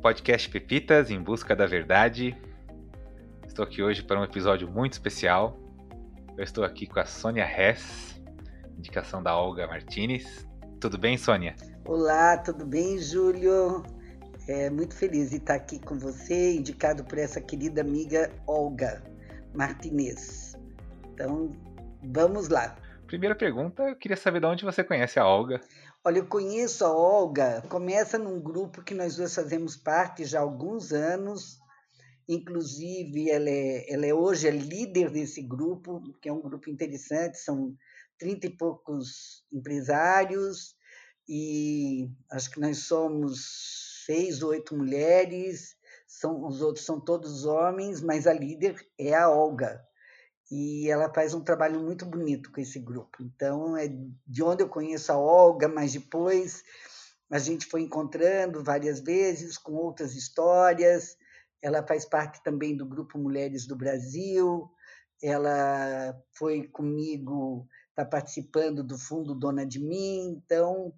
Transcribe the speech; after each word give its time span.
podcast 0.00 0.48
Pepitas 0.48 1.10
em 1.10 1.20
Busca 1.20 1.54
da 1.54 1.66
Verdade. 1.66 2.34
Estou 3.46 3.62
aqui 3.62 3.82
hoje 3.82 4.02
para 4.02 4.18
um 4.18 4.24
episódio 4.24 4.66
muito 4.66 4.94
especial. 4.94 5.60
Eu 6.38 6.42
estou 6.42 6.64
aqui 6.64 6.86
com 6.86 6.98
a 6.98 7.04
Sônia 7.04 7.44
Hess, 7.44 8.18
indicação 8.78 9.22
da 9.22 9.36
Olga 9.36 9.66
Martinez. 9.66 10.48
Tudo 10.80 10.96
bem, 10.96 11.18
Sônia? 11.18 11.54
Olá, 11.84 12.38
tudo 12.38 12.64
bem, 12.64 12.98
Júlio? 12.98 13.82
É 14.48 14.70
muito 14.70 14.94
feliz 14.94 15.30
de 15.30 15.36
estar 15.36 15.56
aqui 15.56 15.78
com 15.78 15.98
você, 15.98 16.54
indicado 16.54 17.04
por 17.04 17.18
essa 17.18 17.38
querida 17.38 17.82
amiga 17.82 18.30
Olga 18.46 19.02
Martinez. 19.54 20.56
Então, 21.12 21.52
vamos 22.02 22.48
lá. 22.48 22.74
Primeira 23.06 23.34
pergunta, 23.34 23.82
eu 23.82 23.96
queria 23.96 24.16
saber 24.16 24.40
de 24.40 24.46
onde 24.46 24.64
você 24.64 24.82
conhece 24.82 25.18
a 25.18 25.26
Olga. 25.26 25.60
Olha, 26.02 26.20
eu 26.20 26.26
conheço 26.26 26.82
a 26.82 26.90
Olga, 26.90 27.60
começa 27.68 28.16
num 28.16 28.40
grupo 28.40 28.82
que 28.82 28.94
nós 28.94 29.16
duas 29.16 29.34
fazemos 29.34 29.76
parte 29.76 30.24
já 30.24 30.38
há 30.38 30.42
alguns 30.42 30.94
anos. 30.94 31.58
Inclusive, 32.26 33.28
ela 33.28 33.50
é, 33.50 33.92
ela 33.92 34.06
é 34.06 34.14
hoje 34.14 34.48
a 34.48 34.50
líder 34.50 35.10
desse 35.10 35.42
grupo, 35.42 36.00
que 36.22 36.30
é 36.30 36.32
um 36.32 36.40
grupo 36.40 36.70
interessante, 36.70 37.36
são 37.36 37.76
trinta 38.18 38.46
e 38.46 38.56
poucos 38.56 39.44
empresários, 39.52 40.74
e 41.28 42.08
acho 42.32 42.50
que 42.50 42.60
nós 42.60 42.78
somos 42.78 44.04
seis 44.06 44.42
ou 44.42 44.50
oito 44.50 44.74
mulheres, 44.74 45.76
são, 46.08 46.46
os 46.46 46.62
outros 46.62 46.86
são 46.86 46.98
todos 46.98 47.44
homens, 47.44 48.00
mas 48.00 48.26
a 48.26 48.32
líder 48.32 48.74
é 48.98 49.14
a 49.14 49.28
Olga 49.28 49.86
e 50.50 50.90
ela 50.90 51.12
faz 51.12 51.32
um 51.32 51.40
trabalho 51.40 51.80
muito 51.80 52.04
bonito 52.04 52.50
com 52.50 52.60
esse 52.60 52.80
grupo. 52.80 53.22
Então, 53.22 53.76
é 53.76 53.88
de 54.26 54.42
onde 54.42 54.62
eu 54.62 54.68
conheço 54.68 55.12
a 55.12 55.18
Olga, 55.18 55.68
mas 55.68 55.92
depois 55.92 56.64
a 57.30 57.38
gente 57.38 57.66
foi 57.66 57.82
encontrando 57.82 58.64
várias 58.64 58.98
vezes 58.98 59.56
com 59.56 59.72
outras 59.72 60.16
histórias. 60.16 61.16
Ela 61.62 61.86
faz 61.86 62.04
parte 62.04 62.42
também 62.42 62.76
do 62.76 62.84
grupo 62.84 63.16
Mulheres 63.16 63.66
do 63.66 63.76
Brasil. 63.76 64.68
Ela 65.22 66.20
foi 66.32 66.66
comigo, 66.66 67.68
está 67.90 68.04
participando 68.04 68.82
do 68.82 68.98
Fundo 68.98 69.34
Dona 69.34 69.64
de 69.64 69.78
Mim. 69.78 70.42
Então, 70.44 70.92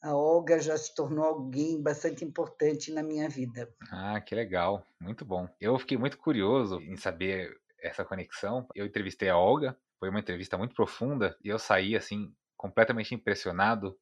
a 0.00 0.14
Olga 0.14 0.58
já 0.58 0.78
se 0.78 0.94
tornou 0.94 1.24
alguém 1.24 1.82
bastante 1.82 2.24
importante 2.24 2.90
na 2.92 3.02
minha 3.02 3.28
vida. 3.28 3.68
Ah, 3.90 4.18
que 4.20 4.34
legal, 4.34 4.86
muito 4.98 5.24
bom. 5.24 5.46
Eu 5.60 5.78
fiquei 5.78 5.98
muito 5.98 6.16
curioso 6.16 6.80
em 6.80 6.96
saber 6.96 7.54
essa 7.86 8.04
conexão. 8.04 8.66
Eu 8.74 8.86
entrevistei 8.86 9.28
a 9.28 9.36
Olga, 9.36 9.76
foi 9.98 10.08
uma 10.08 10.20
entrevista 10.20 10.56
muito 10.58 10.74
profunda 10.74 11.36
e 11.42 11.48
eu 11.48 11.58
saí 11.58 11.96
assim 11.96 12.34
completamente 12.56 13.14
impressionado 13.14 13.98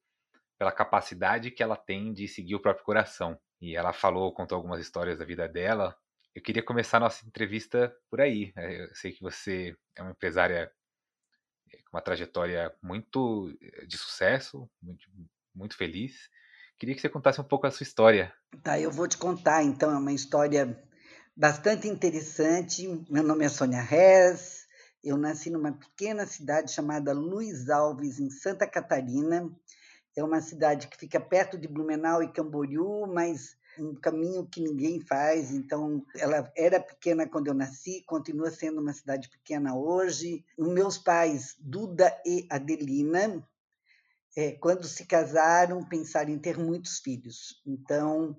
pela 0.57 0.71
capacidade 0.71 1.51
que 1.51 1.61
ela 1.61 1.75
tem 1.75 2.13
de 2.13 2.27
seguir 2.27 2.55
o 2.55 2.61
próprio 2.61 2.85
coração. 2.85 3.39
E 3.61 3.75
ela 3.75 3.93
falou, 3.93 4.33
contou 4.33 4.55
algumas 4.55 4.79
histórias 4.79 5.19
da 5.19 5.25
vida 5.25 5.47
dela. 5.47 5.95
Eu 6.33 6.41
queria 6.41 6.63
começar 6.63 6.97
a 6.97 7.01
nossa 7.01 7.25
entrevista 7.25 7.95
por 8.09 8.21
aí. 8.21 8.51
É, 8.57 8.83
eu 8.83 8.95
sei 8.95 9.11
que 9.11 9.21
você 9.21 9.75
é 9.95 10.01
uma 10.01 10.11
empresária 10.11 10.71
é, 11.71 11.77
com 11.77 11.97
uma 11.97 12.01
trajetória 12.01 12.73
muito 12.81 13.55
eh, 13.61 13.85
de 13.85 13.97
sucesso, 13.97 14.69
muito, 14.81 15.03
muito 15.53 15.77
feliz. 15.77 16.29
Queria 16.77 16.93
que 16.93 17.01
você 17.01 17.07
contasse 17.09 17.39
um 17.39 17.45
pouco 17.45 17.65
a 17.65 17.71
sua 17.71 17.85
história. 17.85 18.33
Tá, 18.61 18.79
eu 18.79 18.91
vou 18.91 19.07
te 19.07 19.17
contar 19.17 19.63
então, 19.63 19.91
é 19.91 19.97
uma 19.97 20.11
história 20.11 20.77
bastante 21.35 21.87
interessante. 21.87 22.87
Meu 23.09 23.21
nome 23.23 23.43
é 23.43 23.49
Sônia 23.49 23.81
Rez, 23.81 24.65
eu 25.03 25.17
nasci 25.17 25.49
numa 25.49 25.73
pequena 25.73 26.25
cidade 26.25 26.71
chamada 26.71 27.11
Luiz 27.11 27.69
Alves, 27.69 28.19
em 28.19 28.29
Santa 28.29 28.65
Catarina. 28.65 29.51
É 30.15 30.23
uma 30.23 30.39
cidade 30.39 30.87
que 30.87 30.97
fica 30.97 31.19
perto 31.19 31.57
de 31.57 31.67
Blumenau 31.67 32.23
e 32.23 32.31
Camboriú, 32.31 33.05
mas 33.05 33.57
um 33.77 33.93
caminho 33.93 34.47
que 34.47 34.61
ninguém 34.61 35.01
faz. 35.01 35.51
Então, 35.51 36.05
ela 36.15 36.49
era 36.55 36.79
pequena 36.79 37.27
quando 37.27 37.47
eu 37.47 37.53
nasci, 37.53 38.01
continua 38.07 38.49
sendo 38.49 38.79
uma 38.79 38.93
cidade 38.93 39.29
pequena 39.29 39.75
hoje. 39.75 40.45
Os 40.57 40.69
meus 40.69 40.97
pais, 40.97 41.55
Duda 41.59 42.17
e 42.25 42.47
Adelina, 42.49 43.45
é, 44.37 44.53
quando 44.53 44.87
se 44.87 45.05
casaram, 45.05 45.83
pensaram 45.83 46.29
em 46.29 46.39
ter 46.39 46.57
muitos 46.57 46.99
filhos. 46.99 47.61
Então, 47.67 48.37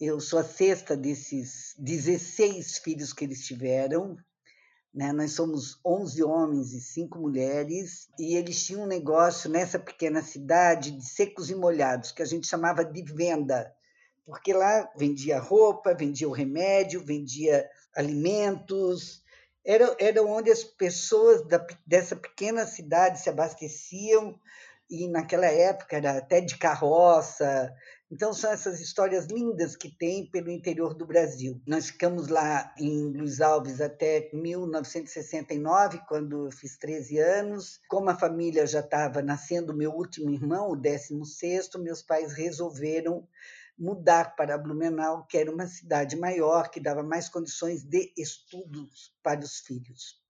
eu 0.00 0.20
sou 0.20 0.40
a 0.40 0.44
sexta 0.44 0.96
desses 0.96 1.74
16 1.78 2.78
filhos 2.78 3.12
que 3.12 3.24
eles 3.24 3.46
tiveram. 3.46 4.16
Né? 4.92 5.12
Nós 5.12 5.32
somos 5.32 5.78
11 5.84 6.22
homens 6.22 6.72
e 6.72 6.80
5 6.80 7.18
mulheres, 7.18 8.08
e 8.18 8.36
eles 8.36 8.64
tinham 8.64 8.82
um 8.82 8.86
negócio 8.86 9.50
nessa 9.50 9.78
pequena 9.78 10.22
cidade 10.22 10.92
de 10.92 11.04
secos 11.04 11.50
e 11.50 11.54
molhados, 11.54 12.12
que 12.12 12.22
a 12.22 12.26
gente 12.26 12.46
chamava 12.46 12.84
de 12.84 13.02
venda, 13.02 13.74
porque 14.24 14.52
lá 14.52 14.88
vendia 14.96 15.40
roupa, 15.40 15.94
vendia 15.94 16.28
o 16.28 16.32
remédio, 16.32 17.04
vendia 17.04 17.68
alimentos. 17.94 19.22
Era, 19.64 19.96
era 19.98 20.22
onde 20.22 20.50
as 20.50 20.62
pessoas 20.62 21.46
da, 21.46 21.64
dessa 21.86 22.14
pequena 22.14 22.66
cidade 22.66 23.20
se 23.20 23.28
abasteciam, 23.28 24.38
e 24.88 25.08
naquela 25.08 25.46
época 25.46 25.96
era 25.96 26.18
até 26.18 26.40
de 26.40 26.56
carroça, 26.56 27.74
então, 28.14 28.32
são 28.32 28.52
essas 28.52 28.80
histórias 28.80 29.26
lindas 29.26 29.74
que 29.74 29.90
tem 29.90 30.24
pelo 30.30 30.48
interior 30.48 30.94
do 30.94 31.04
Brasil. 31.04 31.60
Nós 31.66 31.86
ficamos 31.86 32.28
lá 32.28 32.72
em 32.78 33.10
Luiz 33.10 33.40
Alves 33.40 33.80
até 33.80 34.30
1969, 34.32 36.00
quando 36.06 36.46
eu 36.46 36.52
fiz 36.52 36.76
13 36.78 37.18
anos. 37.18 37.80
Como 37.88 38.08
a 38.08 38.16
família 38.16 38.68
já 38.68 38.78
estava 38.78 39.20
nascendo 39.20 39.74
meu 39.74 39.90
último 39.90 40.30
irmão, 40.30 40.70
o 40.70 40.76
16, 40.76 41.70
meus 41.80 42.02
pais 42.02 42.32
resolveram 42.32 43.26
mudar 43.76 44.36
para 44.36 44.56
Blumenau, 44.56 45.26
que 45.26 45.36
era 45.36 45.50
uma 45.50 45.66
cidade 45.66 46.14
maior, 46.16 46.70
que 46.70 46.78
dava 46.78 47.02
mais 47.02 47.28
condições 47.28 47.82
de 47.82 48.12
estudos 48.16 49.12
para 49.24 49.40
os 49.40 49.58
filhos. 49.58 50.22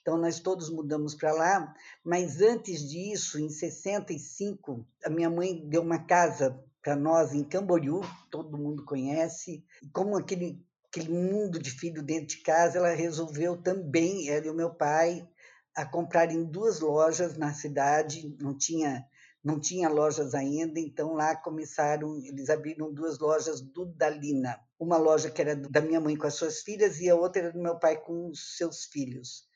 Então, 0.00 0.16
nós 0.16 0.40
todos 0.40 0.70
mudamos 0.70 1.14
para 1.14 1.34
lá, 1.34 1.74
mas 2.02 2.40
antes 2.40 2.88
disso, 2.88 3.38
em 3.38 3.50
65, 3.50 4.86
a 5.04 5.10
minha 5.10 5.28
mãe 5.28 5.68
deu 5.68 5.82
uma 5.82 5.98
casa 5.98 6.64
nós 6.94 7.32
em 7.32 7.42
Camboriú, 7.42 8.02
todo 8.30 8.58
mundo 8.58 8.84
conhece. 8.84 9.64
Como 9.92 10.16
aquele, 10.16 10.62
aquele 10.86 11.08
mundo 11.08 11.58
de 11.58 11.70
filho 11.70 12.02
dentro 12.02 12.36
de 12.36 12.42
casa, 12.42 12.78
ela 12.78 12.94
resolveu 12.94 13.56
também, 13.56 14.28
ela 14.28 14.46
e 14.46 14.50
o 14.50 14.54
meu 14.54 14.74
pai, 14.74 15.26
a 15.74 15.84
comprarem 15.84 16.44
duas 16.44 16.80
lojas 16.80 17.36
na 17.36 17.52
cidade, 17.52 18.36
não 18.40 18.56
tinha 18.56 19.04
não 19.46 19.60
tinha 19.60 19.88
lojas 19.88 20.34
ainda, 20.34 20.80
então 20.80 21.14
lá 21.14 21.36
começaram, 21.36 22.18
eles 22.18 22.50
abriram 22.50 22.92
duas 22.92 23.20
lojas 23.20 23.60
do 23.60 23.86
Dalina. 23.86 24.58
Uma 24.76 24.96
loja 24.96 25.30
que 25.30 25.40
era 25.40 25.54
da 25.54 25.80
minha 25.80 26.00
mãe 26.00 26.16
com 26.16 26.26
as 26.26 26.34
suas 26.34 26.62
filhas 26.62 26.98
e 26.98 27.08
a 27.08 27.14
outra 27.14 27.42
era 27.42 27.52
do 27.52 27.62
meu 27.62 27.78
pai 27.78 27.96
com 27.96 28.28
os 28.28 28.56
seus 28.56 28.86
filhos. 28.86 29.46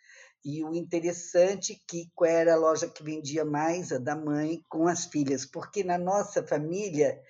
E 0.43 0.65
o 0.65 0.75
interessante 0.75 1.75
é 1.75 1.77
que 1.87 2.11
qual 2.15 2.31
era 2.31 2.55
a 2.55 2.57
loja 2.57 2.89
que 2.89 3.03
vendia 3.03 3.45
mais? 3.45 3.93
A 3.93 3.99
da 3.99 4.17
mãe 4.17 4.65
com 4.71 4.89
as 4.89 5.05
filhas, 5.05 5.45
porque 5.45 5.85
na 5.85 5.99
nossa 5.99 6.43
família 6.43 7.21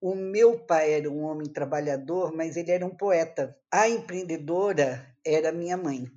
o 0.00 0.14
meu 0.14 0.58
pai 0.58 0.92
era 0.92 1.10
um 1.10 1.24
homem 1.24 1.48
trabalhador, 1.48 2.32
mas 2.32 2.56
ele 2.56 2.70
era 2.70 2.86
um 2.86 2.96
poeta. 2.96 3.56
A 3.70 3.88
empreendedora 3.88 5.04
era 5.24 5.50
minha 5.50 5.76
mãe. 5.76 6.10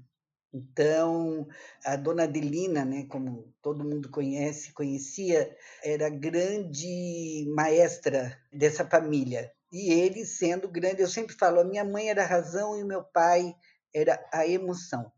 Então, 0.54 1.48
a 1.84 1.96
dona 1.96 2.24
Adelina, 2.26 2.86
né, 2.86 3.08
como 3.10 3.52
todo 3.60 3.84
mundo 3.84 4.10
conhece, 4.12 4.72
conhecia, 4.74 5.58
era 5.84 6.08
grande 6.08 7.52
maestra 7.56 8.38
dessa 8.52 8.86
família. 8.86 9.52
E 9.72 9.92
ele 9.92 10.24
sendo 10.24 10.68
grande, 10.70 11.02
eu 11.02 11.08
sempre 11.08 11.36
falo, 11.36 11.60
a 11.60 11.66
minha 11.66 11.84
mãe 11.84 12.10
era 12.10 12.24
a 12.24 12.28
razão 12.28 12.78
e 12.78 12.84
o 12.84 12.88
meu 12.88 13.04
pai 13.04 13.56
era 13.92 14.24
a 14.32 14.48
emoção 14.48 15.12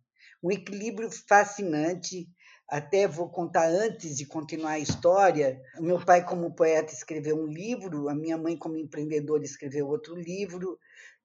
um 0.46 0.52
equilíbrio 0.52 1.10
fascinante. 1.10 2.30
Até 2.70 3.08
vou 3.08 3.30
contar 3.30 3.68
antes 3.68 4.16
de 4.16 4.26
continuar 4.26 4.72
a 4.72 4.80
história. 4.80 5.60
Meu 5.80 6.04
pai, 6.04 6.24
como 6.24 6.54
poeta, 6.56 6.94
escreveu 6.94 7.36
um 7.36 7.48
livro, 7.48 8.10
a 8.10 8.16
minha 8.16 8.38
mãe, 8.38 8.56
como 8.56 8.78
empreendedora, 8.78 9.44
escreveu 9.44 9.88
outro 9.88 10.16
livro. 10.16 10.78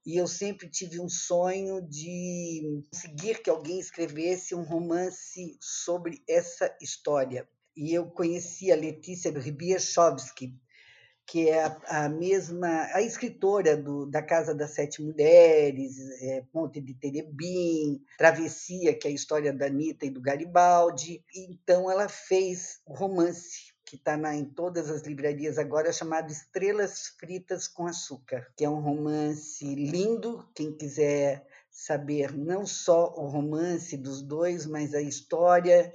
E 0.06 0.16
eu 0.16 0.26
sempre 0.26 0.70
tive 0.70 0.98
um 0.98 1.08
sonho 1.08 1.82
de 1.86 2.82
conseguir 2.90 3.42
que 3.42 3.50
alguém 3.50 3.78
escrevesse 3.78 4.54
um 4.54 4.62
romance 4.62 5.58
sobre 5.60 6.22
essa 6.26 6.74
história. 6.80 7.46
E 7.76 7.92
eu 7.92 8.06
conheci 8.06 8.72
a 8.72 8.76
Letícia 8.76 9.30
Ribiechowski, 9.30 10.54
que 11.30 11.48
é 11.48 11.62
a, 11.64 12.06
a, 12.06 12.08
mesma, 12.08 12.88
a 12.92 13.00
escritora 13.02 13.76
do, 13.76 14.04
da 14.04 14.20
Casa 14.20 14.52
das 14.52 14.72
Sete 14.72 15.00
Mulheres, 15.00 15.96
é, 16.22 16.42
Ponte 16.52 16.80
de 16.80 16.92
Terebim, 16.92 18.02
Travessia, 18.18 18.98
que 18.98 19.06
é 19.06 19.12
a 19.12 19.14
história 19.14 19.52
da 19.52 19.66
Anitta 19.66 20.04
e 20.04 20.10
do 20.10 20.20
Garibaldi. 20.20 21.24
Então, 21.32 21.88
ela 21.88 22.08
fez 22.08 22.80
o 22.84 22.94
romance 22.94 23.72
que 23.84 23.94
está 23.94 24.16
em 24.34 24.44
todas 24.44 24.90
as 24.90 25.02
livrarias 25.02 25.56
agora, 25.56 25.92
chamado 25.92 26.32
Estrelas 26.32 27.14
Fritas 27.20 27.68
com 27.68 27.86
Açúcar, 27.86 28.52
que 28.56 28.64
é 28.64 28.68
um 28.68 28.80
romance 28.80 29.64
lindo. 29.64 30.44
Quem 30.52 30.76
quiser 30.76 31.46
saber 31.70 32.36
não 32.36 32.66
só 32.66 33.14
o 33.16 33.28
romance 33.28 33.96
dos 33.96 34.20
dois, 34.20 34.66
mas 34.66 34.94
a 34.94 35.00
história 35.00 35.92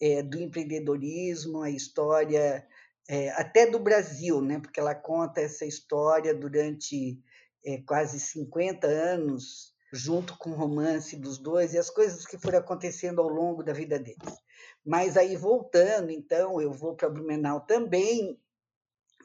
é, 0.00 0.22
do 0.22 0.38
empreendedorismo, 0.38 1.62
a 1.62 1.70
história 1.70 2.64
é, 3.08 3.30
até 3.30 3.66
do 3.66 3.78
Brasil, 3.78 4.40
né? 4.40 4.58
porque 4.58 4.80
ela 4.80 4.94
conta 4.94 5.40
essa 5.40 5.64
história 5.64 6.34
durante 6.34 7.20
é, 7.64 7.78
quase 7.82 8.18
50 8.18 8.86
anos, 8.86 9.74
junto 9.92 10.36
com 10.38 10.50
o 10.50 10.56
romance 10.56 11.16
dos 11.16 11.38
dois 11.38 11.72
e 11.72 11.78
as 11.78 11.90
coisas 11.90 12.26
que 12.26 12.38
foram 12.38 12.58
acontecendo 12.58 13.20
ao 13.20 13.28
longo 13.28 13.62
da 13.62 13.72
vida 13.72 13.98
deles. 13.98 14.36
Mas 14.84 15.16
aí, 15.16 15.36
voltando, 15.36 16.10
então, 16.10 16.60
eu 16.60 16.72
vou 16.72 16.94
para 16.94 17.08
Blumenau 17.08 17.60
também, 17.60 18.40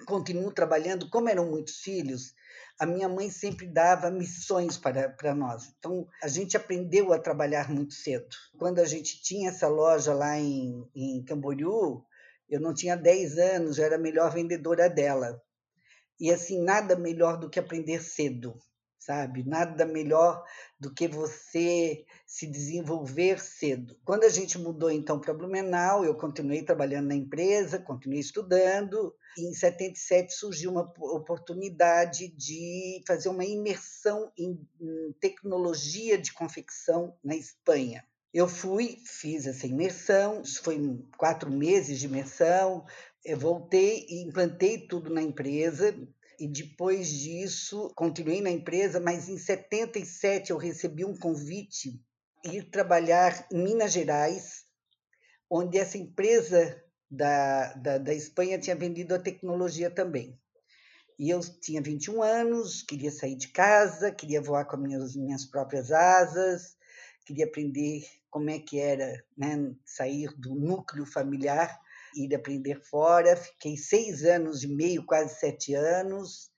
continuo 0.05 0.51
trabalhando, 0.51 1.09
como 1.09 1.29
eram 1.29 1.49
muitos 1.49 1.77
filhos, 1.77 2.33
a 2.79 2.85
minha 2.85 3.07
mãe 3.07 3.29
sempre 3.29 3.67
dava 3.67 4.09
missões 4.09 4.77
para, 4.77 5.09
para 5.09 5.35
nós. 5.35 5.71
Então, 5.77 6.07
a 6.23 6.27
gente 6.27 6.57
aprendeu 6.57 7.13
a 7.13 7.19
trabalhar 7.19 7.69
muito 7.69 7.93
cedo. 7.93 8.27
Quando 8.57 8.79
a 8.79 8.85
gente 8.85 9.21
tinha 9.21 9.49
essa 9.49 9.67
loja 9.67 10.13
lá 10.13 10.39
em, 10.39 10.89
em 10.95 11.23
Camboriú, 11.23 12.03
eu 12.51 12.59
não 12.59 12.73
tinha 12.73 12.95
10 12.95 13.37
anos, 13.39 13.77
eu 13.77 13.85
era 13.85 13.95
a 13.95 13.99
melhor 13.99 14.31
vendedora 14.31 14.89
dela. 14.89 15.41
E 16.19 16.29
assim, 16.31 16.61
nada 16.61 16.95
melhor 16.95 17.39
do 17.39 17.49
que 17.49 17.59
aprender 17.59 18.03
cedo 18.03 18.61
sabe? 19.01 19.43
Nada 19.43 19.83
melhor 19.83 20.43
do 20.79 20.93
que 20.93 21.07
você 21.07 22.05
se 22.25 22.45
desenvolver 22.45 23.39
cedo. 23.39 23.99
Quando 24.05 24.23
a 24.25 24.29
gente 24.29 24.59
mudou 24.59 24.91
então 24.91 25.19
para 25.19 25.33
Blumenau, 25.33 26.05
eu 26.05 26.15
continuei 26.15 26.61
trabalhando 26.61 27.07
na 27.07 27.15
empresa, 27.15 27.79
continuei 27.79 28.19
estudando. 28.19 29.13
E 29.37 29.49
em 29.49 29.53
77 29.53 30.33
surgiu 30.33 30.71
uma 30.71 30.93
oportunidade 30.99 32.27
de 32.27 33.01
fazer 33.07 33.29
uma 33.29 33.43
imersão 33.43 34.31
em 34.37 34.59
tecnologia 35.19 36.17
de 36.17 36.31
confecção 36.31 37.17
na 37.23 37.35
Espanha. 37.35 38.05
Eu 38.33 38.47
fui, 38.47 38.97
fiz 39.05 39.45
essa 39.45 39.67
imersão, 39.67 40.41
foi 40.63 40.79
quatro 41.17 41.51
meses 41.51 41.99
de 41.99 42.05
imersão, 42.05 42.85
eu 43.25 43.37
voltei 43.37 44.05
e 44.07 44.23
implantei 44.23 44.87
tudo 44.87 45.09
na 45.09 45.21
empresa, 45.21 45.93
e 46.39 46.47
depois 46.47 47.09
disso 47.09 47.91
continuei 47.93 48.41
na 48.41 48.49
empresa, 48.49 48.99
mas 49.01 49.27
em 49.27 49.37
77 49.37 50.51
eu 50.51 50.57
recebi 50.57 51.03
um 51.03 51.15
convite 51.15 52.01
ir 52.43 52.69
trabalhar 52.71 53.47
em 53.51 53.61
Minas 53.61 53.91
Gerais, 53.91 54.63
onde 55.49 55.77
essa 55.77 55.97
empresa 55.97 56.81
da, 57.09 57.73
da, 57.73 57.97
da 57.97 58.13
Espanha 58.13 58.57
tinha 58.57 58.75
vendido 58.75 59.13
a 59.13 59.19
tecnologia 59.19 59.91
também. 59.91 60.39
E 61.19 61.29
eu 61.29 61.41
tinha 61.59 61.81
21 61.81 62.23
anos, 62.23 62.81
queria 62.81 63.11
sair 63.11 63.35
de 63.35 63.49
casa, 63.49 64.09
queria 64.09 64.41
voar 64.41 64.65
com 64.65 64.77
as 64.77 64.81
minhas, 64.81 65.15
minhas 65.15 65.45
próprias 65.45 65.91
asas, 65.91 66.75
queria 67.25 67.45
aprender 67.45 68.03
como 68.31 68.49
é 68.49 68.57
que 68.57 68.79
era 68.79 69.23
né, 69.37 69.71
sair 69.85 70.33
do 70.35 70.55
núcleo 70.55 71.05
familiar 71.05 71.79
ir 72.15 72.35
aprender 72.35 72.81
fora. 72.81 73.35
Fiquei 73.35 73.77
seis 73.77 74.23
anos 74.23 74.63
e 74.63 74.67
meio, 74.67 75.05
quase 75.05 75.39
sete 75.39 75.73
anos. 75.73 76.51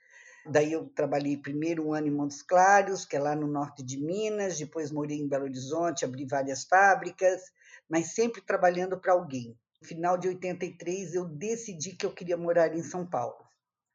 Daí 0.46 0.74
eu 0.74 0.88
trabalhei 0.90 1.38
primeiro 1.38 1.88
um 1.88 1.94
ano 1.94 2.08
em 2.08 2.12
Montes 2.12 2.42
Claros, 2.42 3.06
que 3.06 3.16
é 3.16 3.20
lá 3.20 3.36
no 3.36 3.48
norte 3.48 3.82
de 3.82 3.98
Minas, 3.98 4.58
depois 4.58 4.92
morei 4.92 5.18
em 5.18 5.28
Belo 5.28 5.46
Horizonte, 5.46 6.04
abri 6.04 6.26
várias 6.26 6.66
fábricas, 6.66 7.42
mas 7.90 8.14
sempre 8.14 8.42
trabalhando 8.42 9.00
para 9.00 9.14
alguém. 9.14 9.58
No 9.82 9.88
final 9.88 10.18
de 10.18 10.28
83 10.28 11.16
eu 11.16 11.26
decidi 11.26 11.96
que 11.96 12.06
eu 12.06 12.14
queria 12.14 12.36
morar 12.36 12.76
em 12.76 12.84
São 12.84 13.06
Paulo. 13.06 13.38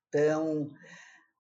Então, 0.08 0.70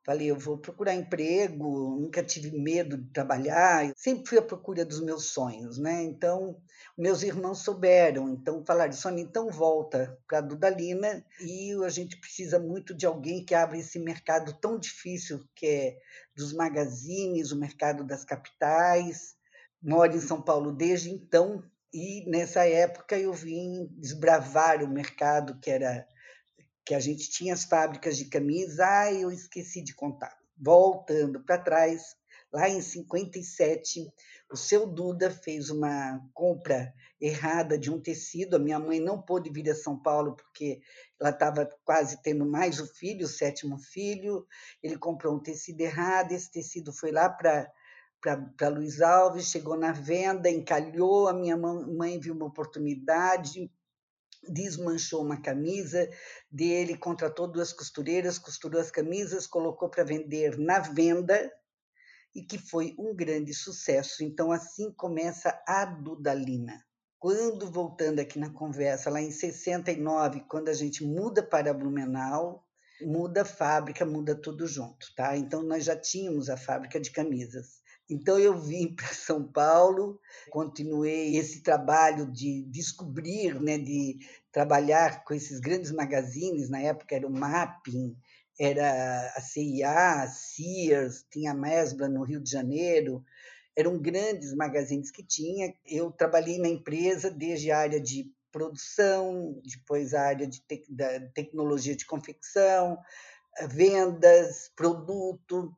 Falei, 0.08 0.30
eu 0.30 0.38
vou 0.38 0.56
procurar 0.56 0.94
emprego, 0.94 1.98
nunca 2.00 2.22
tive 2.22 2.50
medo 2.50 2.96
de 2.96 3.10
trabalhar, 3.10 3.92
sempre 3.94 4.26
fui 4.26 4.38
à 4.38 4.42
procura 4.42 4.82
dos 4.82 5.02
meus 5.02 5.26
sonhos, 5.26 5.76
né? 5.76 6.02
Então, 6.02 6.58
meus 6.96 7.22
irmãos 7.22 7.58
souberam, 7.58 8.30
então 8.30 8.64
falaram, 8.64 8.90
Sônia, 8.94 9.20
então 9.22 9.50
volta 9.50 10.18
para 10.26 10.38
a 10.38 10.40
Dudalina 10.40 11.22
e 11.42 11.74
a 11.84 11.90
gente 11.90 12.16
precisa 12.16 12.58
muito 12.58 12.94
de 12.94 13.04
alguém 13.04 13.44
que 13.44 13.54
abra 13.54 13.76
esse 13.76 13.98
mercado 13.98 14.58
tão 14.58 14.78
difícil 14.78 15.46
que 15.54 15.66
é 15.66 15.98
dos 16.34 16.54
magazines, 16.54 17.52
o 17.52 17.60
mercado 17.60 18.02
das 18.02 18.24
capitais. 18.24 19.36
Moro 19.82 20.16
em 20.16 20.20
São 20.20 20.40
Paulo 20.40 20.72
desde 20.72 21.10
então 21.10 21.62
e 21.92 22.24
nessa 22.30 22.66
época 22.66 23.18
eu 23.18 23.34
vim 23.34 23.90
desbravar 23.98 24.82
o 24.82 24.88
mercado 24.88 25.60
que 25.60 25.70
era 25.70 26.08
que 26.88 26.94
a 26.94 27.00
gente 27.00 27.28
tinha 27.28 27.52
as 27.52 27.64
fábricas 27.64 28.16
de 28.16 28.24
camisa, 28.24 28.82
ah, 28.82 29.12
eu 29.12 29.30
esqueci 29.30 29.82
de 29.82 29.94
contar. 29.94 30.34
Voltando 30.56 31.44
para 31.44 31.58
trás, 31.58 32.16
lá 32.50 32.66
em 32.66 32.80
57, 32.80 34.10
o 34.50 34.56
seu 34.56 34.86
Duda 34.86 35.30
fez 35.30 35.68
uma 35.68 36.18
compra 36.32 36.90
errada 37.20 37.76
de 37.76 37.90
um 37.90 38.00
tecido. 38.00 38.56
A 38.56 38.58
minha 38.58 38.78
mãe 38.78 39.00
não 39.00 39.20
pôde 39.20 39.50
vir 39.50 39.68
a 39.68 39.74
São 39.74 40.00
Paulo 40.00 40.34
porque 40.34 40.80
ela 41.20 41.28
estava 41.28 41.68
quase 41.84 42.22
tendo 42.22 42.46
mais 42.46 42.80
o 42.80 42.86
filho, 42.86 43.26
o 43.26 43.28
sétimo 43.28 43.76
filho. 43.76 44.46
Ele 44.82 44.96
comprou 44.96 45.36
um 45.36 45.42
tecido 45.42 45.82
errado, 45.82 46.32
esse 46.32 46.50
tecido 46.50 46.90
foi 46.90 47.12
lá 47.12 47.28
para 47.28 47.70
para 48.56 48.68
Luiz 48.68 49.00
Alves, 49.00 49.48
chegou 49.48 49.76
na 49.76 49.92
venda, 49.92 50.50
encalhou, 50.50 51.28
a 51.28 51.32
minha 51.32 51.56
mãe 51.56 52.18
viu 52.18 52.34
uma 52.34 52.46
oportunidade, 52.46 53.70
desmanchou 54.52 55.22
uma 55.22 55.40
camisa 55.40 56.08
dele, 56.50 56.96
contratou 56.96 57.46
duas 57.46 57.72
costureiras, 57.72 58.38
costurou 58.38 58.80
as 58.80 58.90
camisas, 58.90 59.46
colocou 59.46 59.88
para 59.88 60.04
vender 60.04 60.58
na 60.58 60.78
venda 60.78 61.52
e 62.34 62.42
que 62.42 62.58
foi 62.58 62.94
um 62.98 63.14
grande 63.14 63.54
sucesso. 63.54 64.22
Então, 64.22 64.52
assim 64.52 64.92
começa 64.92 65.60
a 65.66 65.84
Dudalina. 65.84 66.84
Quando, 67.18 67.70
voltando 67.70 68.20
aqui 68.20 68.38
na 68.38 68.50
conversa, 68.50 69.10
lá 69.10 69.20
em 69.20 69.32
69, 69.32 70.44
quando 70.48 70.68
a 70.68 70.74
gente 70.74 71.04
muda 71.04 71.42
para 71.42 71.74
Blumenau, 71.74 72.64
muda 73.02 73.42
a 73.42 73.44
fábrica, 73.44 74.04
muda 74.06 74.36
tudo 74.36 74.66
junto, 74.66 75.12
tá? 75.16 75.36
Então, 75.36 75.62
nós 75.62 75.84
já 75.84 75.96
tínhamos 75.96 76.48
a 76.48 76.56
fábrica 76.56 77.00
de 77.00 77.10
camisas. 77.10 77.82
Então 78.08 78.38
eu 78.38 78.58
vim 78.58 78.88
para 78.94 79.08
São 79.08 79.44
Paulo, 79.44 80.20
continuei 80.50 81.36
esse 81.36 81.62
trabalho 81.62 82.30
de 82.30 82.62
descobrir, 82.64 83.60
né, 83.60 83.78
de 83.78 84.18
trabalhar 84.50 85.24
com 85.24 85.34
esses 85.34 85.60
grandes 85.60 85.92
magazines, 85.92 86.68
na 86.70 86.80
época 86.80 87.14
era 87.14 87.26
o 87.26 87.30
Mapping, 87.30 88.16
era 88.58 89.32
a 89.36 89.40
CIA, 89.40 90.22
a 90.22 90.28
Sears, 90.28 91.24
tinha 91.30 91.52
a 91.52 91.54
Mesbla 91.54 92.08
no 92.08 92.24
Rio 92.24 92.40
de 92.40 92.50
Janeiro, 92.50 93.24
eram 93.76 93.96
grandes 93.96 94.52
magazines 94.54 95.10
que 95.12 95.22
tinha. 95.22 95.72
Eu 95.86 96.10
trabalhei 96.10 96.58
na 96.58 96.68
empresa 96.68 97.30
desde 97.30 97.70
a 97.70 97.78
área 97.78 98.00
de 98.00 98.32
produção, 98.50 99.60
depois 99.64 100.14
a 100.14 100.22
área 100.22 100.46
de 100.46 100.60
te 100.60 100.84
da 100.88 101.20
tecnologia 101.32 101.94
de 101.94 102.04
confecção, 102.04 102.98
vendas, 103.68 104.72
produto, 104.74 105.72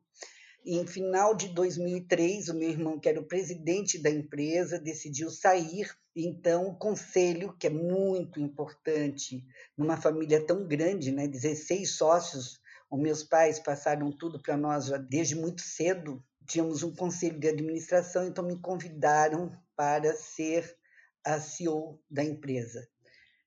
em 0.65 0.87
final 0.87 1.35
de 1.35 1.49
2003, 1.49 2.49
o 2.49 2.55
meu 2.55 2.69
irmão, 2.69 2.99
que 2.99 3.09
era 3.09 3.21
o 3.21 3.27
presidente 3.27 3.99
da 3.99 4.11
empresa, 4.11 4.79
decidiu 4.79 5.31
sair. 5.31 5.91
Então, 6.15 6.69
o 6.69 6.77
conselho, 6.77 7.57
que 7.59 7.67
é 7.67 7.71
muito 7.71 8.41
importante 8.41 9.45
numa 9.77 9.97
família 9.97 10.45
tão 10.45 10.67
grande, 10.67 11.11
né, 11.11 11.27
16 11.27 11.91
sócios, 11.93 12.61
os 12.91 13.01
meus 13.01 13.23
pais 13.23 13.59
passaram 13.59 14.11
tudo 14.11 14.41
para 14.43 14.57
nós 14.57 14.87
já 14.87 14.97
desde 14.99 15.37
muito 15.37 15.63
cedo. 15.63 16.23
Tínhamos 16.47 16.83
um 16.83 16.95
conselho 16.95 17.39
de 17.39 17.49
administração, 17.49 18.27
então 18.27 18.45
me 18.45 18.59
convidaram 18.59 19.53
para 19.77 20.13
ser 20.15 20.77
a 21.25 21.41
CEO 21.41 22.01
da 22.11 22.25
empresa. 22.25 22.87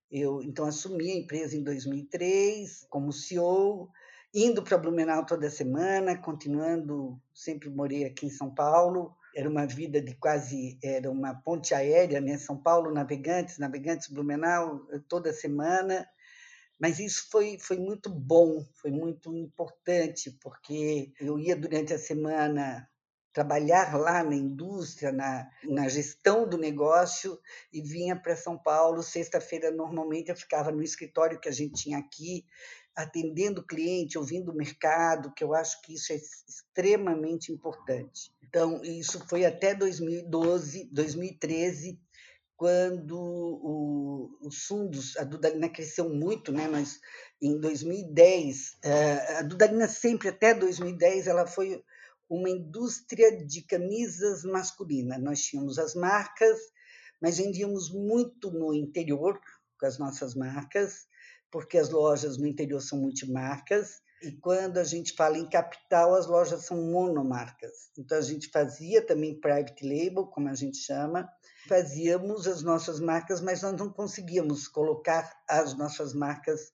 Eu 0.10 0.41
então 0.41 0.65
assumi 0.65 1.12
a 1.12 1.15
empresa 1.15 1.58
em 1.58 1.63
2003 1.63 2.86
como 2.89 3.12
CEO 3.12 3.89
indo 4.33 4.63
para 4.63 4.77
Blumenau 4.77 5.25
toda 5.25 5.49
semana, 5.49 6.17
continuando, 6.17 7.21
sempre 7.33 7.69
morei 7.69 8.05
aqui 8.05 8.25
em 8.25 8.31
São 8.31 8.53
Paulo. 8.53 9.15
Era 9.35 9.49
uma 9.49 9.65
vida 9.65 10.01
de 10.01 10.15
quase, 10.15 10.77
era 10.83 11.09
uma 11.09 11.35
ponte 11.35 11.73
aérea, 11.73 12.19
né? 12.19 12.37
São 12.37 12.57
Paulo, 12.57 12.91
Navegantes, 12.91 13.59
Navegantes, 13.59 14.07
Blumenau, 14.07 14.87
toda 15.07 15.31
semana. 15.33 16.07
Mas 16.79 16.99
isso 16.99 17.27
foi, 17.31 17.57
foi 17.59 17.77
muito 17.77 18.09
bom, 18.09 18.65
foi 18.81 18.91
muito 18.91 19.35
importante, 19.35 20.37
porque 20.41 21.13
eu 21.19 21.39
ia 21.39 21.55
durante 21.55 21.93
a 21.93 21.99
semana 21.99 22.87
trabalhar 23.31 23.97
lá 23.97 24.23
na 24.23 24.35
indústria, 24.35 25.11
na, 25.11 25.49
na 25.63 25.89
gestão 25.89 26.47
do 26.47 26.57
negócio, 26.57 27.39
e 27.71 27.81
vinha 27.81 28.15
para 28.15 28.35
São 28.35 28.57
Paulo. 28.57 29.01
Sexta-feira, 29.01 29.71
normalmente, 29.71 30.29
eu 30.29 30.35
ficava 30.35 30.71
no 30.71 30.83
escritório 30.83 31.39
que 31.39 31.49
a 31.49 31.51
gente 31.51 31.83
tinha 31.83 31.97
aqui, 31.97 32.45
atendendo 32.95 33.62
o 33.62 33.65
cliente, 33.65 34.17
ouvindo 34.17 34.51
o 34.51 34.55
mercado, 34.55 35.33
que 35.33 35.43
eu 35.43 35.53
acho 35.53 35.81
que 35.81 35.93
isso 35.93 36.13
é 36.13 36.15
extremamente 36.15 37.51
importante. 37.51 38.31
Então, 38.43 38.83
isso 38.83 39.25
foi 39.27 39.45
até 39.45 39.73
2012, 39.73 40.89
2013, 40.91 42.00
quando 42.55 43.17
o, 43.19 44.38
os 44.41 44.65
fundos, 44.65 45.17
a 45.17 45.23
Dudalina 45.23 45.67
cresceu 45.67 46.07
muito, 46.07 46.51
né? 46.51 46.67
Nós, 46.67 47.00
em 47.41 47.59
2010, 47.59 48.77
eh, 48.83 49.38
a 49.39 49.41
Dudalina 49.41 49.88
sempre, 49.88 50.29
até 50.29 50.53
2010, 50.53 51.27
ela 51.27 51.47
foi 51.47 51.83
uma 52.29 52.50
indústria 52.50 53.43
de 53.43 53.63
camisas 53.63 54.43
masculinas. 54.43 55.21
Nós 55.21 55.41
tínhamos 55.41 55.77
as 55.77 55.95
marcas, 55.95 56.59
mas 57.21 57.38
vendíamos 57.38 57.91
muito 57.91 58.51
no 58.51 58.73
interior 58.73 59.39
com 59.79 59.85
as 59.85 59.97
nossas 59.97 60.35
marcas, 60.35 61.07
porque 61.53 61.77
as 61.77 61.91
lojas 61.91 62.36
no 62.36 62.48
interior 62.48 62.81
são 62.81 62.98
multimarcas. 62.98 64.01
E 64.24 64.31
quando 64.31 64.79
a 64.79 64.83
gente 64.83 65.13
fala 65.13 65.38
em 65.38 65.48
capital, 65.48 66.15
as 66.15 66.25
lojas 66.25 66.65
são 66.65 66.81
monomarcas. 66.81 67.91
Então, 67.95 68.17
a 68.17 68.22
gente 68.22 68.50
fazia 68.50 69.05
também 69.05 69.39
private 69.39 69.88
label, 69.88 70.25
como 70.25 70.50
a 70.50 70.55
gente 70.55 70.77
chama, 70.77 71.29
fazíamos 71.69 72.48
as 72.48 72.63
nossas 72.63 73.00
marcas, 73.00 73.39
mas 73.39 73.62
nós 73.62 73.74
não 73.74 73.91
conseguíamos 73.93 74.67
colocar 74.67 75.31
as 75.48 75.77
nossas 75.77 76.12
marcas 76.15 76.72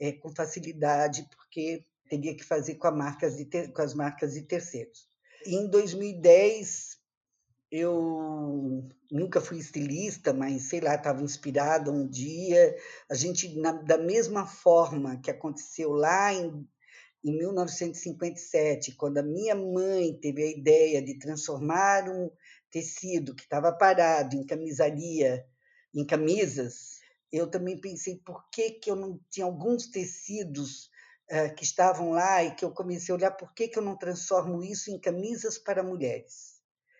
é, 0.00 0.10
com 0.10 0.34
facilidade, 0.34 1.28
porque 1.36 1.86
teria 2.10 2.34
que 2.34 2.42
fazer 2.42 2.74
com, 2.74 2.90
marcas 2.90 3.36
ter, 3.44 3.72
com 3.72 3.82
as 3.82 3.94
marcas 3.94 4.34
de 4.34 4.42
terceiros. 4.42 5.08
E 5.46 5.54
em 5.54 5.70
2010, 5.70 6.96
eu 7.70 8.88
nunca 9.10 9.40
fui 9.40 9.58
estilista, 9.58 10.32
mas 10.32 10.64
sei 10.64 10.80
lá, 10.80 10.94
estava 10.94 11.22
inspirada 11.22 11.90
um 11.90 12.06
dia. 12.06 12.76
A 13.10 13.14
gente, 13.14 13.58
na, 13.58 13.72
da 13.72 13.98
mesma 13.98 14.46
forma 14.46 15.20
que 15.20 15.30
aconteceu 15.30 15.92
lá 15.92 16.32
em 16.32 16.66
em 17.26 17.36
1957, 17.36 18.92
quando 18.92 19.18
a 19.18 19.22
minha 19.22 19.54
mãe 19.56 20.14
teve 20.14 20.44
a 20.44 20.50
ideia 20.50 21.02
de 21.02 21.18
transformar 21.18 22.08
um 22.08 22.30
tecido 22.70 23.34
que 23.34 23.42
estava 23.42 23.72
parado 23.72 24.36
em 24.36 24.46
camisaria, 24.46 25.44
em 25.92 26.06
camisas, 26.06 27.00
eu 27.32 27.50
também 27.50 27.80
pensei 27.80 28.16
por 28.24 28.48
que, 28.50 28.70
que 28.72 28.88
eu 28.88 28.94
não 28.94 29.18
tinha 29.28 29.44
alguns 29.44 29.88
tecidos 29.88 30.88
uh, 31.30 31.52
que 31.56 31.64
estavam 31.64 32.10
lá 32.10 32.44
e 32.44 32.54
que 32.54 32.64
eu 32.64 32.70
comecei 32.70 33.12
a 33.12 33.16
olhar 33.16 33.30
por 33.32 33.52
que, 33.52 33.66
que 33.66 33.78
eu 33.78 33.82
não 33.82 33.96
transformo 33.96 34.62
isso 34.62 34.90
em 34.92 35.00
camisas 35.00 35.58
para 35.58 35.82
mulheres. 35.82 36.55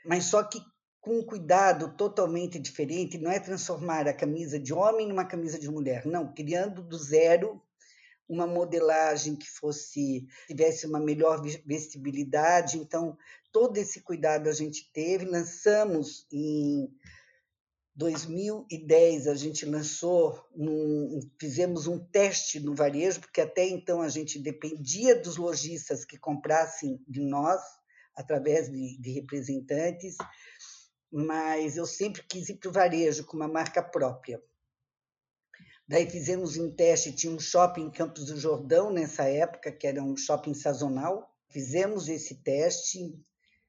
Mas 0.06 0.25
só 0.25 0.42
que 0.42 0.60
com 1.00 1.18
um 1.18 1.25
cuidado 1.25 1.96
totalmente 1.96 2.58
diferente, 2.58 3.18
não 3.18 3.30
é 3.30 3.38
transformar 3.38 4.08
a 4.08 4.14
camisa 4.14 4.58
de 4.58 4.75
homem 4.75 5.06
numa 5.06 5.25
camisa 5.25 5.58
de 5.58 5.70
mulher, 5.70 6.04
não, 6.04 6.32
criando 6.32 6.82
do 6.82 6.98
zero 6.98 7.62
uma 8.28 8.46
modelagem 8.46 9.36
que 9.36 9.48
fosse 9.48 10.26
tivesse 10.48 10.84
uma 10.84 10.98
melhor 10.98 11.40
vestibilidade. 11.64 12.76
Então, 12.76 13.16
todo 13.52 13.76
esse 13.76 14.00
cuidado 14.00 14.48
a 14.48 14.52
gente 14.52 14.90
teve. 14.92 15.25
Lançamos 15.25 16.26
em 16.32 16.90
2010 17.96 19.26
a 19.26 19.34
gente 19.34 19.64
lançou, 19.64 20.44
num, 20.54 21.18
fizemos 21.40 21.86
um 21.86 21.98
teste 21.98 22.60
no 22.60 22.75
varejo, 22.75 23.20
porque 23.20 23.40
até 23.40 23.66
então 23.66 24.02
a 24.02 24.08
gente 24.08 24.38
dependia 24.38 25.18
dos 25.18 25.36
lojistas 25.36 26.04
que 26.04 26.18
comprassem 26.18 27.02
de 27.08 27.22
nós, 27.22 27.62
através 28.16 28.70
de, 28.70 28.99
de 28.99 29.11
representantes, 29.12 30.16
mas 31.12 31.76
eu 31.76 31.87
sempre 31.87 32.23
quis 32.23 32.49
ir 32.49 32.56
para 32.56 32.68
o 32.68 32.73
varejo 32.73 33.25
com 33.25 33.37
uma 33.37 33.49
marca 33.49 33.82
própria. 33.82 34.42
Daí 35.88 36.11
fizemos 36.11 36.56
um 36.56 36.70
teste, 36.75 37.12
tinha 37.12 37.32
um 37.32 37.38
shopping 37.38 37.82
em 37.82 37.90
Campos 37.90 38.26
do 38.26 38.37
Jordão 38.37 38.90
nessa 38.90 39.25
época, 39.25 39.70
que 39.70 39.87
era 39.87 40.02
um 40.02 40.16
shopping 40.16 40.52
sazonal. 40.52 41.32
Fizemos 41.49 42.08
esse 42.08 42.42
teste, 42.42 43.14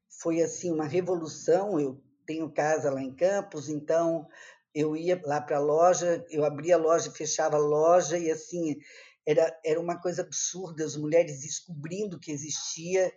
foi 0.10 0.42
assim 0.42 0.72
uma 0.72 0.86
revolução. 0.86 1.80
Eu 1.80 2.04
tenho 2.26 2.52
casa 2.52 2.90
lá 2.90 3.02
em 3.02 3.14
Campos, 3.14 3.70
então 3.70 4.28
eu 4.74 4.96
ia 4.96 5.22
lá 5.24 5.40
para 5.40 5.58
a 5.58 5.62
loja, 5.62 6.26
eu 6.30 6.44
abria 6.44 6.76
a 6.76 6.80
loja, 6.80 7.12
fechava 7.12 7.56
a 7.56 7.60
loja 7.60 8.18
e 8.18 8.32
assim 8.32 8.78
era 9.26 9.60
era 9.64 9.80
uma 9.80 10.02
coisa 10.02 10.24
absurda, 10.24 10.84
as 10.84 10.96
mulheres 10.96 11.42
descobrindo 11.42 12.20
que 12.20 12.32
existia 12.32 13.14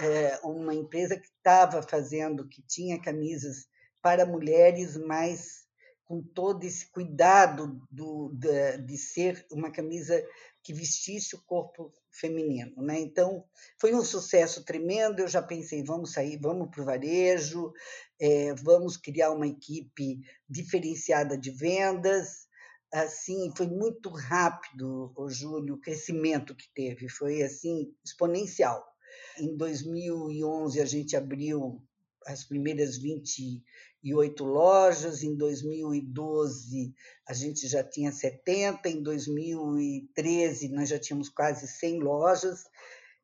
é, 0.00 0.38
uma 0.42 0.74
empresa 0.74 1.16
que 1.18 1.28
estava 1.28 1.82
fazendo, 1.82 2.48
que 2.48 2.62
tinha 2.62 3.00
camisas 3.00 3.66
para 4.02 4.26
mulheres, 4.26 4.96
mas 4.96 5.66
com 6.04 6.22
todo 6.22 6.62
esse 6.64 6.86
cuidado 6.90 7.82
do, 7.90 8.30
de, 8.32 8.78
de, 8.78 8.96
ser 8.96 9.44
uma 9.50 9.70
camisa 9.72 10.24
que 10.62 10.72
vestisse 10.72 11.34
o 11.34 11.42
corpo 11.42 11.92
feminino. 12.12 12.80
Né? 12.80 13.00
Então, 13.00 13.44
foi 13.80 13.92
um 13.92 14.04
sucesso 14.04 14.64
tremendo. 14.64 15.20
Eu 15.20 15.28
já 15.28 15.42
pensei, 15.42 15.82
vamos 15.82 16.12
sair, 16.12 16.38
vamos 16.40 16.70
para 16.70 16.82
o 16.82 16.84
varejo, 16.84 17.72
é, 18.20 18.54
vamos 18.54 18.96
criar 18.96 19.32
uma 19.32 19.48
equipe 19.48 20.20
diferenciada 20.48 21.36
de 21.36 21.50
vendas. 21.50 22.46
Assim, 22.92 23.52
foi 23.56 23.66
muito 23.66 24.08
rápido, 24.10 25.12
o 25.16 25.28
Júlio, 25.28 25.74
o 25.74 25.80
crescimento 25.80 26.54
que 26.54 26.72
teve, 26.72 27.08
foi 27.08 27.42
assim 27.42 27.92
exponencial. 28.04 28.95
Em 29.38 29.56
2011 29.56 30.80
a 30.80 30.84
gente 30.84 31.16
abriu 31.16 31.82
as 32.26 32.42
primeiras 32.44 32.96
28 32.96 34.44
lojas, 34.44 35.22
em 35.22 35.36
2012 35.36 36.94
a 37.26 37.32
gente 37.32 37.68
já 37.68 37.84
tinha 37.84 38.10
70, 38.10 38.88
em 38.88 39.02
2013 39.02 40.68
nós 40.70 40.88
já 40.88 40.98
tínhamos 40.98 41.28
quase 41.28 41.68
100 41.68 42.00
lojas, 42.00 42.64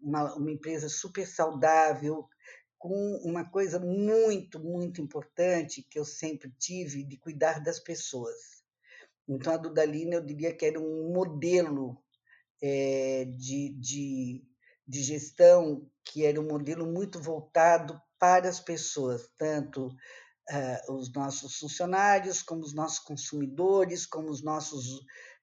uma, 0.00 0.34
uma 0.34 0.50
empresa 0.50 0.88
super 0.88 1.26
saudável, 1.26 2.28
com 2.78 3.16
uma 3.24 3.48
coisa 3.48 3.78
muito, 3.78 4.58
muito 4.58 5.00
importante 5.00 5.86
que 5.88 5.98
eu 5.98 6.04
sempre 6.04 6.50
tive 6.58 7.04
de 7.04 7.16
cuidar 7.16 7.60
das 7.62 7.78
pessoas. 7.78 8.62
Então, 9.28 9.52
a 9.52 9.56
Dudalina, 9.56 10.16
eu 10.16 10.20
diria 10.20 10.52
que 10.52 10.66
era 10.66 10.80
um 10.80 11.12
modelo 11.12 11.96
é, 12.60 13.24
de, 13.24 13.68
de, 13.78 14.44
de 14.92 15.02
gestão 15.02 15.90
que 16.04 16.26
era 16.26 16.38
um 16.38 16.46
modelo 16.46 16.84
muito 16.84 17.18
voltado 17.18 17.98
para 18.18 18.46
as 18.46 18.60
pessoas, 18.60 19.26
tanto 19.38 19.86
uh, 19.86 20.92
os 20.92 21.10
nossos 21.14 21.56
funcionários, 21.56 22.42
como 22.42 22.60
os 22.60 22.74
nossos 22.74 22.98
consumidores, 22.98 24.04
como 24.04 24.28
os 24.28 24.42
nossos 24.42 25.00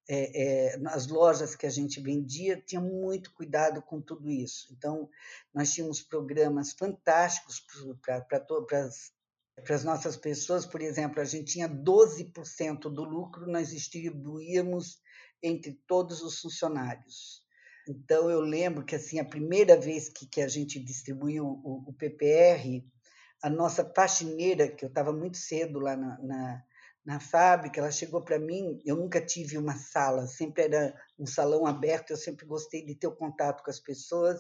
é, 0.08 0.76
é, 0.76 0.82
as 0.88 1.08
lojas 1.08 1.56
que 1.56 1.66
a 1.66 1.70
gente 1.70 2.00
vendia, 2.00 2.62
tinha 2.62 2.80
muito 2.80 3.34
cuidado 3.34 3.82
com 3.82 4.00
tudo 4.00 4.30
isso. 4.30 4.68
Então, 4.72 5.10
nós 5.52 5.72
tínhamos 5.72 6.00
programas 6.00 6.74
fantásticos 6.74 7.60
para 8.06 9.76
as 9.76 9.84
nossas 9.84 10.16
pessoas, 10.16 10.64
por 10.64 10.82
exemplo, 10.82 11.20
a 11.22 11.26
gente 11.26 11.54
tinha 11.54 11.68
12% 11.68 12.82
do 12.82 13.04
lucro, 13.04 13.48
nós 13.48 13.70
distribuíamos 13.70 15.00
entre 15.42 15.74
todos 15.88 16.22
os 16.22 16.40
funcionários. 16.40 17.44
Então, 17.90 18.30
eu 18.30 18.40
lembro 18.40 18.86
que 18.86 18.96
assim 18.96 19.18
a 19.20 19.26
primeira 19.26 19.76
vez 19.76 20.10
que, 20.10 20.28
que 20.28 20.42
a 20.42 20.48
gente 20.48 20.80
distribuiu 20.80 21.44
o, 21.44 21.90
o 21.90 21.94
PPR, 21.94 22.86
a 23.42 23.50
nossa 23.50 23.84
faxineira, 23.96 24.68
que 24.68 24.86
eu 24.86 24.90
estava 24.90 25.12
muito 25.12 25.38
cedo 25.38 25.80
lá 25.80 25.98
na, 25.98 26.20
na, 26.20 26.64
na 27.04 27.20
fábrica, 27.20 27.80
ela 27.80 27.90
chegou 27.90 28.22
para 28.22 28.38
mim. 28.38 28.80
Eu 28.86 28.96
nunca 28.96 29.20
tive 29.20 29.58
uma 29.58 29.76
sala, 29.76 30.28
sempre 30.28 30.66
era 30.66 30.96
um 31.18 31.26
salão 31.26 31.66
aberto, 31.66 32.12
eu 32.12 32.18
sempre 32.18 32.46
gostei 32.46 32.86
de 32.86 32.94
ter 32.94 33.08
o 33.08 33.16
contato 33.16 33.64
com 33.64 33.72
as 33.72 33.80
pessoas. 33.80 34.40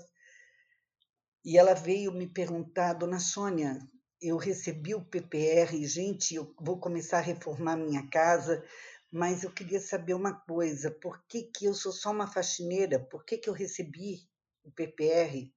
E 1.43 1.57
ela 1.57 1.73
veio 1.73 2.11
me 2.11 2.27
perguntar, 2.27 2.93
dona 2.93 3.19
Sônia, 3.19 3.79
eu 4.21 4.37
recebi 4.37 4.93
o 4.93 5.03
PPR, 5.03 5.75
gente, 5.87 6.35
eu 6.35 6.53
vou 6.59 6.79
começar 6.79 7.17
a 7.17 7.21
reformar 7.21 7.77
minha 7.77 8.07
casa, 8.09 8.63
mas 9.11 9.43
eu 9.43 9.51
queria 9.51 9.79
saber 9.79 10.13
uma 10.13 10.33
coisa: 10.33 10.91
por 10.91 11.23
que, 11.27 11.43
que 11.43 11.65
eu 11.65 11.73
sou 11.73 11.91
só 11.91 12.11
uma 12.11 12.27
faxineira? 12.27 12.99
Por 12.99 13.25
que, 13.25 13.37
que 13.37 13.49
eu 13.49 13.53
recebi 13.53 14.27
o 14.63 14.71
PPR? 14.71 15.51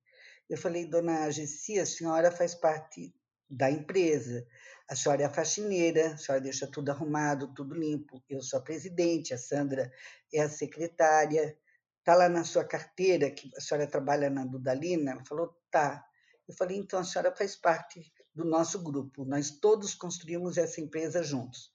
Eu 0.49 0.59
falei, 0.59 0.87
dona 0.87 1.31
Gessi, 1.31 1.79
a 1.79 1.87
senhora 1.87 2.31
faz 2.31 2.55
parte 2.55 3.15
da 3.49 3.71
empresa. 3.71 4.47
A 4.89 4.97
senhora 4.97 5.23
é 5.23 5.25
a 5.27 5.31
faxineira, 5.31 6.13
a 6.13 6.17
senhora 6.17 6.43
deixa 6.43 6.67
tudo 6.67 6.91
arrumado, 6.91 7.55
tudo 7.55 7.75
limpo. 7.75 8.23
Eu 8.29 8.43
sou 8.43 8.59
a 8.59 8.63
presidente, 8.63 9.33
a 9.33 9.39
Sandra 9.39 9.91
é 10.33 10.41
a 10.41 10.49
secretária. 10.49 11.57
Está 11.99 12.15
lá 12.15 12.29
na 12.29 12.45
sua 12.45 12.65
carteira 12.65 13.31
que 13.31 13.51
a 13.57 13.61
senhora 13.61 13.87
trabalha 13.87 14.29
na 14.29 14.45
Dudalina? 14.45 15.13
Ela 15.13 15.25
falou, 15.25 15.57
tá. 15.71 16.05
Eu 16.49 16.55
falei, 16.55 16.77
então 16.77 16.99
a 16.99 17.05
senhora 17.05 17.35
faz 17.35 17.55
parte 17.55 18.13
do 18.35 18.45
nosso 18.45 18.83
grupo. 18.83 19.25
Nós 19.25 19.51
todos 19.51 19.95
construímos 19.95 20.59
essa 20.59 20.81
empresa 20.81 21.23
juntos. 21.23 21.73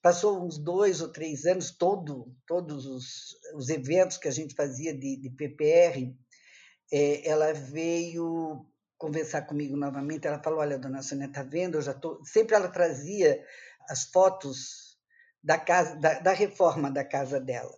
Passou 0.00 0.44
uns 0.44 0.58
dois 0.58 1.00
ou 1.00 1.10
três 1.10 1.44
anos, 1.44 1.70
todo, 1.70 2.32
todos 2.46 2.86
os, 2.86 3.36
os 3.54 3.68
eventos 3.68 4.16
que 4.16 4.28
a 4.28 4.32
gente 4.32 4.54
fazia 4.54 4.94
de, 4.94 5.16
de 5.16 5.30
PPR, 5.30 6.16
é, 6.92 7.28
ela 7.28 7.52
veio 7.52 8.64
conversar 8.96 9.42
comigo 9.42 9.76
novamente. 9.76 10.26
Ela 10.26 10.42
falou: 10.42 10.60
Olha, 10.60 10.78
dona 10.78 11.02
Sônia, 11.02 11.26
está 11.26 11.42
vendo? 11.42 11.78
Eu 11.78 11.82
já 11.82 11.94
tô. 11.94 12.22
Sempre 12.24 12.54
ela 12.54 12.68
trazia 12.68 13.44
as 13.88 14.04
fotos 14.04 14.98
da 15.42 15.58
casa, 15.58 15.96
da, 15.96 16.20
da 16.20 16.32
reforma 16.32 16.90
da 16.90 17.04
casa 17.04 17.40
dela. 17.40 17.76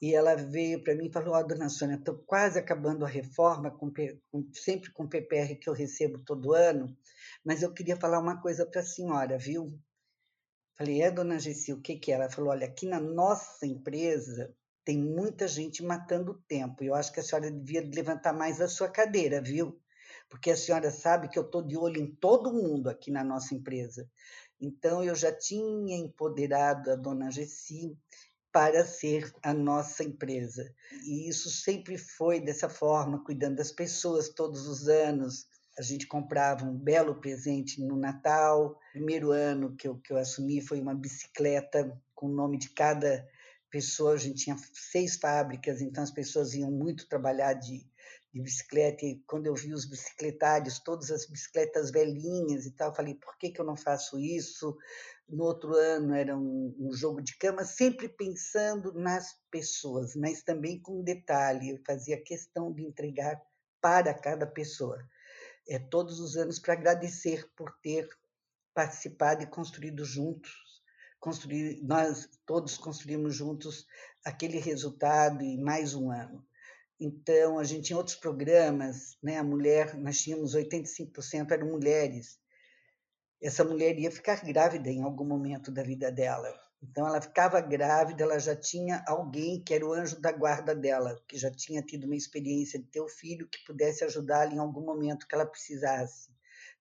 E 0.00 0.14
ela 0.14 0.36
veio 0.36 0.82
para 0.82 0.94
mim 0.94 1.06
e 1.06 1.12
falou: 1.12 1.34
Ó, 1.34 1.38
oh, 1.38 1.42
dona 1.42 1.68
Sônia, 1.68 1.96
estou 1.96 2.18
quase 2.18 2.58
acabando 2.58 3.04
a 3.04 3.08
reforma, 3.08 3.70
com, 3.70 3.92
com, 4.30 4.48
sempre 4.54 4.92
com 4.92 5.08
PPR 5.08 5.56
que 5.56 5.68
eu 5.68 5.74
recebo 5.74 6.18
todo 6.20 6.54
ano, 6.54 6.96
mas 7.44 7.62
eu 7.62 7.72
queria 7.72 7.96
falar 7.96 8.20
uma 8.20 8.40
coisa 8.40 8.64
para 8.64 8.80
a 8.80 8.84
senhora, 8.84 9.36
viu? 9.36 9.78
Falei, 10.78 11.02
é, 11.02 11.10
dona 11.10 11.40
Gessi, 11.40 11.72
o 11.72 11.80
que, 11.80 11.96
que 11.96 12.12
é? 12.12 12.14
Ela 12.14 12.30
falou, 12.30 12.50
olha, 12.50 12.64
aqui 12.64 12.86
na 12.86 13.00
nossa 13.00 13.66
empresa 13.66 14.54
tem 14.84 14.96
muita 14.96 15.48
gente 15.48 15.82
matando 15.82 16.40
tempo. 16.46 16.84
Eu 16.84 16.94
acho 16.94 17.12
que 17.12 17.18
a 17.18 17.22
senhora 17.22 17.50
devia 17.50 17.82
levantar 17.92 18.32
mais 18.32 18.60
a 18.60 18.68
sua 18.68 18.88
cadeira, 18.88 19.42
viu? 19.42 19.76
Porque 20.30 20.52
a 20.52 20.56
senhora 20.56 20.92
sabe 20.92 21.28
que 21.28 21.36
eu 21.36 21.42
estou 21.42 21.66
de 21.66 21.76
olho 21.76 22.00
em 22.00 22.14
todo 22.14 22.52
mundo 22.52 22.88
aqui 22.88 23.10
na 23.10 23.24
nossa 23.24 23.56
empresa. 23.56 24.08
Então, 24.60 25.02
eu 25.02 25.16
já 25.16 25.32
tinha 25.32 25.96
empoderado 25.96 26.92
a 26.92 26.94
dona 26.94 27.28
Gessi 27.28 27.98
para 28.52 28.84
ser 28.84 29.32
a 29.42 29.52
nossa 29.52 30.04
empresa. 30.04 30.72
E 31.04 31.28
isso 31.28 31.50
sempre 31.50 31.98
foi 31.98 32.40
dessa 32.40 32.68
forma, 32.68 33.24
cuidando 33.24 33.56
das 33.56 33.72
pessoas 33.72 34.28
todos 34.28 34.68
os 34.68 34.86
anos. 34.86 35.47
A 35.78 35.82
gente 35.82 36.06
comprava 36.06 36.64
um 36.64 36.76
belo 36.76 37.14
presente 37.20 37.80
no 37.80 37.96
Natal. 37.96 38.78
Primeiro 38.92 39.30
ano 39.30 39.76
que 39.76 39.86
eu, 39.86 39.96
que 39.96 40.12
eu 40.12 40.16
assumi 40.16 40.60
foi 40.60 40.80
uma 40.80 40.94
bicicleta 40.94 41.96
com 42.14 42.26
o 42.26 42.34
nome 42.34 42.58
de 42.58 42.70
cada 42.70 43.26
pessoa. 43.70 44.14
A 44.14 44.16
gente 44.16 44.44
tinha 44.44 44.56
seis 44.72 45.16
fábricas, 45.16 45.80
então 45.80 46.02
as 46.02 46.10
pessoas 46.10 46.54
iam 46.54 46.70
muito 46.70 47.08
trabalhar 47.08 47.54
de, 47.54 47.86
de 48.34 48.42
bicicleta. 48.42 49.06
E 49.06 49.22
quando 49.26 49.46
eu 49.46 49.54
vi 49.54 49.72
os 49.72 49.84
bicicletários, 49.84 50.80
todas 50.80 51.10
as 51.12 51.26
bicicletas 51.26 51.92
velhinhas 51.92 52.66
e 52.66 52.72
tal, 52.72 52.88
eu 52.88 52.94
falei: 52.94 53.14
por 53.14 53.38
que, 53.38 53.50
que 53.50 53.60
eu 53.60 53.64
não 53.64 53.76
faço 53.76 54.18
isso? 54.18 54.76
no 55.28 55.44
outro 55.44 55.74
ano 55.74 56.14
era 56.14 56.36
um, 56.36 56.74
um, 56.78 56.92
jogo 56.92 57.20
de 57.20 57.36
cama, 57.36 57.62
sempre 57.62 58.08
pensando 58.08 58.94
nas 58.94 59.36
pessoas, 59.50 60.16
mas 60.16 60.42
também 60.42 60.80
com 60.80 61.02
detalhe, 61.02 61.70
eu 61.70 61.78
fazia 61.86 62.22
questão 62.22 62.72
de 62.72 62.82
entregar 62.82 63.38
para 63.80 64.14
cada 64.14 64.46
pessoa, 64.46 64.98
é, 65.68 65.78
todos 65.78 66.18
os 66.18 66.36
anos, 66.36 66.58
para 66.58 66.74
agradecer 66.74 67.48
por 67.54 67.70
ter 67.82 68.08
participado 68.74 69.42
e 69.42 69.46
construído 69.46 70.04
juntos, 70.04 70.52
construir, 71.20 71.82
nós 71.82 72.28
todos 72.46 72.78
construímos 72.78 73.34
juntos 73.34 73.86
aquele 74.24 74.58
resultado 74.58 75.42
e 75.42 75.58
mais 75.58 75.94
um 75.94 76.10
ano. 76.10 76.46
Então, 77.00 77.58
a 77.58 77.64
gente 77.64 77.86
tinha 77.86 77.96
outros 77.96 78.16
programas, 78.16 79.16
né? 79.22 79.38
a 79.38 79.44
mulher, 79.44 79.96
nós 79.96 80.20
tínhamos 80.20 80.54
85% 80.54 81.50
eram 81.52 81.68
mulheres, 81.68 82.40
essa 83.40 83.62
mulher 83.62 83.96
ia 83.98 84.10
ficar 84.10 84.44
grávida 84.44 84.90
em 84.90 85.02
algum 85.02 85.24
momento 85.24 85.70
da 85.70 85.82
vida 85.82 86.10
dela. 86.10 86.52
Então, 86.80 87.06
ela 87.06 87.20
ficava 87.20 87.60
grávida, 87.60 88.22
ela 88.22 88.38
já 88.38 88.54
tinha 88.54 89.02
alguém 89.06 89.60
que 89.60 89.74
era 89.74 89.84
o 89.84 89.92
anjo 89.92 90.20
da 90.20 90.30
guarda 90.30 90.74
dela, 90.74 91.20
que 91.26 91.36
já 91.36 91.50
tinha 91.50 91.82
tido 91.82 92.04
uma 92.04 92.14
experiência 92.14 92.78
de 92.78 92.86
ter 92.86 93.00
o 93.00 93.08
filho 93.08 93.48
que 93.48 93.64
pudesse 93.64 94.04
ajudá-la 94.04 94.54
em 94.54 94.58
algum 94.58 94.84
momento 94.84 95.26
que 95.26 95.34
ela 95.34 95.46
precisasse. 95.46 96.30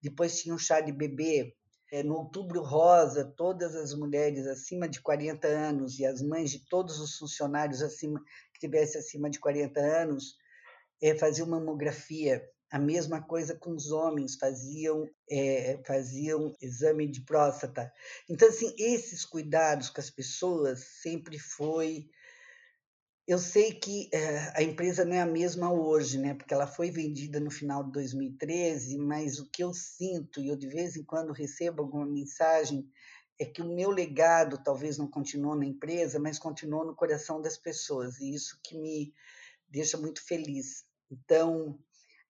Depois 0.01 0.39
tinha 0.39 0.53
um 0.53 0.59
chá 0.59 0.79
de 0.79 0.91
bebê. 0.91 1.55
É, 1.89 2.03
no 2.03 2.15
Outubro 2.15 2.61
Rosa, 2.61 3.23
todas 3.23 3.73
as 3.73 3.93
mulheres 3.93 4.45
acima 4.45 4.89
de 4.89 4.99
40 5.01 5.47
anos 5.47 5.97
e 5.97 6.05
as 6.05 6.21
mães 6.21 6.51
de 6.51 6.59
todos 6.67 6.99
os 6.99 7.17
funcionários 7.17 7.81
acima 7.81 8.21
que 8.53 8.59
tivessem 8.59 8.99
acima 8.99 9.29
de 9.29 9.39
40 9.39 9.79
anos 9.79 10.35
é, 11.01 11.17
faziam 11.17 11.47
mamografia 11.47 12.43
a 12.69 12.77
mesma 12.77 13.21
coisa 13.21 13.55
com 13.55 13.71
os 13.71 13.91
homens, 13.91 14.35
faziam, 14.35 15.09
é, 15.29 15.79
faziam 15.85 16.55
exame 16.61 17.07
de 17.07 17.21
próstata. 17.21 17.91
Então, 18.29 18.49
assim, 18.49 18.73
esses 18.77 19.23
cuidados 19.23 19.89
com 19.89 20.01
as 20.01 20.09
pessoas 20.09 20.79
sempre 21.01 21.39
foi. 21.39 22.09
Eu 23.25 23.39
sei 23.39 23.73
que 23.73 24.09
é, 24.13 24.53
a 24.55 24.63
empresa 24.63 25.03
não 25.03 25.15
é 25.15 25.21
a 25.21 25.25
mesma 25.25 25.71
hoje, 25.71 26.17
né? 26.17 26.33
porque 26.33 26.53
ela 26.53 26.67
foi 26.67 26.89
vendida 26.89 27.39
no 27.39 27.51
final 27.51 27.83
de 27.83 27.91
2013, 27.91 28.97
mas 28.97 29.39
o 29.39 29.49
que 29.49 29.63
eu 29.63 29.73
sinto, 29.73 30.39
e 30.39 30.47
eu 30.47 30.55
de 30.55 30.67
vez 30.67 30.95
em 30.95 31.03
quando 31.03 31.33
recebo 31.33 31.81
alguma 31.81 32.05
mensagem, 32.05 32.89
é 33.39 33.45
que 33.45 33.61
o 33.61 33.75
meu 33.75 33.91
legado 33.91 34.61
talvez 34.63 34.97
não 34.97 35.07
continuou 35.07 35.55
na 35.55 35.65
empresa, 35.65 36.19
mas 36.19 36.39
continuou 36.39 36.85
no 36.85 36.95
coração 36.95 37.41
das 37.41 37.57
pessoas, 37.57 38.19
e 38.19 38.33
isso 38.33 38.59
que 38.63 38.77
me 38.77 39.13
deixa 39.69 39.97
muito 39.97 40.25
feliz. 40.25 40.85
Então, 41.11 41.77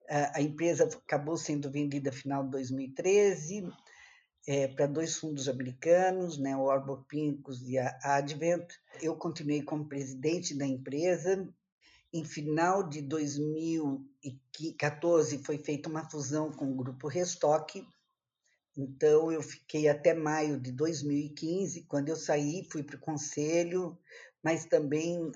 a 0.09 0.41
empresa 0.41 0.85
acabou 0.85 1.37
sendo 1.37 1.69
vendida 1.69 2.11
final 2.11 2.43
de 2.43 2.51
2013 2.51 3.67
é, 4.47 4.67
para 4.69 4.87
dois 4.87 5.17
fundos 5.17 5.49
americanos, 5.49 6.37
né, 6.37 6.55
o 6.55 6.69
Arbor 6.69 7.03
Pincus 7.03 7.67
e 7.67 7.77
a 7.77 7.99
Advent. 8.01 8.65
Eu 9.01 9.17
continuei 9.17 9.61
como 9.61 9.89
presidente 9.89 10.55
da 10.55 10.65
empresa. 10.65 11.45
Em 12.13 12.23
final 12.23 12.87
de 12.87 13.01
2014 13.01 15.39
foi 15.39 15.57
feita 15.57 15.89
uma 15.89 16.09
fusão 16.09 16.49
com 16.49 16.71
o 16.71 16.75
grupo 16.75 17.09
Restock. 17.09 17.85
Então 18.77 19.29
eu 19.29 19.41
fiquei 19.41 19.89
até 19.89 20.13
maio 20.13 20.57
de 20.57 20.71
2015. 20.71 21.83
Quando 21.83 22.07
eu 22.07 22.15
saí, 22.15 22.65
fui 22.71 22.83
para 22.83 22.95
o 22.95 23.01
conselho, 23.01 23.99
mas 24.41 24.63
também 24.63 25.29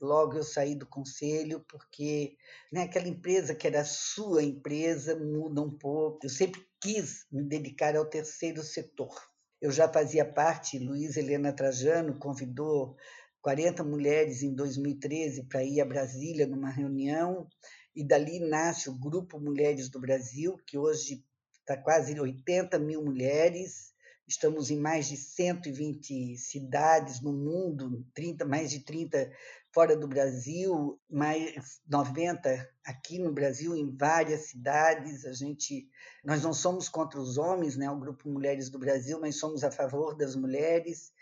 Logo 0.00 0.36
eu 0.36 0.42
saí 0.42 0.74
do 0.74 0.86
conselho, 0.86 1.64
porque 1.68 2.36
né, 2.70 2.82
aquela 2.82 3.08
empresa 3.08 3.54
que 3.54 3.66
era 3.66 3.84
sua 3.84 4.42
empresa 4.42 5.16
muda 5.16 5.62
um 5.62 5.70
pouco. 5.70 6.26
Eu 6.26 6.30
sempre 6.30 6.66
quis 6.80 7.24
me 7.32 7.42
dedicar 7.42 7.96
ao 7.96 8.04
terceiro 8.04 8.62
setor. 8.62 9.14
Eu 9.60 9.72
já 9.72 9.88
fazia 9.88 10.24
parte, 10.24 10.78
Luiz 10.78 11.16
Helena 11.16 11.52
Trajano 11.52 12.18
convidou 12.18 12.94
40 13.40 13.82
mulheres 13.84 14.42
em 14.42 14.54
2013 14.54 15.44
para 15.44 15.64
ir 15.64 15.80
a 15.80 15.86
Brasília 15.86 16.46
numa 16.46 16.70
reunião, 16.70 17.48
e 17.94 18.04
dali 18.04 18.38
nasce 18.38 18.90
o 18.90 18.98
Grupo 18.98 19.40
Mulheres 19.40 19.88
do 19.88 19.98
Brasil, 19.98 20.58
que 20.66 20.76
hoje 20.76 21.24
está 21.60 21.76
quase 21.76 22.18
80 22.20 22.78
mil 22.78 23.02
mulheres, 23.02 23.94
Estamos 24.28 24.72
em 24.72 24.76
mais 24.76 25.06
de 25.06 25.16
120 25.16 26.36
cidades 26.36 27.20
no 27.20 27.32
mundo, 27.32 28.04
30, 28.12 28.44
mais 28.44 28.72
de 28.72 28.80
30 28.80 29.30
fora 29.76 29.94
do 29.94 30.08
Brasil, 30.08 30.98
mais 31.06 31.82
90 31.86 32.66
aqui 32.82 33.18
no 33.18 33.30
Brasil, 33.30 33.76
em 33.76 33.94
várias 33.94 34.46
cidades. 34.46 35.26
A 35.26 35.34
gente, 35.34 35.86
nós 36.24 36.42
não 36.42 36.54
somos 36.54 36.88
contra 36.88 37.20
os 37.20 37.36
homens, 37.36 37.76
né, 37.76 37.90
o 37.90 38.00
Grupo 38.00 38.26
Mulheres 38.26 38.70
do 38.70 38.78
Brasil, 38.78 39.20
mas 39.20 39.38
somos 39.38 39.62
a 39.62 39.70
favor 39.70 40.16
das 40.16 40.34
mulheres 40.34 41.12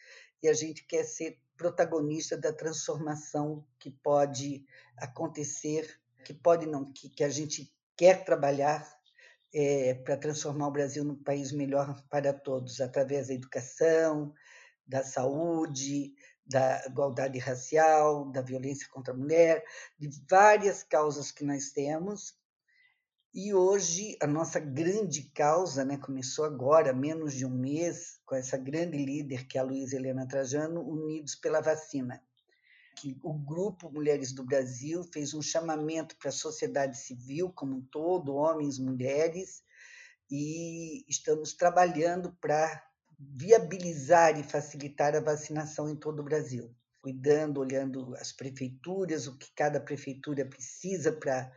e 0.41 0.47
a 0.47 0.53
gente 0.53 0.87
quer 0.87 1.03
ser 1.03 1.37
protagonista 1.57 2.37
da 2.37 2.53
transformação 2.53 3.67
que 3.77 3.91
pode 3.91 4.65
acontecer, 4.99 6.01
que 6.25 6.33
pode 6.33 6.65
não, 6.65 6.93
que, 6.93 7.09
que 7.09 7.25
a 7.25 7.29
gente 7.29 7.75
quer 7.97 8.25
trabalhar 8.25 8.89
é, 9.53 9.95
para 9.95 10.17
transformar 10.17 10.69
o 10.69 10.73
Brasil 10.73 11.03
num 11.03 11.21
país 11.21 11.51
melhor 11.51 12.01
para 12.09 12.33
todos, 12.33 12.81
através 12.81 13.27
da 13.27 13.35
educação, 13.35 14.33
da 14.87 15.03
saúde, 15.03 16.15
da 16.47 16.85
igualdade 16.87 17.39
racial, 17.39 18.31
da 18.31 18.41
violência 18.41 18.89
contra 18.91 19.15
a 19.15 19.17
mulher, 19.17 19.65
de 19.99 20.09
várias 20.29 20.83
causas 20.83 21.31
que 21.31 21.45
nós 21.45 21.71
temos. 21.71 22.35
E 23.33 23.53
hoje 23.53 24.17
a 24.23 24.27
nossa 24.27 24.61
grande 24.61 25.31
causa, 25.31 25.85
né, 25.85 25.97
começou 25.97 26.45
agora, 26.45 26.93
menos 26.93 27.35
de 27.35 27.45
um 27.45 27.51
mês, 27.51 28.21
com 28.25 28.35
essa 28.35 28.57
grande 28.57 28.97
líder 28.97 29.47
que 29.47 29.59
é 29.59 29.61
a 29.61 29.65
Luísa 29.65 29.97
Helena 29.97 30.29
Trajano, 30.29 30.81
Unidos 30.83 31.35
pela 31.35 31.61
Vacina 31.61 32.23
que 32.95 33.19
o 33.23 33.35
Grupo 33.35 33.91
Mulheres 33.91 34.33
do 34.33 34.45
Brasil 34.45 35.03
fez 35.13 35.35
um 35.35 35.43
chamamento 35.43 36.17
para 36.17 36.29
a 36.29 36.33
sociedade 36.33 36.99
civil 36.99 37.53
como 37.53 37.77
um 37.77 37.83
todo, 37.83 38.35
homens, 38.35 38.79
mulheres, 38.79 39.63
e 40.31 41.05
estamos 41.09 41.53
trabalhando 41.55 42.33
para 42.41 42.83
viabilizar 43.19 44.39
e 44.39 44.43
facilitar 44.43 45.15
a 45.15 45.21
vacinação 45.21 45.89
em 45.89 45.97
todo 45.97 46.21
o 46.21 46.25
Brasil, 46.25 46.75
cuidando, 47.01 47.61
olhando 47.61 48.15
as 48.17 48.33
prefeituras, 48.33 49.27
o 49.27 49.37
que 49.37 49.53
cada 49.55 49.81
prefeitura 49.81 50.45
precisa 50.45 51.13
para 51.13 51.53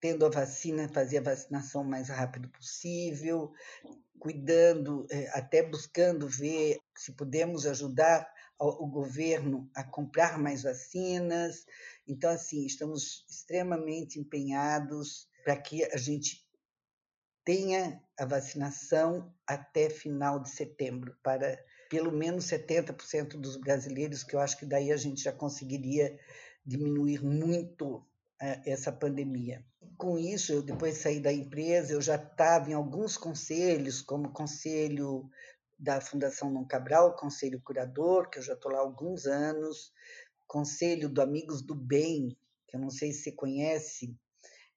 tendo 0.00 0.24
a 0.24 0.30
vacina, 0.30 0.88
fazer 0.88 1.18
a 1.18 1.22
vacinação 1.22 1.82
o 1.82 1.84
mais 1.84 2.08
rápido 2.08 2.48
possível, 2.50 3.52
cuidando, 4.18 5.06
eh, 5.10 5.28
até 5.32 5.62
buscando 5.62 6.28
ver 6.28 6.78
se 6.96 7.12
podemos 7.12 7.66
ajudar 7.66 8.28
o 8.60 8.88
governo 8.88 9.70
a 9.72 9.84
comprar 9.84 10.36
mais 10.36 10.62
vacinas. 10.62 11.64
Então, 12.06 12.30
assim, 12.30 12.66
estamos 12.66 13.24
extremamente 13.30 14.18
empenhados 14.18 15.28
para 15.44 15.56
que 15.56 15.84
a 15.84 15.96
gente 15.96 16.44
tenha 17.48 17.98
a 18.18 18.26
vacinação 18.26 19.34
até 19.46 19.88
final 19.88 20.38
de 20.38 20.50
setembro, 20.50 21.16
para 21.22 21.58
pelo 21.88 22.12
menos 22.12 22.44
70% 22.44 23.40
dos 23.40 23.56
brasileiros, 23.56 24.22
que 24.22 24.36
eu 24.36 24.40
acho 24.40 24.58
que 24.58 24.66
daí 24.66 24.92
a 24.92 24.98
gente 24.98 25.22
já 25.22 25.32
conseguiria 25.32 26.14
diminuir 26.62 27.24
muito 27.24 28.06
eh, 28.38 28.60
essa 28.66 28.92
pandemia. 28.92 29.64
Com 29.96 30.18
isso, 30.18 30.52
eu 30.52 30.62
depois 30.62 30.98
saí 30.98 31.20
da 31.20 31.32
empresa, 31.32 31.94
eu 31.94 32.02
já 32.02 32.16
estava 32.16 32.68
em 32.68 32.74
alguns 32.74 33.16
conselhos, 33.16 34.02
como 34.02 34.28
o 34.28 34.32
Conselho 34.32 35.30
da 35.78 36.02
Fundação 36.02 36.50
Não 36.50 36.66
Cabral, 36.66 37.16
Conselho 37.16 37.62
Curador, 37.62 38.28
que 38.28 38.40
eu 38.40 38.42
já 38.42 38.52
estou 38.52 38.72
lá 38.72 38.80
há 38.80 38.82
alguns 38.82 39.24
anos, 39.24 39.90
Conselho 40.46 41.08
do 41.08 41.22
Amigos 41.22 41.62
do 41.62 41.74
Bem, 41.74 42.36
que 42.66 42.76
eu 42.76 42.80
não 42.80 42.90
sei 42.90 43.10
se 43.10 43.22
você 43.22 43.32
conhece, 43.32 44.14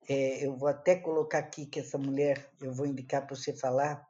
é, 0.08 0.46
eu 0.46 0.56
vou 0.56 0.68
até 0.68 0.96
colocar 0.96 1.40
aqui 1.40 1.66
que 1.66 1.80
essa 1.80 1.98
mulher, 1.98 2.50
eu 2.62 2.74
vou 2.74 2.86
indicar 2.86 3.26
para 3.26 3.36
você 3.36 3.54
falar, 3.54 4.08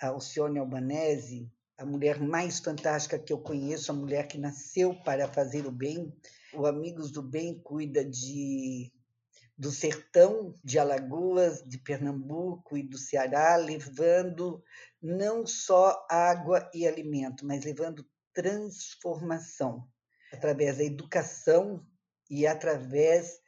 a 0.00 0.08
Alcione 0.08 0.58
Albanese, 0.58 1.50
a 1.78 1.84
mulher 1.84 2.20
mais 2.20 2.58
fantástica 2.58 3.18
que 3.18 3.32
eu 3.32 3.38
conheço, 3.38 3.90
a 3.90 3.94
mulher 3.94 4.26
que 4.26 4.38
nasceu 4.38 4.94
para 5.02 5.28
fazer 5.28 5.66
o 5.66 5.70
bem. 5.70 6.12
O 6.52 6.66
Amigos 6.66 7.10
do 7.10 7.22
Bem 7.22 7.58
cuida 7.58 8.04
de 8.04 8.92
do 9.56 9.70
sertão 9.70 10.58
de 10.64 10.78
Alagoas, 10.78 11.62
de 11.62 11.76
Pernambuco 11.76 12.78
e 12.78 12.82
do 12.82 12.96
Ceará, 12.96 13.56
levando 13.56 14.64
não 15.02 15.46
só 15.46 16.06
água 16.08 16.70
e 16.72 16.88
alimento, 16.88 17.44
mas 17.44 17.62
levando 17.62 18.06
transformação. 18.32 19.86
através 20.32 20.78
da 20.78 20.84
educação 20.84 21.84
e 22.30 22.46
através 22.46 23.40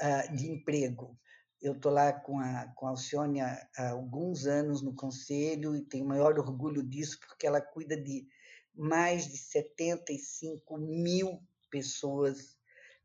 uh, 0.00 0.36
de 0.36 0.50
emprego. 0.50 1.18
Eu 1.60 1.74
estou 1.74 1.92
lá 1.92 2.12
com 2.12 2.38
a, 2.40 2.72
com 2.74 2.86
a 2.86 2.90
Alcione 2.90 3.40
há 3.40 3.90
alguns 3.90 4.46
anos 4.46 4.82
no 4.82 4.94
conselho 4.94 5.76
e 5.76 5.82
tenho 5.82 6.04
maior 6.04 6.38
orgulho 6.38 6.82
disso, 6.82 7.18
porque 7.20 7.46
ela 7.46 7.60
cuida 7.60 7.96
de 7.96 8.26
mais 8.74 9.28
de 9.28 9.36
75 9.36 10.76
mil 10.78 11.40
pessoas 11.70 12.56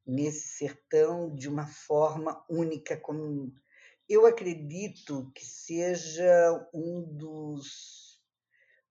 nesse 0.05 0.57
sertão 0.57 1.33
de 1.35 1.49
uma 1.49 1.67
forma 1.67 2.43
única. 2.49 2.97
Como 2.97 3.53
eu 4.09 4.25
acredito 4.25 5.31
que 5.35 5.45
seja 5.45 6.69
um 6.73 7.03
dos, 7.03 8.06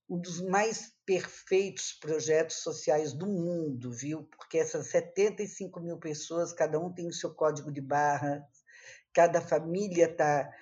um 0.08 0.18
dos 0.18 0.40
mais 0.40 0.92
perfeitos 1.04 1.92
projetos 1.92 2.56
sociais 2.56 3.12
do 3.12 3.26
mundo, 3.26 3.92
viu? 3.92 4.24
Porque 4.24 4.58
essas 4.58 4.86
75 4.88 5.80
mil 5.80 5.98
pessoas, 5.98 6.52
cada 6.52 6.78
um 6.78 6.92
tem 6.92 7.08
o 7.08 7.12
seu 7.12 7.34
código 7.34 7.72
de 7.72 7.80
barra, 7.80 8.46
cada 9.12 9.40
família 9.40 10.06
está 10.06 10.52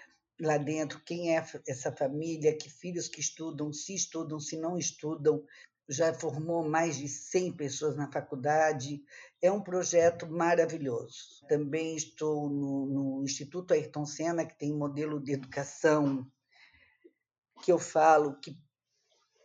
lá 0.41 0.57
dentro, 0.57 1.03
quem 1.05 1.37
é 1.37 1.45
essa 1.69 1.93
família, 1.93 2.57
que 2.57 2.71
filhos 2.71 3.09
que 3.09 3.21
estudam, 3.21 3.73
se 3.73 3.95
estudam, 3.95 4.41
se 4.41 4.57
não 4.57 4.79
estudam, 4.79 5.45
já 5.89 6.13
formou 6.15 6.67
mais 6.67 6.97
de 6.97 7.09
100 7.09 7.53
pessoas 7.53 7.97
na 7.97 8.11
faculdade. 8.11 9.03
É 9.43 9.53
um 9.53 9.63
projeto 9.63 10.27
maravilhoso. 10.27 11.45
Também 11.49 11.95
estou 11.95 12.49
no, 12.49 12.87
no 12.87 13.23
Instituto 13.23 13.75
Ayrton 13.75 14.07
Senna, 14.07 14.47
que 14.47 14.59
tem 14.59 14.73
um 14.73 14.79
modelo 14.79 15.23
de 15.23 15.33
educação 15.33 16.27
que 17.63 17.71
eu 17.71 17.79
falo 17.79 18.39
que, 18.41 18.59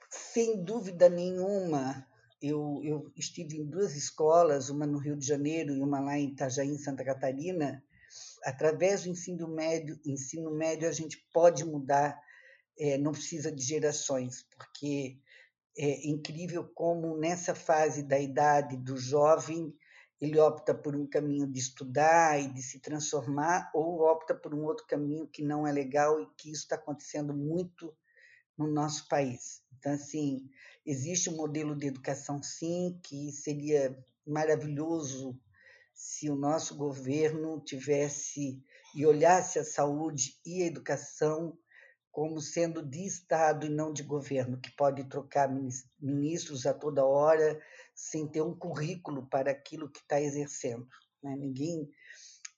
sem 0.09 0.63
dúvida 0.63 1.09
nenhuma, 1.09 2.07
eu, 2.41 2.81
eu 2.83 3.11
estive 3.15 3.57
em 3.57 3.65
duas 3.65 3.95
escolas, 3.95 4.69
uma 4.69 4.85
no 4.85 4.97
Rio 4.97 5.15
de 5.15 5.25
Janeiro 5.25 5.73
e 5.73 5.81
uma 5.81 5.99
lá 5.99 6.17
em 6.17 6.29
Itajaí, 6.29 6.77
Santa 6.77 7.03
Catarina, 7.03 7.83
através 8.43 9.03
do 9.03 9.09
ensino 9.09 9.47
médio, 9.47 9.99
ensino 10.05 10.51
médio 10.51 10.87
a 10.87 10.91
gente 10.91 11.17
pode 11.33 11.63
mudar, 11.65 12.19
é, 12.77 12.97
não 12.97 13.11
precisa 13.11 13.51
de 13.51 13.61
gerações, 13.61 14.45
porque 14.55 15.19
é 15.77 16.07
incrível 16.07 16.67
como 16.73 17.17
nessa 17.17 17.53
fase 17.53 18.03
da 18.03 18.19
idade 18.19 18.77
do 18.77 18.97
jovem 18.97 19.73
ele 20.19 20.37
opta 20.37 20.73
por 20.73 20.95
um 20.95 21.07
caminho 21.07 21.47
de 21.47 21.59
estudar 21.59 22.41
e 22.41 22.51
de 22.51 22.61
se 22.61 22.79
transformar 22.79 23.71
ou 23.73 24.01
opta 24.01 24.35
por 24.35 24.53
um 24.53 24.65
outro 24.65 24.85
caminho 24.85 25.27
que 25.27 25.41
não 25.41 25.65
é 25.65 25.71
legal 25.71 26.19
e 26.19 26.27
que 26.37 26.51
isso 26.51 26.63
está 26.63 26.75
acontecendo 26.75 27.33
muito 27.33 27.95
no 28.57 28.67
nosso 28.67 29.07
país. 29.07 29.61
Então, 29.79 29.93
assim, 29.93 30.49
existe 30.85 31.29
um 31.29 31.37
modelo 31.37 31.75
de 31.75 31.87
educação, 31.87 32.43
sim, 32.43 32.99
que 33.01 33.31
seria 33.31 33.97
maravilhoso 34.27 35.39
se 35.93 36.29
o 36.29 36.35
nosso 36.35 36.75
governo 36.75 37.59
tivesse 37.61 38.61
e 38.93 39.05
olhasse 39.05 39.57
a 39.57 39.63
saúde 39.63 40.37
e 40.45 40.63
a 40.63 40.65
educação 40.65 41.57
como 42.11 42.41
sendo 42.41 42.81
de 42.81 43.05
Estado 43.05 43.65
e 43.65 43.69
não 43.69 43.93
de 43.93 44.03
governo, 44.03 44.59
que 44.59 44.71
pode 44.71 45.03
trocar 45.05 45.49
ministros 45.99 46.65
a 46.65 46.73
toda 46.73 47.05
hora 47.05 47.61
sem 47.95 48.27
ter 48.27 48.41
um 48.41 48.55
currículo 48.55 49.27
para 49.27 49.51
aquilo 49.51 49.89
que 49.89 49.99
está 49.99 50.19
exercendo. 50.19 50.87
Né? 51.23 51.35
Ninguém 51.35 51.89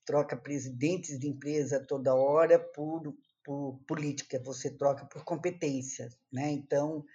troca 0.05 0.35
presidentes 0.35 1.19
de 1.19 1.27
empresa 1.27 1.77
a 1.77 1.85
toda 1.85 2.15
hora 2.15 2.57
por, 2.57 3.13
por 3.43 3.79
política, 3.87 4.41
você 4.43 4.69
troca 4.69 5.05
por 5.05 5.23
competência. 5.23 6.09
Né? 6.31 6.51
Então, 6.51 7.05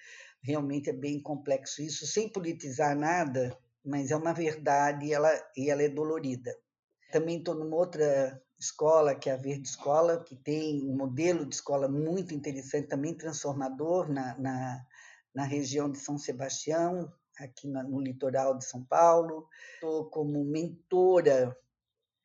realmente 0.43 0.91
é 0.91 0.93
bem 0.93 1.21
complexo 1.21 1.83
isso, 1.83 2.07
sem 2.07 2.29
politizar 2.29 2.97
nada, 2.97 3.57
mas 3.85 4.11
é 4.11 4.17
uma 4.17 4.33
verdade 4.33 5.07
e 5.07 5.13
ela, 5.13 5.31
e 5.57 5.71
ela 5.71 5.83
é 5.83 5.89
dolorida. 5.89 6.57
Também 7.13 7.39
estou 7.39 7.55
numa 7.55 7.77
outra 7.77 8.41
escola, 8.59 9.15
que 9.15 9.31
é 9.31 9.33
a 9.33 9.37
Verde 9.37 9.69
Escola, 9.69 10.23
que 10.23 10.35
tem 10.35 10.83
um 10.89 10.97
modelo 10.97 11.47
de 11.47 11.55
escola 11.55 11.89
muito 11.89 12.35
interessante, 12.35 12.89
também 12.89 13.15
transformador 13.15 14.09
na, 14.09 14.37
na, 14.39 14.87
na 15.35 15.45
região 15.45 15.91
de 15.91 15.99
São 15.99 16.19
Sebastião, 16.19 17.13
aqui 17.39 17.69
no, 17.69 17.83
no 17.83 18.01
litoral 18.01 18.57
de 18.57 18.65
São 18.65 18.83
Paulo. 18.83 19.47
Estou 19.75 20.07
como 20.07 20.45
mentora, 20.45 21.57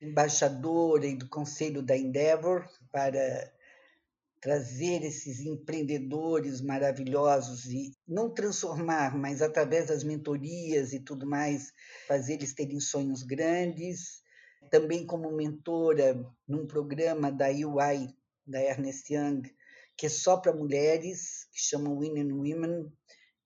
embaixadora 0.02 1.16
do 1.16 1.30
Conselho 1.30 1.84
da 1.84 1.96
Endeavor 1.96 2.68
para 2.92 3.52
trazer 4.42 5.04
esses 5.04 5.40
empreendedores 5.40 6.62
maravilhosos 6.62 7.66
e 7.66 7.96
não 8.08 8.34
transformar, 8.34 9.16
mas 9.16 9.40
através 9.40 9.88
das 9.88 10.04
mentorias 10.04 10.94
e 10.94 11.00
tudo 11.00 11.28
mais, 11.28 11.72
fazer 12.08 12.34
eles 12.34 12.54
terem 12.54 12.80
sonhos 12.80 13.22
grandes. 13.22 14.24
Também 14.72 15.06
como 15.06 15.32
mentora 15.32 16.26
num 16.48 16.66
programa 16.66 17.32
da 17.32 17.50
UI, 17.50 18.10
da 18.46 18.60
Ernest 18.60 19.14
Young, 19.14 19.44
que 19.96 20.08
é 20.08 20.10
só 20.10 20.38
para 20.38 20.54
mulheres, 20.54 21.48
que 21.54 21.62
chama 21.62 21.90
Women 21.90 22.32
Women, 22.32 22.92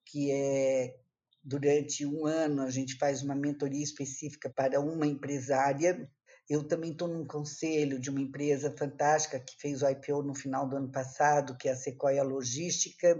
que 0.05 0.31
é 0.31 0.95
durante 1.43 2.05
um 2.05 2.25
ano 2.25 2.61
a 2.61 2.69
gente 2.69 2.97
faz 2.97 3.21
uma 3.21 3.35
mentoria 3.35 3.83
específica 3.83 4.49
para 4.49 4.79
uma 4.79 5.05
empresária 5.05 6.09
eu 6.49 6.63
também 6.63 6.91
estou 6.91 7.07
num 7.07 7.25
conselho 7.25 7.99
de 7.99 8.09
uma 8.09 8.21
empresa 8.21 8.73
fantástica 8.77 9.39
que 9.39 9.55
fez 9.59 9.81
o 9.81 9.89
IPO 9.89 10.21
no 10.23 10.35
final 10.35 10.67
do 10.67 10.77
ano 10.77 10.91
passado, 10.91 11.57
que 11.57 11.67
é 11.67 11.71
a 11.71 11.75
Sequoia 11.75 12.23
Logística, 12.23 13.17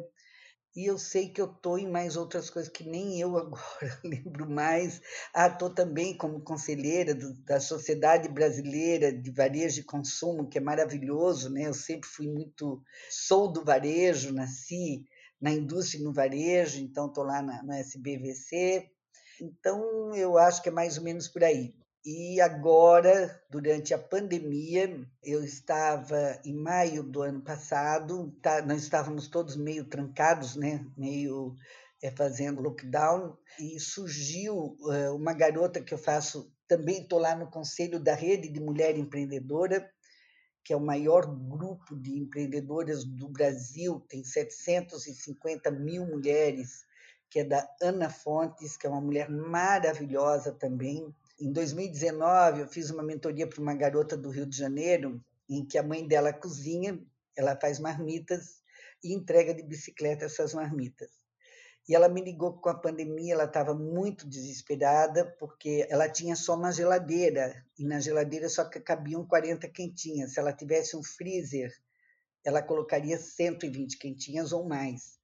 e 0.76 0.88
eu 0.88 0.98
sei 0.98 1.30
que 1.30 1.40
eu 1.40 1.46
estou 1.46 1.80
em 1.80 1.90
mais 1.90 2.18
outras 2.18 2.50
coisas 2.50 2.70
que 2.70 2.84
nem 2.84 3.18
eu 3.18 3.38
agora 3.38 4.00
lembro 4.04 4.50
mais. 4.50 5.02
Ah, 5.34 5.48
estou 5.48 5.70
também 5.70 6.18
como 6.18 6.42
conselheira 6.42 7.16
do, 7.16 7.34
da 7.44 7.62
Sociedade 7.62 8.28
Brasileira 8.28 9.14
de 9.14 9.32
Varejo 9.32 9.80
e 9.80 9.86
Consumo, 9.86 10.50
que 10.50 10.58
é 10.58 10.62
maravilhoso, 10.62 11.50
né? 11.50 11.68
Eu 11.68 11.74
sempre 11.74 12.10
fui 12.10 12.28
muito... 12.28 12.84
Sou 13.10 13.50
do 13.50 13.64
varejo, 13.64 14.34
nasci 14.34 15.06
na 15.40 15.52
indústria 15.52 16.00
e 16.00 16.04
no 16.04 16.12
varejo, 16.12 16.82
então 16.82 17.08
estou 17.08 17.24
lá 17.24 17.42
na, 17.42 17.80
SBVC. 17.80 18.90
Então, 19.42 20.14
eu 20.14 20.38
acho 20.38 20.62
que 20.62 20.68
é 20.68 20.72
mais 20.74 20.98
ou 20.98 21.04
menos 21.06 21.30
por 21.30 21.44
aí. 21.44 21.74
E 22.06 22.40
agora, 22.40 23.42
durante 23.50 23.92
a 23.92 23.98
pandemia, 23.98 25.04
eu 25.24 25.44
estava 25.44 26.40
em 26.46 26.54
maio 26.54 27.02
do 27.02 27.24
ano 27.24 27.42
passado, 27.42 28.32
tá, 28.44 28.62
nós 28.62 28.84
estávamos 28.84 29.28
todos 29.28 29.56
meio 29.56 29.86
trancados, 29.86 30.56
né? 30.56 30.86
meio 30.96 31.56
é, 32.04 32.12
fazendo 32.12 32.62
lockdown, 32.62 33.36
e 33.60 33.80
surgiu 33.80 34.78
é, 34.92 35.10
uma 35.10 35.34
garota 35.34 35.82
que 35.82 35.96
eu 35.96 35.98
faço, 35.98 36.54
também 36.68 37.02
estou 37.02 37.18
lá 37.18 37.36
no 37.36 37.50
conselho 37.50 38.00
da 38.00 38.14
Rede 38.14 38.50
de 38.50 38.60
Mulher 38.60 38.96
Empreendedora, 38.96 39.90
que 40.64 40.74
é 40.74 40.78
o 40.78 40.86
maior 40.86 41.26
grupo 41.26 41.96
de 41.96 42.20
empreendedoras 42.20 43.04
do 43.04 43.30
Brasil, 43.30 44.00
tem 44.08 44.24
750 44.24 45.72
mil 45.72 46.06
mulheres, 46.06 46.86
que 47.32 47.40
é 47.40 47.44
da 47.44 47.68
Ana 47.82 48.12
Fontes, 48.12 48.78
que 48.78 48.86
é 48.86 48.90
uma 48.92 49.02
mulher 49.02 49.28
maravilhosa 49.28 50.52
também, 50.52 51.12
em 51.40 51.52
2019, 51.52 52.62
eu 52.62 52.68
fiz 52.68 52.90
uma 52.90 53.04
mentoria 53.04 53.48
para 53.48 53.62
uma 53.62 53.76
garota 53.76 54.16
do 54.16 54.30
Rio 54.30 54.46
de 54.46 54.58
Janeiro, 54.58 55.24
em 55.50 55.66
que 55.66 55.78
a 55.78 55.84
mãe 55.84 56.08
dela 56.08 56.32
cozinha, 56.32 57.00
ela 57.36 57.60
faz 57.60 57.78
marmitas 57.78 58.64
e 59.04 59.14
entrega 59.14 59.54
de 59.54 59.62
bicicleta 59.62 60.26
essas 60.26 60.54
marmitas. 60.54 61.10
E 61.88 61.94
ela 61.94 62.10
me 62.10 62.22
ligou 62.22 62.54
com 62.54 62.70
a 62.70 62.80
pandemia, 62.80 63.34
ela 63.34 63.44
estava 63.44 63.74
muito 63.76 64.28
desesperada, 64.28 65.26
porque 65.38 65.86
ela 65.90 66.10
tinha 66.10 66.36
só 66.36 66.56
uma 66.56 66.72
geladeira, 66.72 67.64
e 67.78 67.86
na 67.86 68.00
geladeira 68.00 68.50
só 68.50 68.68
cabiam 68.68 69.28
40 69.28 69.68
quentinhas. 69.70 70.34
Se 70.34 70.40
ela 70.40 70.54
tivesse 70.54 70.98
um 70.98 71.04
freezer, 71.04 71.72
ela 72.44 72.64
colocaria 72.64 73.20
120 73.20 73.98
quentinhas 74.00 74.52
ou 74.52 74.66
mais. 74.68 75.20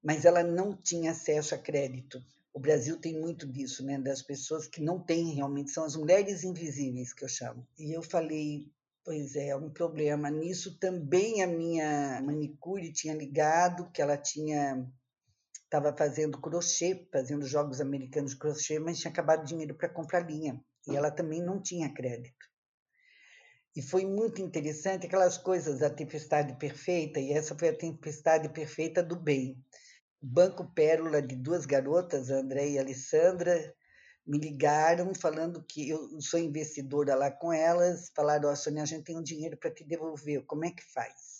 Mas 0.00 0.24
ela 0.24 0.44
não 0.44 0.76
tinha 0.76 1.12
acesso 1.12 1.54
a 1.54 1.58
crédito. 1.58 2.22
O 2.52 2.60
Brasil 2.60 2.98
tem 2.98 3.18
muito 3.18 3.46
disso, 3.46 3.84
né? 3.84 3.98
Das 3.98 4.22
pessoas 4.22 4.66
que 4.66 4.82
não 4.82 5.00
têm 5.00 5.34
realmente, 5.34 5.70
são 5.70 5.84
as 5.84 5.96
mulheres 5.96 6.44
invisíveis 6.44 7.12
que 7.12 7.24
eu 7.24 7.28
chamo. 7.28 7.66
E 7.78 7.92
eu 7.92 8.02
falei, 8.02 8.66
pois 9.04 9.34
é, 9.36 9.56
um 9.56 9.70
problema. 9.70 10.30
Nisso 10.30 10.78
também 10.78 11.42
a 11.42 11.46
minha 11.46 12.20
manicure 12.22 12.92
tinha 12.92 13.14
ligado 13.14 13.90
que 13.90 14.02
ela 14.02 14.16
tinha 14.16 14.86
estava 15.64 15.96
fazendo 15.96 16.38
crochê, 16.38 17.08
fazendo 17.10 17.46
jogos 17.46 17.80
americanos 17.80 18.32
de 18.32 18.38
crochê, 18.38 18.78
mas 18.78 18.98
tinha 18.98 19.10
acabado 19.10 19.46
dinheiro 19.46 19.74
para 19.74 19.88
comprar 19.88 20.20
linha. 20.20 20.62
E 20.86 20.94
ela 20.94 21.10
também 21.10 21.40
não 21.40 21.62
tinha 21.62 21.92
crédito. 21.92 22.46
E 23.74 23.80
foi 23.80 24.04
muito 24.04 24.42
interessante 24.42 25.06
aquelas 25.06 25.38
coisas 25.38 25.78
da 25.78 25.88
tempestade 25.88 26.58
perfeita, 26.58 27.18
e 27.18 27.32
essa 27.32 27.56
foi 27.56 27.70
a 27.70 27.76
tempestade 27.76 28.50
perfeita 28.50 29.02
do 29.02 29.16
bem. 29.16 29.56
Banco 30.24 30.64
Pérola 30.72 31.20
de 31.20 31.34
duas 31.34 31.66
garotas, 31.66 32.30
André 32.30 32.70
e 32.70 32.78
Alessandra, 32.78 33.74
me 34.24 34.38
ligaram 34.38 35.12
falando 35.12 35.64
que 35.64 35.88
eu 35.88 36.20
sou 36.20 36.38
investidora 36.38 37.16
lá 37.16 37.28
com 37.28 37.52
elas, 37.52 38.08
falaram, 38.14 38.48
ó, 38.48 38.52
oh, 38.52 38.56
Sônia, 38.56 38.84
a 38.84 38.86
gente 38.86 39.02
tem 39.02 39.18
um 39.18 39.22
dinheiro 39.22 39.56
para 39.56 39.72
te 39.72 39.82
devolver, 39.82 40.44
como 40.46 40.64
é 40.64 40.70
que 40.70 40.84
faz? 40.84 41.32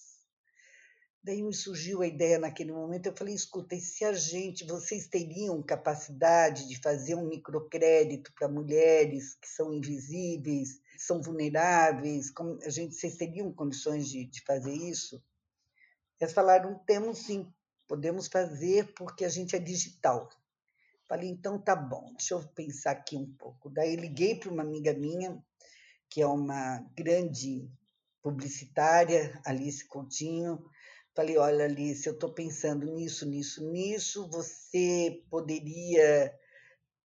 Daí 1.23 1.41
me 1.41 1.55
surgiu 1.55 2.03
a 2.03 2.09
ideia 2.09 2.41
naquele 2.41 2.73
momento, 2.73 3.07
eu 3.07 3.17
falei, 3.17 3.33
escuta, 3.33 3.77
e 3.77 3.81
se 3.81 4.05
a 4.05 4.13
gente, 4.13 4.67
vocês 4.67 5.07
teriam 5.07 5.63
capacidade 5.63 6.67
de 6.67 6.77
fazer 6.81 7.15
um 7.15 7.29
microcrédito 7.29 8.33
para 8.35 8.49
mulheres 8.49 9.37
que 9.37 9.49
são 9.49 9.73
invisíveis, 9.73 10.81
que 10.97 11.03
são 11.03 11.23
vulneráveis, 11.23 12.31
como 12.31 12.59
a 12.65 12.69
gente, 12.69 12.97
vocês 12.97 13.17
teriam 13.17 13.53
condições 13.53 14.09
de, 14.09 14.25
de 14.25 14.43
fazer 14.45 14.75
isso? 14.75 15.23
Eles 16.21 16.35
falaram, 16.35 16.77
temos 16.85 17.19
sim, 17.19 17.49
podemos 17.93 18.27
fazer 18.27 18.95
porque 18.95 19.23
a 19.23 19.29
gente 19.29 19.55
é 19.55 19.59
digital. 19.59 20.31
Falei, 21.07 21.29
então 21.29 21.59
tá 21.59 21.77
bom, 21.77 22.11
deixa 22.17 22.33
eu 22.33 22.43
pensar 22.55 22.93
aqui 22.93 23.19
um 23.19 23.31
pouco. 23.35 23.69
Daí 23.69 23.97
liguei 23.97 24.35
para 24.35 24.51
uma 24.51 24.63
amiga 24.63 24.95
minha, 24.95 25.45
que 26.09 26.23
é 26.23 26.27
uma 26.27 26.79
grande 26.97 27.71
publicitária, 28.23 29.39
Alice 29.45 29.87
Coutinho, 29.87 30.65
Falei, 31.15 31.37
olha, 31.37 31.67
Alice, 31.67 32.07
eu 32.07 32.15
estou 32.15 32.33
pensando 32.33 32.87
nisso, 32.87 33.27
nisso, 33.27 33.63
nisso. 33.71 34.27
Você 34.31 35.23
poderia 35.29 36.35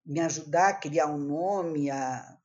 me 0.06 0.21
ajudar 0.21 0.69
a 0.69 0.80
criar 0.80 1.08
um 1.08 1.17
nome? 1.17 1.91
A... 1.91 2.39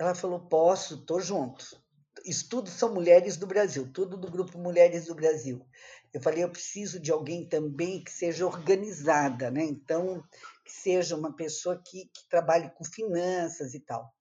Ela 0.00 0.14
falou, 0.14 0.48
posso, 0.48 0.94
estou 0.94 1.20
junto. 1.20 1.78
Estudo 2.24 2.70
são 2.70 2.92
mulheres 2.92 3.36
do 3.36 3.46
Brasil, 3.46 3.90
tudo 3.92 4.16
do 4.16 4.30
grupo 4.30 4.58
Mulheres 4.58 5.06
do 5.06 5.14
Brasil. 5.14 5.64
Eu 6.12 6.20
falei, 6.20 6.44
eu 6.44 6.50
preciso 6.50 6.98
de 6.98 7.12
alguém 7.12 7.46
também 7.46 8.02
que 8.02 8.10
seja 8.10 8.46
organizada, 8.46 9.50
né? 9.50 9.64
Então, 9.64 10.22
que 10.64 10.72
seja 10.72 11.16
uma 11.16 11.34
pessoa 11.34 11.80
que, 11.84 12.06
que 12.06 12.28
trabalhe 12.28 12.70
com 12.70 12.84
finanças 12.84 13.74
e 13.74 13.80
tal. 13.80 14.12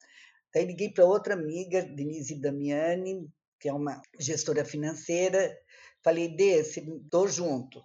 Daí 0.54 0.66
liguei 0.66 0.92
para 0.92 1.06
outra 1.06 1.34
amiga, 1.34 1.82
Denise 1.82 2.36
Damiani, 2.36 3.30
que 3.60 3.70
é 3.70 3.74
uma 3.74 4.02
gestora 4.20 4.64
financeira, 4.64 5.58
Falei, 6.08 6.30
desse, 6.30 6.80
estou 6.80 7.28
junto. 7.28 7.84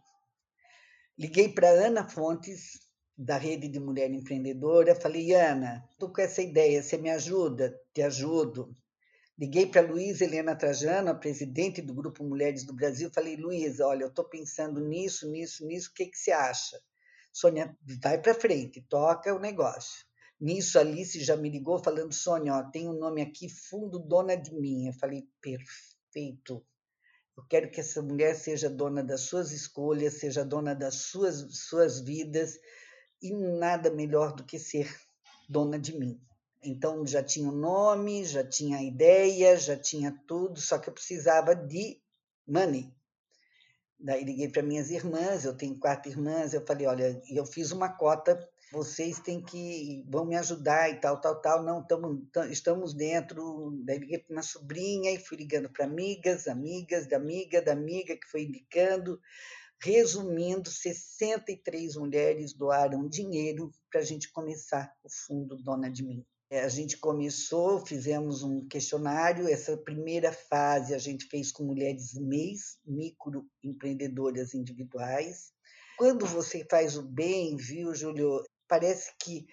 Liguei 1.19 1.49
para 1.49 1.71
Ana 1.71 2.09
Fontes, 2.09 2.79
da 3.19 3.37
Rede 3.37 3.67
de 3.67 3.81
Mulher 3.81 4.13
Empreendedora. 4.13 4.95
Falei, 4.95 5.35
Ana, 5.35 5.85
estou 5.91 6.13
com 6.13 6.21
essa 6.21 6.41
ideia, 6.41 6.81
você 6.81 6.97
me 6.97 7.11
ajuda? 7.11 7.77
Te 7.93 8.01
ajudo. 8.01 8.77
Liguei 9.39 9.67
para 9.67 9.81
Luísa 9.81 10.25
Helena 10.25 10.55
Trajano, 10.55 11.11
a 11.11 11.15
presidente 11.15 11.81
do 11.81 11.95
Grupo 11.95 12.23
Mulheres 12.23 12.65
do 12.65 12.75
Brasil. 12.75 13.11
Falei, 13.13 13.37
Luísa, 13.37 13.87
olha, 13.87 14.05
eu 14.05 14.09
estou 14.09 14.25
pensando 14.25 14.81
nisso, 14.81 15.31
nisso, 15.31 15.67
nisso, 15.67 15.91
o 15.91 15.95
que, 15.95 16.07
que 16.07 16.19
você 16.19 16.33
acha? 16.33 16.79
Sônia, 17.33 17.75
vai 18.03 18.21
para 18.21 18.35
frente, 18.35 18.85
toca 18.89 19.35
o 19.35 19.41
negócio. 19.41 20.05
Nisso, 20.39 20.79
Alice 20.79 21.23
já 21.25 21.37
me 21.37 21.49
ligou 21.49 21.83
falando, 21.83 22.13
Sônia, 22.13 22.55
ó, 22.55 22.63
tem 22.71 22.89
um 22.89 22.99
nome 22.99 23.23
aqui, 23.23 23.49
Fundo 23.49 23.99
Dona 23.99 24.37
de 24.37 24.55
Mim. 24.55 24.89
Eu 24.89 24.93
falei, 24.93 25.27
perfeito. 25.41 26.65
Eu 27.37 27.45
quero 27.49 27.71
que 27.71 27.81
essa 27.81 28.03
mulher 28.03 28.35
seja 28.35 28.69
dona 28.69 29.03
das 29.03 29.23
suas 29.23 29.53
escolhas, 29.53 30.19
seja 30.21 30.45
dona 30.45 30.75
das 30.75 30.97
suas, 30.97 31.57
suas 31.57 32.01
vidas, 32.01 32.59
e 33.23 33.33
nada 33.33 33.91
melhor 33.91 34.35
do 34.35 34.45
que 34.45 34.59
ser 34.59 34.95
dona 35.49 35.79
de 35.79 35.97
mim. 35.99 36.21
Então, 36.63 37.07
já 37.07 37.23
tinha 37.23 37.49
o 37.49 37.53
nome, 37.53 38.25
já 38.25 38.47
tinha 38.47 38.79
a 38.79 38.83
ideia, 38.83 39.57
já 39.57 39.77
tinha 39.77 40.13
tudo, 40.27 40.61
só 40.61 40.79
que 40.79 40.89
eu 40.89 40.95
precisava 40.95 41.55
de 41.55 42.01
money. 42.47 42.95
Daí 43.99 44.25
liguei 44.25 44.49
para 44.49 44.63
minhas 44.63 44.91
irmãs, 44.91 45.45
eu 45.45 45.57
tenho 45.57 45.79
quatro 45.79 46.11
irmãs, 46.11 46.55
eu 46.55 46.65
falei, 46.67 46.87
olha, 46.87 47.23
eu 47.31 47.47
fiz 47.47 47.73
uma 47.73 47.89
cota 47.89 48.39
vocês 48.73 49.21
têm 49.21 49.43
que 49.43 50.03
vão 50.09 50.25
me 50.25 50.35
ajudar 50.35 50.89
e 50.89 50.99
tal, 50.99 51.21
tal, 51.21 51.43
tal. 51.43 51.63
Não, 51.63 51.87
tamo, 51.87 52.27
estamos 52.51 52.95
dentro. 52.95 53.79
Daí 53.85 53.99
liguei 53.99 54.19
para 54.19 54.33
uma 54.33 54.43
sobrinha 54.43 55.11
e 55.11 55.19
fui 55.19 55.37
ligando 55.37 55.69
para 55.69 55.85
amigas, 55.85 56.49
amigas, 56.49 57.07
da 57.07 57.19
amiga, 57.19 57.61
da 57.61 57.73
amiga 57.73 58.17
que 58.17 58.27
foi 58.31 58.45
indicando. 58.45 59.21
Resumindo, 59.79 60.71
63 60.71 61.97
mulheres 61.97 62.55
doaram 62.55 63.07
dinheiro 63.07 63.71
para 63.91 64.01
a 64.01 64.05
gente 64.05 64.33
começar 64.33 64.91
o 65.05 65.09
fundo 65.11 65.63
Dona 65.63 65.91
de 65.91 66.03
Mim. 66.03 66.25
É, 66.53 66.61
a 66.61 66.69
gente 66.69 66.99
começou, 66.99 67.79
fizemos 67.87 68.43
um 68.43 68.69
questionário. 68.69 69.49
Essa 69.49 69.75
primeira 69.75 70.31
fase 70.31 70.93
a 70.93 70.99
gente 70.99 71.25
fez 71.25 71.51
com 71.51 71.65
mulheres 71.65 72.13
MEIs, 72.13 72.79
microempreendedoras 72.85 74.53
individuais. 74.53 75.51
Quando 75.97 76.27
você 76.27 76.63
faz 76.71 76.99
o 76.99 77.03
bem, 77.03 77.57
viu, 77.57 77.95
Júlio? 77.95 78.45
parece 78.69 79.15
que 79.19 79.47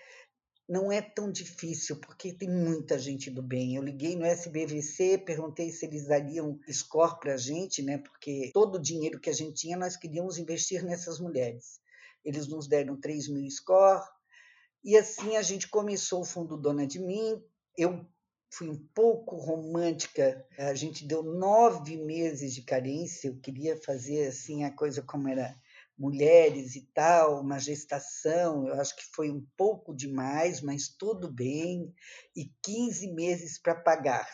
não 0.68 0.92
é 0.92 1.02
tão 1.02 1.32
difícil, 1.32 2.02
porque 2.02 2.34
tem 2.34 2.50
muita 2.50 3.00
gente 3.00 3.32
do 3.32 3.42
bem. 3.42 3.78
Eu 3.78 3.82
liguei 3.82 4.18
no 4.18 4.26
SBVC, 4.26 5.20
perguntei 5.20 5.72
se 5.72 5.86
eles 5.86 6.06
dariam 6.06 6.60
score 6.70 7.18
para 7.22 7.36
a 7.36 7.38
gente, 7.38 7.82
né? 7.82 7.98
porque 8.00 8.52
todo 8.54 8.76
o 8.76 8.82
dinheiro 8.82 9.22
que 9.22 9.30
a 9.30 9.34
gente 9.34 9.54
tinha 9.54 9.78
nós 9.78 9.96
queríamos 9.96 10.38
investir 10.38 10.84
nessas 10.84 11.18
mulheres. 11.18 11.80
Eles 12.26 12.46
nos 12.46 12.68
deram 12.68 13.00
3 13.00 13.30
mil 13.30 13.50
score, 13.50 14.04
e 14.84 14.98
assim 14.98 15.36
a 15.38 15.42
gente 15.42 15.68
começou 15.68 16.22
o 16.22 16.26
Fundo 16.26 16.58
Dona 16.58 16.88
de 16.88 17.00
Mim. 17.00 17.42
Eu 17.78 18.06
fui 18.52 18.70
um 18.70 18.88
pouco 18.94 19.36
romântica, 19.36 20.46
a 20.58 20.74
gente 20.74 21.06
deu 21.06 21.22
nove 21.22 21.98
meses 21.98 22.54
de 22.54 22.64
carência, 22.64 23.28
eu 23.28 23.40
queria 23.40 23.78
fazer 23.78 24.28
assim 24.28 24.64
a 24.64 24.72
coisa 24.72 25.02
como 25.04 25.28
era 25.28 25.56
mulheres 25.98 26.76
e 26.76 26.90
tal, 26.94 27.42
uma 27.42 27.60
gestação, 27.60 28.68
eu 28.68 28.76
acho 28.76 28.96
que 28.96 29.04
foi 29.14 29.30
um 29.30 29.46
pouco 29.58 29.94
demais, 29.94 30.62
mas 30.62 30.88
tudo 30.88 31.32
bem, 31.32 31.94
e 32.36 32.52
15 32.64 33.14
meses 33.14 33.60
para 33.60 33.76
pagar. 33.76 34.28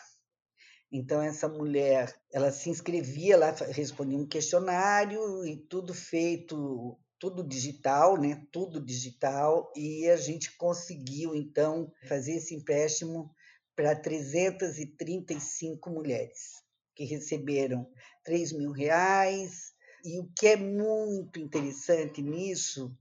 Então, 0.90 1.20
essa 1.20 1.48
mulher, 1.48 2.14
ela 2.32 2.52
se 2.52 2.70
inscrevia, 2.70 3.34
ela 3.34 3.50
respondia 3.50 4.16
um 4.16 4.26
questionário 4.26 5.44
e 5.44 5.56
tudo 5.56 5.92
feito, 5.92 6.96
tudo 7.18 7.42
digital, 7.42 8.20
né? 8.20 8.46
Tudo 8.52 8.80
digital, 8.80 9.72
e 9.74 10.08
a 10.08 10.16
gente 10.16 10.56
conseguiu, 10.56 11.34
então, 11.34 11.92
fazer 12.08 12.36
esse 12.36 12.54
empréstimo 12.54 13.30
para 13.74 13.94
335 13.94 15.90
mulheres, 15.90 16.62
que 16.94 17.04
receberam 17.04 17.90
3 18.24 18.52
mil 18.52 18.72
reais, 18.72 19.72
e 20.04 20.18
o 20.20 20.30
que 20.36 20.48
é 20.48 20.56
muito 20.56 21.38
interessante 21.38 22.22
nisso 22.22 22.96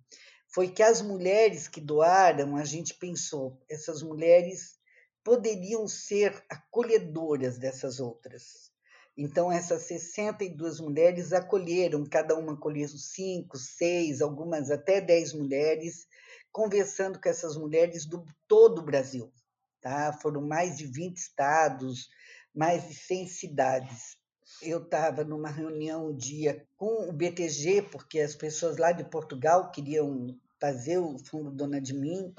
foi 0.47 0.69
que 0.69 0.81
as 0.81 1.01
mulheres 1.01 1.67
que 1.67 1.81
doaram, 1.81 2.55
a 2.55 2.63
gente 2.63 2.93
pensou, 2.93 3.61
essas 3.69 4.01
mulheres 4.01 4.79
poderiam 5.23 5.87
ser 5.87 6.43
acolhedoras 6.49 7.57
dessas 7.57 7.99
outras. 7.99 8.71
Então, 9.17 9.51
essas 9.51 9.83
62 9.83 10.79
mulheres 10.79 11.31
acolheram, 11.31 12.03
cada 12.05 12.35
uma 12.35 12.53
acolheu 12.53 12.87
cinco, 12.87 13.57
seis, 13.57 14.21
algumas 14.21 14.69
até 14.69 14.99
dez 14.99 15.33
mulheres, 15.33 16.07
conversando 16.51 17.19
com 17.19 17.29
essas 17.29 17.55
mulheres 17.55 18.05
do 18.05 18.25
todo 18.47 18.79
o 18.79 18.85
Brasil. 18.85 19.31
Tá? 19.79 20.11
Foram 20.21 20.41
mais 20.41 20.77
de 20.77 20.85
20 20.85 21.15
estados, 21.15 22.09
mais 22.53 22.87
de 22.87 22.95
100 22.95 23.27
cidades 23.27 24.17
eu 24.61 24.79
estava 24.83 25.23
numa 25.23 25.49
reunião 25.49 26.09
um 26.09 26.15
dia 26.15 26.65
com 26.77 27.09
o 27.09 27.13
BTG, 27.13 27.83
porque 27.83 28.19
as 28.19 28.35
pessoas 28.35 28.77
lá 28.77 28.91
de 28.91 29.03
Portugal 29.03 29.71
queriam 29.71 30.37
fazer 30.59 30.97
o 30.97 31.17
Fundo 31.17 31.51
Dona 31.51 31.81
de 31.81 31.93
Mim, 31.93 32.33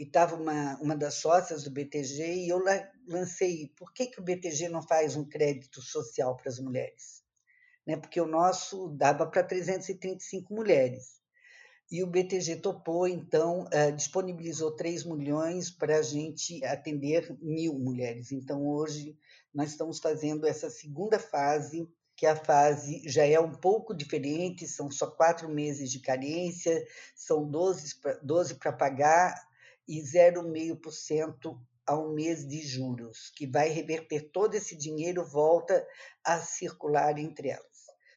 e 0.00 0.04
estava 0.04 0.34
uma, 0.34 0.78
uma 0.80 0.96
das 0.96 1.16
sócias 1.16 1.62
do 1.62 1.70
BTG, 1.70 2.46
e 2.46 2.48
eu 2.48 2.58
lancei, 3.06 3.70
por 3.76 3.92
que, 3.92 4.06
que 4.06 4.18
o 4.18 4.24
BTG 4.24 4.70
não 4.70 4.80
faz 4.80 5.14
um 5.14 5.28
crédito 5.28 5.82
social 5.82 6.34
para 6.38 6.48
as 6.48 6.58
mulheres? 6.58 7.22
Né? 7.86 7.98
Porque 7.98 8.18
o 8.18 8.26
nosso 8.26 8.88
dava 8.96 9.26
para 9.26 9.44
335 9.44 10.54
mulheres. 10.54 11.20
E 11.90 12.02
o 12.02 12.06
BTG 12.06 12.56
topou, 12.56 13.06
então, 13.06 13.64
uh, 13.64 13.92
disponibilizou 13.94 14.74
3 14.74 15.04
milhões 15.04 15.70
para 15.70 15.98
a 15.98 16.02
gente 16.02 16.64
atender 16.64 17.36
mil 17.38 17.74
mulheres. 17.78 18.32
Então, 18.32 18.66
hoje, 18.66 19.18
nós 19.52 19.72
estamos 19.72 19.98
fazendo 19.98 20.46
essa 20.46 20.70
segunda 20.70 21.18
fase, 21.18 21.86
que 22.16 22.24
a 22.24 22.36
fase 22.36 23.02
já 23.04 23.26
é 23.26 23.38
um 23.38 23.52
pouco 23.52 23.94
diferente, 23.94 24.66
são 24.66 24.90
só 24.90 25.10
quatro 25.10 25.46
meses 25.46 25.90
de 25.90 26.00
carência, 26.00 26.82
são 27.14 27.46
12 27.46 28.00
para 28.00 28.14
12 28.22 28.54
pagar 28.78 29.49
e 29.90 30.00
0,5% 30.00 31.58
ao 31.84 32.14
mês 32.14 32.46
de 32.46 32.62
juros, 32.62 33.32
que 33.34 33.44
vai 33.44 33.68
reverter 33.68 34.30
todo 34.30 34.54
esse 34.54 34.76
dinheiro, 34.76 35.24
volta 35.24 35.84
a 36.24 36.38
circular 36.38 37.18
entre 37.18 37.48
elas. 37.48 37.66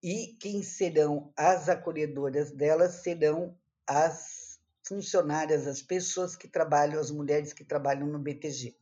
E 0.04 0.38
quem 0.40 0.62
serão 0.62 1.34
as 1.36 1.70
acolhedoras 1.70 2.52
delas 2.52 3.02
serão 3.02 3.58
as 3.88 4.60
funcionárias, 4.88 5.66
as 5.66 5.82
pessoas 5.82 6.36
que 6.36 6.48
trabalham, 6.48 7.00
as 7.00 7.10
mulheres 7.10 7.52
que 7.52 7.66
trabalham 7.66 8.06
no 8.06 8.20
BTG. 8.20 8.78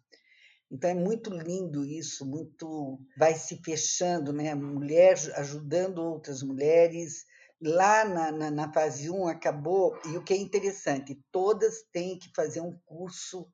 Então 0.69 0.89
é 0.89 0.93
muito 0.93 1.29
lindo 1.29 1.85
isso, 1.85 2.25
muito 2.25 2.99
vai 3.17 3.35
se 3.35 3.61
fechando, 3.63 4.33
né? 4.33 4.53
Mulher 4.53 5.15
ajudando 5.35 5.99
outras 5.99 6.43
mulheres. 6.43 7.25
Lá 7.61 8.03
na, 8.03 8.31
na, 8.31 8.49
na 8.51 8.73
fase 8.73 9.09
1 9.09 9.27
acabou, 9.27 9.99
e 10.05 10.17
o 10.17 10.23
que 10.23 10.33
é 10.33 10.37
interessante, 10.37 11.21
todas 11.31 11.83
têm 11.91 12.17
que 12.17 12.31
fazer 12.35 12.59
um 12.59 12.75
curso 12.85 13.47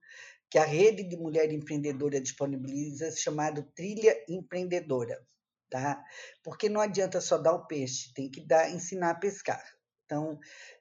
que 0.49 0.57
a 0.57 0.63
Rede 0.63 1.03
de 1.03 1.17
Mulher 1.17 1.51
Empreendedora 1.51 2.21
disponibiliza, 2.21 3.11
chamado 3.11 3.63
Trilha 3.75 4.15
Empreendedora. 4.29 5.21
tá? 5.69 6.01
Porque 6.41 6.69
não 6.69 6.79
adianta 6.79 7.19
só 7.19 7.37
dar 7.37 7.53
o 7.53 7.67
peixe, 7.67 8.13
tem 8.13 8.31
que 8.31 8.39
dar, 8.45 8.71
ensinar 8.71 9.11
a 9.11 9.15
pescar. 9.15 9.63
Então, 10.05 10.39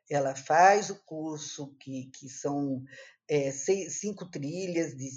ela 0.09 0.37
faz 0.37 0.89
o 0.89 1.05
curso, 1.05 1.75
que, 1.81 2.09
que 2.15 2.29
são 2.29 2.85
é, 3.29 3.51
seis, 3.51 3.99
cinco 3.99 4.31
trilhas 4.31 4.97
de, 4.97 5.11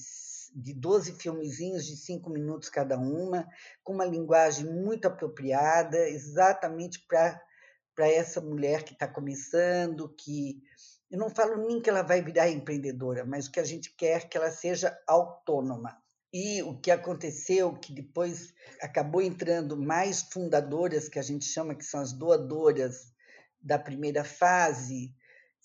de 0.55 0.73
12 0.73 1.13
filmezinhos 1.19 1.85
de 1.85 1.95
cinco 1.95 2.31
minutos 2.31 2.69
cada 2.69 2.97
uma, 2.97 3.47
com 3.83 3.93
uma 3.93 4.05
linguagem 4.05 4.65
muito 4.65 5.05
apropriada, 5.05 6.09
exatamente 6.09 7.05
para 7.99 8.07
essa 8.07 8.39
mulher 8.39 8.83
que 8.83 8.93
está 8.93 9.05
começando, 9.05 10.07
que 10.15 10.63
eu 11.11 11.19
não 11.19 11.29
falo 11.29 11.67
nem 11.67 11.81
que 11.81 11.89
ela 11.89 12.01
vai 12.01 12.21
virar 12.21 12.49
empreendedora, 12.49 13.25
mas 13.25 13.47
o 13.47 13.51
que 13.51 13.59
a 13.59 13.63
gente 13.65 13.93
quer 13.93 14.21
é 14.21 14.25
que 14.25 14.37
ela 14.37 14.49
seja 14.51 14.97
autônoma. 15.05 16.01
E 16.31 16.63
o 16.63 16.79
que 16.79 16.91
aconteceu, 16.91 17.73
que 17.73 17.91
depois 17.91 18.53
acabou 18.81 19.21
entrando 19.21 19.75
mais 19.75 20.21
fundadoras, 20.21 21.09
que 21.09 21.19
a 21.19 21.21
gente 21.21 21.43
chama 21.43 21.75
que 21.75 21.83
são 21.83 21.99
as 21.99 22.13
doadoras 22.13 23.11
da 23.61 23.77
primeira 23.77 24.23
fase, 24.23 25.13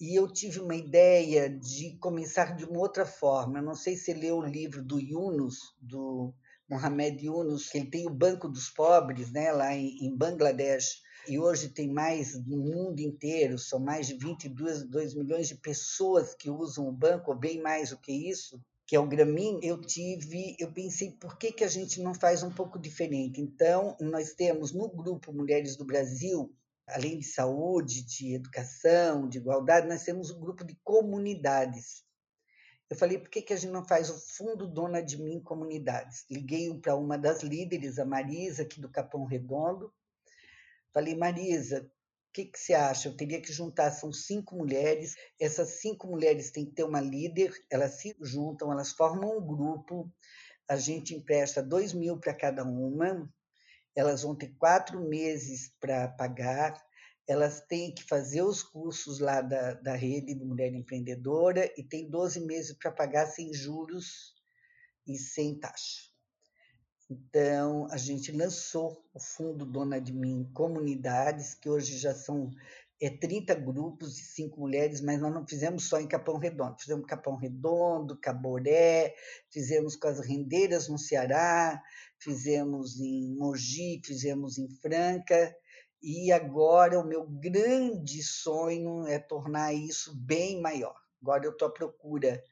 e 0.00 0.18
eu 0.18 0.26
tive 0.26 0.58
uma 0.58 0.74
ideia 0.74 1.48
de 1.48 1.96
começar 1.98 2.56
de 2.56 2.64
uma 2.64 2.80
outra 2.80 3.06
forma. 3.06 3.60
Eu 3.60 3.64
não 3.64 3.76
sei 3.76 3.94
se 3.94 4.12
leu 4.12 4.38
o 4.38 4.44
livro 4.44 4.82
do 4.82 4.98
Yunus, 4.98 5.76
do 5.80 6.34
Mohamed 6.68 7.26
Yunus, 7.26 7.68
que 7.68 7.78
ele 7.78 7.90
tem 7.90 8.08
o 8.08 8.12
Banco 8.12 8.48
dos 8.48 8.70
Pobres, 8.70 9.30
né, 9.30 9.52
lá 9.52 9.72
em 9.72 10.12
Bangladesh, 10.16 11.03
e 11.26 11.38
hoje 11.38 11.68
tem 11.68 11.88
mais 11.88 12.34
no 12.46 12.56
mundo 12.56 13.00
inteiro, 13.00 13.58
são 13.58 13.78
mais 13.78 14.06
de 14.06 14.14
22 14.14 14.84
2 14.84 15.14
milhões 15.14 15.48
de 15.48 15.56
pessoas 15.56 16.34
que 16.34 16.50
usam 16.50 16.88
o 16.88 16.92
banco, 16.92 17.30
ou 17.30 17.36
bem 17.36 17.60
mais 17.60 17.90
do 17.90 17.98
que 17.98 18.12
isso, 18.12 18.60
que 18.86 18.96
é 18.96 19.00
o 19.00 19.06
Gramin, 19.06 19.58
eu 19.62 19.80
tive, 19.80 20.56
eu 20.58 20.72
pensei, 20.72 21.10
por 21.12 21.38
que, 21.38 21.52
que 21.52 21.64
a 21.64 21.68
gente 21.68 22.02
não 22.02 22.14
faz 22.14 22.42
um 22.42 22.50
pouco 22.50 22.78
diferente? 22.78 23.40
Então, 23.40 23.96
nós 24.00 24.34
temos 24.34 24.72
no 24.72 24.88
grupo 24.88 25.32
Mulheres 25.32 25.76
do 25.76 25.84
Brasil 25.84 26.54
além 26.86 27.18
de 27.18 27.24
saúde, 27.24 28.04
de 28.04 28.34
educação, 28.34 29.28
de 29.28 29.38
igualdade, 29.38 29.88
nós 29.88 30.04
temos 30.04 30.30
um 30.30 30.38
grupo 30.38 30.64
de 30.64 30.76
comunidades. 30.84 32.04
Eu 32.90 32.96
falei, 32.96 33.18
por 33.18 33.30
que, 33.30 33.40
que 33.40 33.52
a 33.52 33.56
gente 33.56 33.72
não 33.72 33.86
faz 33.86 34.10
o 34.10 34.18
Fundo 34.36 34.66
Dona 34.66 35.02
de 35.02 35.20
Mim 35.20 35.40
Comunidades? 35.40 36.26
Liguei 36.30 36.72
para 36.78 36.94
uma 36.94 37.16
das 37.16 37.42
líderes, 37.42 37.98
a 37.98 38.04
Marisa, 38.04 38.62
aqui 38.62 38.80
do 38.80 38.90
Capão 38.90 39.24
Redondo. 39.24 39.92
Falei, 40.94 41.16
Marisa, 41.16 41.80
o 41.80 42.32
que, 42.32 42.44
que 42.44 42.56
você 42.56 42.72
acha? 42.72 43.08
Eu 43.08 43.16
teria 43.16 43.40
que 43.40 43.52
juntar, 43.52 43.90
são 43.90 44.12
cinco 44.12 44.54
mulheres. 44.54 45.16
Essas 45.40 45.80
cinco 45.80 46.06
mulheres 46.06 46.52
têm 46.52 46.64
que 46.64 46.70
ter 46.70 46.84
uma 46.84 47.00
líder, 47.00 47.52
elas 47.68 48.00
se 48.00 48.16
juntam, 48.20 48.70
elas 48.70 48.92
formam 48.92 49.36
um 49.36 49.44
grupo. 49.44 50.08
A 50.68 50.76
gente 50.76 51.12
empresta 51.12 51.60
dois 51.60 51.92
mil 51.92 52.16
para 52.20 52.32
cada 52.32 52.62
uma, 52.62 53.28
elas 53.94 54.22
vão 54.22 54.36
ter 54.36 54.54
quatro 54.56 55.00
meses 55.00 55.74
para 55.80 56.08
pagar, 56.08 56.80
elas 57.26 57.60
têm 57.62 57.92
que 57.92 58.04
fazer 58.04 58.42
os 58.42 58.62
cursos 58.62 59.18
lá 59.18 59.42
da, 59.42 59.74
da 59.74 59.96
rede 59.96 60.32
de 60.32 60.44
mulher 60.44 60.72
empreendedora 60.72 61.72
e 61.76 61.82
tem 61.82 62.08
12 62.08 62.40
meses 62.46 62.76
para 62.78 62.92
pagar 62.92 63.26
sem 63.26 63.52
juros 63.52 64.34
e 65.06 65.18
sem 65.18 65.58
taxa. 65.58 66.13
Então, 67.10 67.86
a 67.90 67.96
gente 67.98 68.32
lançou 68.32 69.04
o 69.12 69.20
Fundo 69.20 69.66
Dona 69.66 70.00
de 70.00 70.12
Mim 70.12 70.50
Comunidades, 70.54 71.54
que 71.54 71.68
hoje 71.68 71.98
já 71.98 72.14
são 72.14 72.50
é, 73.00 73.10
30 73.10 73.54
grupos 73.56 74.14
de 74.16 74.22
cinco 74.22 74.60
mulheres, 74.60 75.02
mas 75.02 75.20
nós 75.20 75.32
não 75.32 75.46
fizemos 75.46 75.86
só 75.86 76.00
em 76.00 76.08
Capão 76.08 76.38
Redondo, 76.38 76.78
fizemos 76.78 77.04
Capão 77.06 77.36
Redondo, 77.36 78.18
Caboré, 78.18 79.14
fizemos 79.50 79.96
com 79.96 80.08
as 80.08 80.20
rendeiras 80.20 80.88
no 80.88 80.98
Ceará, 80.98 81.82
fizemos 82.18 82.98
em 82.98 83.34
Mogi, 83.36 84.00
fizemos 84.02 84.56
em 84.56 84.68
Franca, 84.80 85.54
e 86.02 86.32
agora 86.32 86.98
o 86.98 87.06
meu 87.06 87.26
grande 87.26 88.22
sonho 88.22 89.06
é 89.06 89.18
tornar 89.18 89.74
isso 89.74 90.14
bem 90.16 90.60
maior. 90.60 90.94
Agora 91.20 91.44
eu 91.44 91.52
estou 91.52 91.68
à 91.68 91.72
procura 91.72 92.42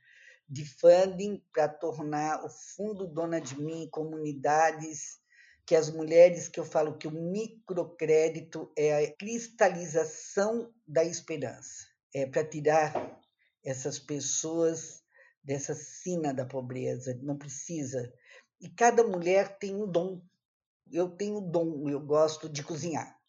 de 0.49 0.65
funding 0.65 1.43
para 1.53 1.69
tornar 1.69 2.45
o 2.45 2.49
Fundo 2.49 3.07
Dona 3.07 3.41
de 3.41 3.61
Mim 3.61 3.89
comunidades 3.91 5.21
que 5.65 5.77
as 5.77 5.89
mulheres 5.91 6.49
que 6.49 6.59
eu 6.59 6.65
falo 6.65 6.99
que 6.99 7.07
o 7.07 7.13
microcrédito 7.13 8.73
é 8.77 9.05
a 9.05 9.17
cristalização 9.17 10.73
da 10.87 11.05
esperança, 11.05 11.87
é 12.13 12.27
para 12.27 12.45
tirar 12.45 13.21
essas 13.65 13.99
pessoas 13.99 15.03
dessa 15.43 15.75
sina 15.75 16.35
da 16.35 16.45
pobreza, 16.45 17.19
não 17.23 17.39
precisa. 17.39 18.13
E 18.61 18.69
cada 18.69 19.05
mulher 19.05 19.59
tem 19.59 19.75
um 19.75 19.91
dom. 19.91 20.21
Eu 20.91 21.09
tenho 21.11 21.41
dom, 21.41 21.89
eu 21.89 22.01
gosto 22.01 22.49
de 22.49 22.63
cozinhar 22.63 23.22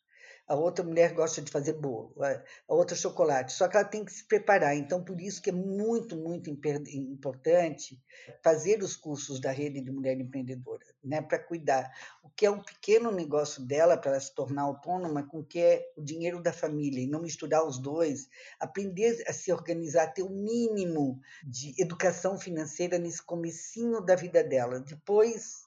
a 0.47 0.55
outra 0.55 0.83
mulher 0.83 1.13
gosta 1.13 1.41
de 1.41 1.51
fazer 1.51 1.73
bolo, 1.73 2.13
a 2.21 2.73
outra 2.73 2.95
chocolate, 2.95 3.53
só 3.53 3.67
que 3.67 3.77
ela 3.77 3.85
tem 3.85 4.03
que 4.03 4.11
se 4.11 4.27
preparar. 4.27 4.75
Então, 4.75 5.03
por 5.03 5.19
isso 5.21 5.41
que 5.41 5.49
é 5.49 5.53
muito, 5.53 6.17
muito 6.17 6.49
importante 6.49 8.01
fazer 8.43 8.83
os 8.83 8.95
cursos 8.95 9.39
da 9.39 9.51
rede 9.51 9.81
de 9.81 9.91
mulher 9.91 10.19
empreendedora, 10.19 10.85
né, 11.03 11.21
para 11.21 11.39
cuidar. 11.39 11.91
O 12.21 12.29
que 12.29 12.45
é 12.45 12.51
um 12.51 12.61
pequeno 12.61 13.11
negócio 13.11 13.65
dela, 13.65 13.97
para 13.97 14.11
ela 14.11 14.19
se 14.19 14.35
tornar 14.35 14.63
autônoma, 14.63 15.25
com 15.27 15.39
o 15.39 15.45
que 15.45 15.59
é 15.59 15.91
o 15.95 16.01
dinheiro 16.01 16.41
da 16.41 16.51
família, 16.51 17.01
e 17.01 17.07
não 17.07 17.21
misturar 17.21 17.65
os 17.65 17.79
dois, 17.79 18.27
aprender 18.59 19.23
a 19.27 19.33
se 19.33 19.51
organizar, 19.51 20.13
ter 20.13 20.23
o 20.23 20.29
mínimo 20.29 21.21
de 21.43 21.73
educação 21.81 22.37
financeira 22.37 22.97
nesse 22.97 23.23
comecinho 23.23 24.01
da 24.01 24.15
vida 24.15 24.43
dela. 24.43 24.79
Depois, 24.81 25.63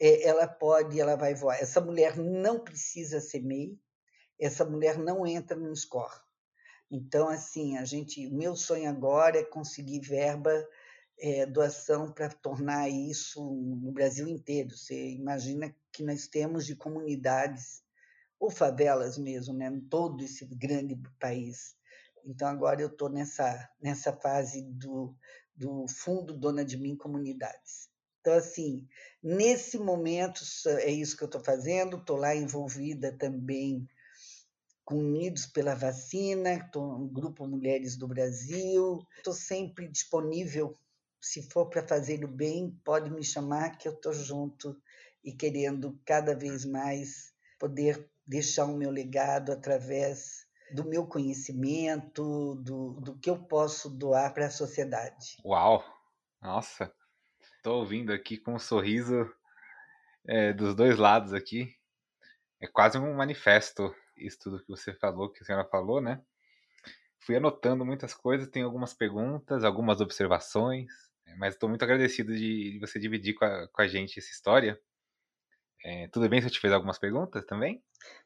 eh, 0.00 0.26
ela 0.26 0.46
pode, 0.46 1.00
ela 1.00 1.16
vai 1.16 1.34
voar. 1.34 1.60
Essa 1.60 1.80
mulher 1.80 2.16
não 2.16 2.58
precisa 2.60 3.20
ser 3.20 3.42
MEI, 3.42 3.78
essa 4.38 4.64
mulher 4.64 4.98
não 4.98 5.26
entra 5.26 5.56
no 5.56 5.74
score. 5.74 6.20
Então, 6.90 7.28
assim, 7.28 7.76
a 7.76 7.84
gente, 7.84 8.26
meu 8.30 8.56
sonho 8.56 8.88
agora 8.88 9.38
é 9.38 9.44
conseguir 9.44 10.00
verba, 10.00 10.66
é, 11.18 11.44
doação 11.44 12.12
para 12.12 12.28
tornar 12.28 12.88
isso 12.88 13.42
no 13.42 13.92
Brasil 13.92 14.26
inteiro. 14.28 14.76
Você 14.76 15.10
imagina 15.10 15.74
que 15.92 16.02
nós 16.02 16.26
temos 16.26 16.64
de 16.64 16.76
comunidades 16.76 17.82
ou 18.38 18.50
favelas 18.50 19.18
mesmo, 19.18 19.52
né, 19.52 19.66
em 19.66 19.80
todo 19.80 20.22
esse 20.22 20.46
grande 20.46 20.96
país. 21.18 21.76
Então, 22.24 22.48
agora 22.48 22.80
eu 22.80 22.88
estou 22.88 23.08
nessa, 23.08 23.68
nessa 23.80 24.12
fase 24.12 24.62
do, 24.62 25.14
do 25.56 25.86
Fundo 25.88 26.32
Dona 26.32 26.64
de 26.64 26.76
Mim 26.76 26.96
Comunidades. 26.96 27.88
Então, 28.20 28.34
assim, 28.34 28.86
nesse 29.22 29.78
momento, 29.78 30.42
é 30.80 30.90
isso 30.90 31.16
que 31.16 31.22
eu 31.22 31.26
estou 31.26 31.42
fazendo, 31.42 31.96
estou 31.96 32.16
lá 32.16 32.34
envolvida 32.34 33.12
também 33.16 33.88
Unidos 34.94 35.46
pela 35.46 35.74
Vacina, 35.74 36.54
estou 36.54 36.98
no 36.98 37.08
Grupo 37.08 37.46
Mulheres 37.46 37.96
do 37.96 38.08
Brasil. 38.08 38.98
Estou 39.16 39.32
sempre 39.32 39.88
disponível. 39.88 40.74
Se 41.20 41.42
for 41.42 41.66
para 41.66 41.86
fazer 41.86 42.24
o 42.24 42.28
bem, 42.28 42.70
pode 42.84 43.10
me 43.10 43.24
chamar 43.24 43.76
que 43.76 43.88
eu 43.88 43.92
estou 43.92 44.12
junto 44.12 44.80
e 45.22 45.32
querendo 45.32 45.98
cada 46.04 46.34
vez 46.34 46.64
mais 46.64 47.32
poder 47.58 48.08
deixar 48.26 48.66
o 48.66 48.76
meu 48.76 48.90
legado 48.90 49.52
através 49.52 50.46
do 50.72 50.84
meu 50.84 51.06
conhecimento, 51.06 52.54
do, 52.56 53.00
do 53.00 53.18
que 53.18 53.30
eu 53.30 53.38
posso 53.38 53.88
doar 53.88 54.32
para 54.32 54.46
a 54.46 54.50
sociedade. 54.50 55.36
Uau! 55.44 55.82
Nossa! 56.40 56.92
Estou 57.56 57.80
ouvindo 57.80 58.12
aqui 58.12 58.36
com 58.36 58.54
um 58.54 58.58
sorriso 58.58 59.28
é, 60.26 60.52
dos 60.52 60.74
dois 60.74 60.96
lados 60.96 61.32
aqui. 61.32 61.74
É 62.60 62.66
quase 62.66 62.98
um 62.98 63.14
manifesto 63.14 63.94
isso 64.20 64.38
tudo 64.40 64.60
que 64.60 64.68
você 64.68 64.92
falou, 64.94 65.30
que 65.30 65.42
a 65.42 65.46
senhora 65.46 65.64
falou, 65.64 66.00
né? 66.00 66.22
Fui 67.20 67.36
anotando 67.36 67.84
muitas 67.84 68.14
coisas, 68.14 68.48
tenho 68.48 68.66
algumas 68.66 68.94
perguntas, 68.94 69.64
algumas 69.64 70.00
observações, 70.00 70.90
mas 71.36 71.54
estou 71.54 71.68
muito 71.68 71.82
agradecido 71.82 72.32
de, 72.32 72.72
de, 72.72 72.78
você 72.78 72.98
dividir 72.98 73.34
com 73.34 73.44
a, 73.44 73.68
com 73.68 73.82
a 73.82 73.86
gente 73.86 74.18
essa 74.18 74.30
história. 74.30 74.80
É, 75.84 76.08
tudo 76.08 76.28
bem 76.28 76.40
se 76.40 76.46
eu 76.46 76.50
te 76.50 76.60
fizer 76.60 76.74
algumas 76.74 76.98
perguntas 76.98 77.44
também? 77.44 77.82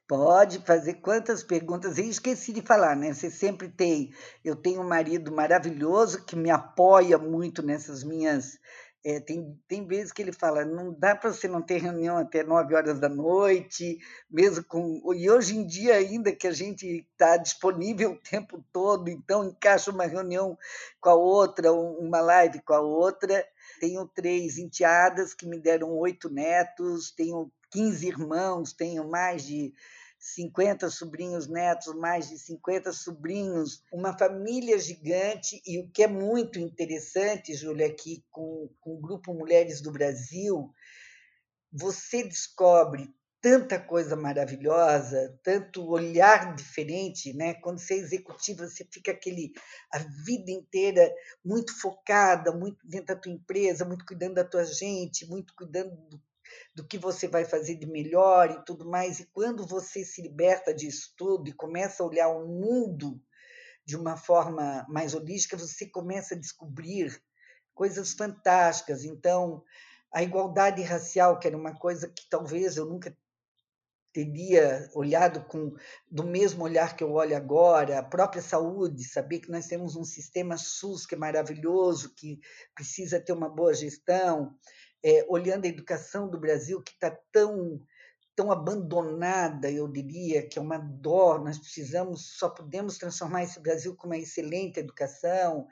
Pode 0.06 0.58
fazer 0.60 0.94
quantas 0.94 1.42
perguntas. 1.42 1.98
Eu 1.98 2.04
esqueci 2.04 2.52
de 2.52 2.62
falar, 2.62 2.96
né? 2.96 3.12
Você 3.12 3.30
sempre 3.30 3.68
tem. 3.68 4.12
Eu 4.44 4.56
tenho 4.56 4.80
um 4.80 4.88
marido 4.88 5.32
maravilhoso 5.32 6.24
que 6.24 6.36
me 6.36 6.50
apoia 6.50 7.18
muito 7.18 7.62
nessas 7.62 8.02
minhas 8.02 8.58
é, 9.04 9.18
tem, 9.18 9.58
tem 9.66 9.84
vezes 9.86 10.12
que 10.12 10.22
ele 10.22 10.32
fala, 10.32 10.64
não 10.64 10.92
dá 10.92 11.16
para 11.16 11.32
você 11.32 11.48
não 11.48 11.60
ter 11.60 11.78
reunião 11.78 12.16
até 12.16 12.44
nove 12.44 12.74
horas 12.74 13.00
da 13.00 13.08
noite, 13.08 13.98
mesmo 14.30 14.64
com. 14.64 15.12
E 15.14 15.28
hoje 15.28 15.56
em 15.56 15.66
dia, 15.66 15.94
ainda 15.94 16.32
que 16.32 16.46
a 16.46 16.52
gente 16.52 17.04
está 17.12 17.36
disponível 17.36 18.12
o 18.12 18.20
tempo 18.30 18.64
todo, 18.72 19.08
então 19.08 19.44
encaixa 19.44 19.90
uma 19.90 20.06
reunião 20.06 20.56
com 21.00 21.10
a 21.10 21.14
outra, 21.14 21.72
uma 21.72 22.20
live 22.20 22.62
com 22.62 22.74
a 22.74 22.80
outra. 22.80 23.44
Tenho 23.80 24.06
três 24.06 24.56
enteadas 24.58 25.34
que 25.34 25.46
me 25.46 25.58
deram 25.58 25.90
oito 25.98 26.30
netos, 26.30 27.10
tenho 27.10 27.50
15 27.70 28.06
irmãos, 28.06 28.72
tenho 28.72 29.08
mais 29.08 29.44
de 29.44 29.74
50 30.22 30.88
sobrinhos 30.88 31.48
netos, 31.48 31.92
mais 31.96 32.28
de 32.28 32.38
50 32.38 32.92
sobrinhos, 32.92 33.82
uma 33.92 34.16
família 34.16 34.78
gigante. 34.78 35.60
E 35.66 35.80
o 35.80 35.90
que 35.90 36.04
é 36.04 36.06
muito 36.06 36.60
interessante, 36.60 37.52
Júlia, 37.54 37.88
aqui 37.88 38.18
é 38.18 38.30
com, 38.30 38.70
com 38.80 38.94
o 38.94 39.00
Grupo 39.00 39.34
Mulheres 39.34 39.80
do 39.80 39.90
Brasil, 39.90 40.72
você 41.72 42.22
descobre 42.22 43.12
tanta 43.40 43.80
coisa 43.80 44.14
maravilhosa, 44.14 45.36
tanto 45.42 45.84
olhar 45.90 46.54
diferente, 46.54 47.32
né? 47.32 47.54
Quando 47.54 47.80
você 47.80 47.94
é 47.94 47.98
executiva, 47.98 48.68
você 48.68 48.86
fica 48.88 49.10
aquele 49.10 49.52
a 49.92 49.98
vida 49.98 50.52
inteira 50.52 51.12
muito 51.44 51.76
focada, 51.80 52.52
muito 52.52 52.86
dentro 52.86 53.06
da 53.06 53.16
tua 53.16 53.32
empresa, 53.32 53.84
muito 53.84 54.06
cuidando 54.06 54.34
da 54.34 54.44
tua 54.44 54.64
gente, 54.64 55.26
muito 55.26 55.52
cuidando 55.56 55.96
do, 56.08 56.22
do 56.74 56.86
que 56.86 56.98
você 56.98 57.28
vai 57.28 57.44
fazer 57.44 57.76
de 57.76 57.86
melhor 57.86 58.50
e 58.50 58.64
tudo 58.64 58.88
mais. 58.88 59.20
E 59.20 59.26
quando 59.32 59.66
você 59.66 60.04
se 60.04 60.22
liberta 60.22 60.74
disso 60.74 61.12
tudo 61.16 61.48
e 61.48 61.52
começa 61.52 62.02
a 62.02 62.06
olhar 62.06 62.28
o 62.28 62.46
mundo 62.46 63.20
de 63.84 63.96
uma 63.96 64.16
forma 64.16 64.86
mais 64.88 65.14
holística, 65.14 65.56
você 65.56 65.86
começa 65.86 66.34
a 66.34 66.38
descobrir 66.38 67.20
coisas 67.74 68.12
fantásticas. 68.12 69.04
Então, 69.04 69.62
a 70.12 70.22
igualdade 70.22 70.82
racial, 70.82 71.38
que 71.38 71.48
era 71.48 71.56
uma 71.56 71.74
coisa 71.74 72.08
que 72.08 72.28
talvez 72.28 72.76
eu 72.76 72.86
nunca 72.86 73.16
teria 74.12 74.90
olhado 74.94 75.44
com 75.46 75.74
do 76.10 76.22
mesmo 76.22 76.62
olhar 76.64 76.94
que 76.94 77.02
eu 77.02 77.12
olho 77.12 77.34
agora, 77.34 77.98
a 77.98 78.02
própria 78.02 78.42
saúde, 78.42 79.04
saber 79.04 79.40
que 79.40 79.50
nós 79.50 79.66
temos 79.66 79.96
um 79.96 80.04
sistema 80.04 80.58
SUS 80.58 81.06
que 81.06 81.14
é 81.14 81.18
maravilhoso, 81.18 82.14
que 82.14 82.38
precisa 82.74 83.18
ter 83.18 83.32
uma 83.32 83.48
boa 83.48 83.72
gestão, 83.72 84.54
é, 85.04 85.24
olhando 85.28 85.64
a 85.64 85.68
educação 85.68 86.28
do 86.28 86.38
Brasil 86.38 86.82
que 86.82 86.92
está 86.92 87.10
tão 87.32 87.80
tão 88.34 88.50
abandonada, 88.50 89.70
eu 89.70 89.86
diria, 89.86 90.46
que 90.46 90.58
é 90.58 90.62
uma 90.62 90.78
dó. 90.78 91.38
Nós 91.38 91.58
precisamos, 91.58 92.38
só 92.38 92.48
podemos 92.48 92.96
transformar 92.96 93.42
esse 93.42 93.60
Brasil 93.60 93.94
com 93.94 94.06
uma 94.06 94.16
excelente 94.16 94.80
educação. 94.80 95.66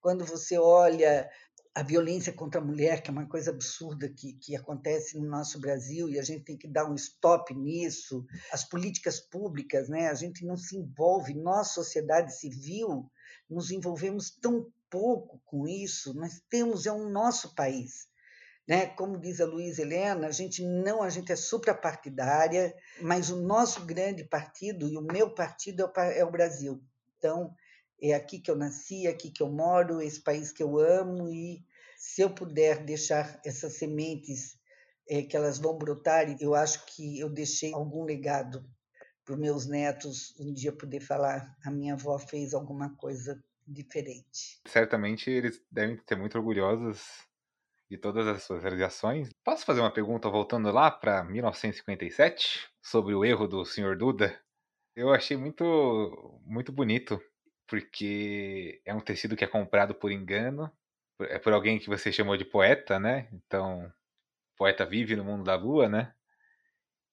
Quando 0.00 0.24
você 0.24 0.56
olha 0.56 1.28
a 1.74 1.82
violência 1.82 2.32
contra 2.32 2.60
a 2.60 2.64
mulher, 2.64 3.02
que 3.02 3.10
é 3.10 3.12
uma 3.12 3.28
coisa 3.28 3.50
absurda 3.50 4.08
que, 4.08 4.34
que 4.34 4.54
acontece 4.54 5.18
no 5.18 5.28
nosso 5.28 5.60
Brasil, 5.60 6.08
e 6.08 6.18
a 6.20 6.22
gente 6.22 6.44
tem 6.44 6.56
que 6.56 6.68
dar 6.68 6.88
um 6.88 6.94
stop 6.94 7.52
nisso. 7.52 8.24
As 8.52 8.62
políticas 8.62 9.18
públicas, 9.18 9.88
né? 9.88 10.08
a 10.08 10.14
gente 10.14 10.46
não 10.46 10.56
se 10.56 10.76
envolve, 10.76 11.34
nós, 11.34 11.72
sociedade 11.72 12.32
civil, 12.38 13.10
nos 13.50 13.72
envolvemos 13.72 14.30
tão 14.30 14.70
pouco 14.88 15.42
com 15.44 15.66
isso. 15.66 16.14
Nós 16.14 16.40
temos, 16.48 16.86
é 16.86 16.92
o 16.92 17.06
um 17.06 17.10
nosso 17.10 17.52
país. 17.56 18.06
Né? 18.66 18.86
Como 18.86 19.18
diz 19.18 19.40
a 19.40 19.46
Luísa 19.46 19.82
Helena, 19.82 20.26
a 20.26 20.30
gente 20.30 20.62
não, 20.64 21.02
a 21.02 21.10
gente 21.10 21.30
é 21.30 21.36
suprapartidária, 21.36 22.74
mas 23.00 23.30
o 23.30 23.42
nosso 23.42 23.84
grande 23.84 24.24
partido 24.24 24.88
e 24.88 24.96
o 24.96 25.02
meu 25.02 25.34
partido 25.34 25.82
é 25.82 25.86
o, 25.86 26.00
é 26.00 26.24
o 26.24 26.30
Brasil. 26.30 26.82
Então, 27.18 27.54
é 28.00 28.14
aqui 28.14 28.38
que 28.38 28.50
eu 28.50 28.56
nasci, 28.56 29.06
é 29.06 29.10
aqui 29.10 29.30
que 29.30 29.42
eu 29.42 29.50
moro, 29.50 30.00
esse 30.00 30.20
país 30.20 30.50
que 30.50 30.62
eu 30.62 30.78
amo 30.78 31.28
e 31.28 31.64
se 31.96 32.22
eu 32.22 32.30
puder 32.30 32.84
deixar 32.84 33.40
essas 33.44 33.74
sementes 33.74 34.58
é, 35.08 35.22
que 35.22 35.36
elas 35.36 35.58
vão 35.58 35.76
brotar, 35.76 36.36
eu 36.40 36.54
acho 36.54 36.84
que 36.86 37.18
eu 37.18 37.28
deixei 37.28 37.72
algum 37.72 38.04
legado 38.04 38.64
para 39.24 39.34
os 39.34 39.40
meus 39.40 39.66
netos 39.66 40.34
um 40.38 40.52
dia 40.52 40.72
poder 40.72 41.00
falar 41.00 41.56
a 41.64 41.70
minha 41.70 41.94
avó 41.94 42.18
fez 42.18 42.52
alguma 42.52 42.94
coisa 42.96 43.42
diferente. 43.66 44.60
Certamente 44.66 45.30
eles 45.30 45.62
devem 45.70 45.98
ser 46.06 46.16
muito 46.16 46.36
orgulhosos 46.36 47.00
de 47.90 47.98
todas 47.98 48.26
as 48.26 48.42
suas 48.42 48.62
realizações. 48.62 49.30
Posso 49.44 49.64
fazer 49.64 49.80
uma 49.80 49.92
pergunta 49.92 50.28
voltando 50.28 50.70
lá 50.70 50.90
para 50.90 51.24
1957 51.24 52.68
sobre 52.82 53.14
o 53.14 53.24
erro 53.24 53.46
do 53.46 53.64
Sr. 53.64 53.96
Duda? 53.96 54.40
Eu 54.96 55.12
achei 55.12 55.36
muito 55.36 56.40
muito 56.44 56.72
bonito 56.72 57.20
porque 57.66 58.80
é 58.84 58.94
um 58.94 59.00
tecido 59.00 59.36
que 59.36 59.44
é 59.44 59.48
comprado 59.48 59.94
por 59.94 60.12
engano, 60.12 60.70
é 61.22 61.38
por 61.38 61.52
alguém 61.52 61.78
que 61.78 61.88
você 61.88 62.12
chamou 62.12 62.36
de 62.36 62.44
poeta, 62.44 62.98
né? 62.98 63.28
Então, 63.32 63.92
poeta 64.56 64.84
vive 64.86 65.16
no 65.16 65.24
mundo 65.24 65.44
da 65.44 65.56
lua, 65.56 65.88
né? 65.88 66.14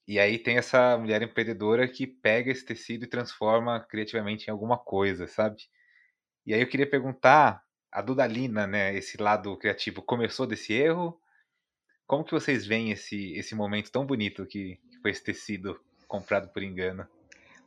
E 0.07 0.19
aí 0.19 0.37
tem 0.37 0.57
essa 0.57 0.97
mulher 0.97 1.21
empreendedora 1.21 1.87
que 1.87 2.05
pega 2.05 2.51
esse 2.51 2.65
tecido 2.65 3.05
e 3.05 3.07
transforma 3.07 3.79
criativamente 3.79 4.47
em 4.47 4.51
alguma 4.51 4.77
coisa, 4.77 5.27
sabe? 5.27 5.63
E 6.45 6.53
aí 6.53 6.61
eu 6.61 6.67
queria 6.67 6.89
perguntar, 6.89 7.63
a 7.91 8.01
Dudalina, 8.01 8.65
né, 8.65 8.95
esse 8.95 9.21
lado 9.21 9.57
criativo, 9.57 10.01
começou 10.01 10.47
desse 10.47 10.73
erro? 10.73 11.19
Como 12.07 12.23
que 12.23 12.31
vocês 12.31 12.65
veem 12.65 12.91
esse, 12.91 13.33
esse 13.33 13.53
momento 13.55 13.91
tão 13.91 14.05
bonito 14.05 14.45
que, 14.45 14.79
que 14.89 14.99
foi 15.01 15.11
esse 15.11 15.23
tecido 15.23 15.79
comprado 16.07 16.49
por 16.49 16.63
engano? 16.63 17.07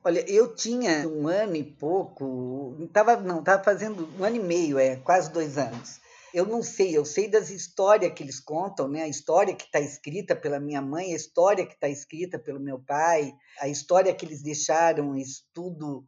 Olha, 0.02 0.20
eu 0.30 0.54
tinha 0.54 1.08
um 1.08 1.26
ano 1.28 1.56
e 1.56 1.64
pouco, 1.64 2.76
tava, 2.92 3.16
não, 3.16 3.38
estava 3.40 3.64
fazendo 3.64 4.06
um 4.18 4.24
ano 4.24 4.36
e 4.36 4.40
meio, 4.40 4.78
é, 4.78 4.96
quase 4.96 5.32
dois 5.32 5.56
anos. 5.56 5.98
Eu 6.34 6.44
não 6.44 6.62
sei, 6.62 6.96
eu 6.96 7.04
sei 7.04 7.28
das 7.28 7.48
histórias 7.48 8.12
que 8.12 8.22
eles 8.22 8.40
contam, 8.40 8.88
né? 8.88 9.02
a 9.02 9.08
história 9.08 9.54
que 9.54 9.64
está 9.64 9.80
escrita 9.80 10.34
pela 10.36 10.60
minha 10.60 10.82
mãe, 10.82 11.12
a 11.12 11.16
história 11.16 11.64
que 11.64 11.74
está 11.74 11.88
escrita 11.88 12.38
pelo 12.38 12.60
meu 12.60 12.78
pai, 12.78 13.32
a 13.60 13.68
história 13.68 14.14
que 14.14 14.26
eles 14.26 14.42
deixaram, 14.42 15.16
isso 15.16 15.44
tudo 15.54 16.04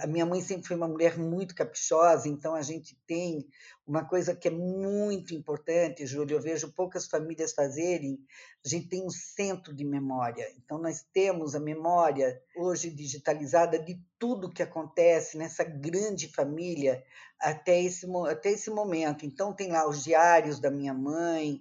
a 0.00 0.06
minha 0.06 0.24
mãe 0.24 0.40
sempre 0.40 0.68
foi 0.68 0.76
uma 0.76 0.86
mulher 0.86 1.18
muito 1.18 1.56
caprichosa, 1.56 2.28
então 2.28 2.54
a 2.54 2.62
gente 2.62 2.96
tem 3.04 3.48
uma 3.84 4.04
coisa 4.04 4.32
que 4.32 4.46
é 4.46 4.50
muito 4.50 5.34
importante, 5.34 6.06
Júlio, 6.06 6.36
eu 6.36 6.40
vejo 6.40 6.72
poucas 6.72 7.08
famílias 7.08 7.52
fazerem, 7.52 8.16
a 8.64 8.68
gente 8.68 8.88
tem 8.88 9.04
um 9.04 9.10
centro 9.10 9.74
de 9.74 9.84
memória. 9.84 10.46
Então 10.56 10.78
nós 10.78 11.04
temos 11.12 11.56
a 11.56 11.60
memória 11.60 12.40
hoje 12.56 12.90
digitalizada 12.90 13.76
de 13.76 14.00
tudo 14.20 14.52
que 14.52 14.62
acontece 14.62 15.36
nessa 15.36 15.64
grande 15.64 16.28
família 16.28 17.02
até 17.40 17.82
esse, 17.82 18.06
até 18.30 18.52
esse 18.52 18.70
momento. 18.70 19.26
Então 19.26 19.52
tem 19.52 19.72
lá 19.72 19.88
os 19.88 20.04
diários 20.04 20.60
da 20.60 20.70
minha 20.70 20.94
mãe, 20.94 21.60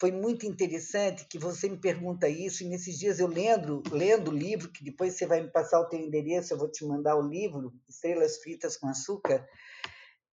foi 0.00 0.12
muito 0.12 0.46
interessante 0.46 1.26
que 1.26 1.38
você 1.38 1.68
me 1.68 1.76
pergunta 1.76 2.28
isso, 2.28 2.62
e 2.62 2.68
nesses 2.68 2.98
dias 2.98 3.18
eu 3.18 3.26
lendo, 3.26 3.82
lendo 3.90 4.30
o 4.30 4.34
livro, 4.34 4.70
que 4.70 4.84
depois 4.84 5.14
você 5.14 5.26
vai 5.26 5.42
me 5.42 5.50
passar 5.50 5.80
o 5.80 5.88
teu 5.88 5.98
endereço, 5.98 6.52
eu 6.52 6.58
vou 6.58 6.70
te 6.70 6.84
mandar 6.84 7.16
o 7.16 7.28
livro, 7.28 7.74
Estrelas 7.88 8.38
Fritas 8.38 8.76
com 8.76 8.88
Açúcar. 8.88 9.46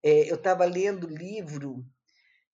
É, 0.04 0.30
eu 0.30 0.36
estava 0.36 0.66
lendo 0.66 1.08
o 1.08 1.10
livro 1.10 1.84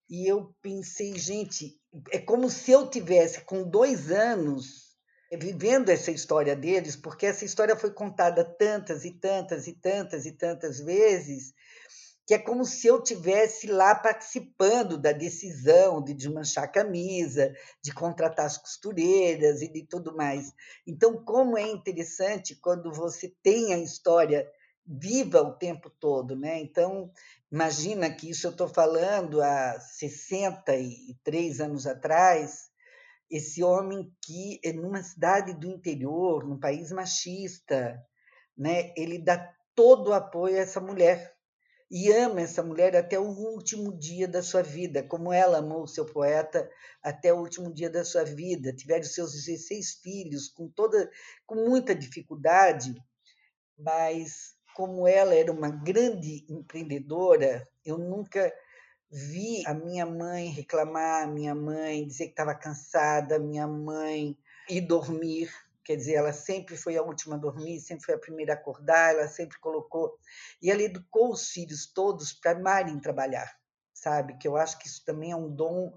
e 0.10 0.26
eu 0.26 0.56
pensei, 0.62 1.18
gente, 1.18 1.78
é 2.12 2.20
como 2.20 2.50
se 2.50 2.72
eu 2.72 2.90
tivesse 2.90 3.42
com 3.42 3.70
dois 3.70 4.10
anos 4.10 4.92
vivendo 5.38 5.90
essa 5.90 6.12
história 6.12 6.56
deles, 6.56 6.96
porque 6.96 7.26
essa 7.26 7.46
história 7.46 7.76
foi 7.76 7.92
contada 7.92 8.44
tantas 8.44 9.06
e 9.06 9.12
tantas 9.12 9.68
e 9.68 9.74
tantas 9.74 10.26
e 10.26 10.32
tantas 10.32 10.80
vezes 10.80 11.54
que 12.32 12.36
é 12.36 12.40
como 12.40 12.64
se 12.64 12.88
eu 12.88 13.04
tivesse 13.04 13.68
lá 13.68 13.94
participando 13.94 14.98
da 14.98 15.12
decisão 15.12 16.02
de 16.02 16.14
desmanchar 16.14 16.64
a 16.64 16.68
camisa, 16.70 17.54
de 17.84 17.94
contratar 17.94 18.46
as 18.46 18.58
costureiras 18.58 19.62
e 19.62 19.68
de 19.68 19.86
tudo 19.86 20.16
mais. 20.16 20.54
Então, 20.88 21.22
como 21.26 21.58
é 21.58 21.64
interessante 21.64 22.56
quando 22.56 22.90
você 22.90 23.36
tem 23.44 23.74
a 23.74 23.80
história 23.80 24.50
viva 24.88 25.42
o 25.42 25.58
tempo 25.58 25.90
todo, 25.90 26.34
né? 26.34 26.62
Então, 26.62 27.12
imagina 27.52 28.10
que 28.10 28.30
isso 28.30 28.48
eu 28.48 28.52
estou 28.52 28.70
falando 28.70 29.42
há 29.42 29.78
63 29.78 31.60
anos 31.60 31.86
atrás, 31.86 32.70
esse 33.30 33.62
homem 33.62 34.10
que, 34.24 34.58
é 34.64 34.72
numa 34.72 35.04
cidade 35.04 35.54
do 35.54 35.68
interior, 35.68 36.48
num 36.48 36.58
país 36.58 36.94
machista, 36.94 38.02
né? 38.58 38.94
ele 38.96 39.18
dá 39.18 39.54
todo 39.76 40.12
o 40.12 40.14
apoio 40.14 40.56
a 40.56 40.62
essa 40.62 40.80
mulher, 40.80 41.41
e 41.92 42.10
ama 42.14 42.40
essa 42.40 42.64
mulher 42.64 42.96
até 42.96 43.20
o 43.20 43.28
último 43.28 43.92
dia 43.92 44.26
da 44.26 44.42
sua 44.42 44.64
vida, 44.64 45.04
como 45.04 45.34
ela 45.34 45.58
amou 45.58 45.84
o 45.84 45.88
seu 45.88 46.06
poeta 46.06 46.72
até 47.04 47.34
o 47.34 47.40
último 47.40 47.70
dia 47.74 47.90
da 47.90 48.06
sua 48.06 48.24
vida. 48.24 48.72
Tiveram 48.72 49.04
seus 49.04 49.34
16 49.34 49.96
filhos 49.96 50.48
com 50.48 50.70
toda 50.70 51.12
com 51.46 51.56
muita 51.56 51.94
dificuldade, 51.94 52.96
mas 53.78 54.56
como 54.74 55.06
ela 55.06 55.36
era 55.36 55.52
uma 55.52 55.70
grande 55.70 56.46
empreendedora, 56.50 57.68
eu 57.84 57.98
nunca 57.98 58.54
vi 59.12 59.62
a 59.68 59.74
minha 59.74 60.06
mãe 60.06 60.48
reclamar, 60.48 61.24
a 61.24 61.28
minha 61.28 61.54
mãe 61.54 62.08
dizer 62.08 62.28
que 62.28 62.32
estava 62.32 62.56
cansada, 62.56 63.36
a 63.36 63.40
minha 63.40 63.68
mãe 63.68 64.38
ir 64.70 64.80
dormir 64.80 65.52
Quer 65.84 65.96
dizer, 65.96 66.14
ela 66.14 66.32
sempre 66.32 66.78
foi 66.78 66.96
a 66.96 67.04
última 67.04 67.36
a 67.36 67.40
dormir, 67.40 67.80
sempre 67.80 68.06
foi 68.06 68.16
a 68.16 68.20
primeira 68.20 68.54
a 68.54 68.56
acordar, 68.56 69.14
ela 69.14 69.28
sempre 69.28 69.60
colocou. 69.60 70.18
E 70.62 70.70
ela 70.70 70.82
educou 70.82 71.32
os 71.32 71.50
filhos 71.50 71.92
todos 71.92 72.34
para 72.34 72.52
amarem 72.52 73.00
trabalhar, 73.00 73.52
sabe? 73.94 74.38
Que 74.38 74.48
eu 74.48 74.56
acho 74.56 74.78
que 74.78 74.88
isso 74.88 75.04
também 75.04 75.32
é 75.32 75.36
um 75.36 75.50
dom 75.50 75.96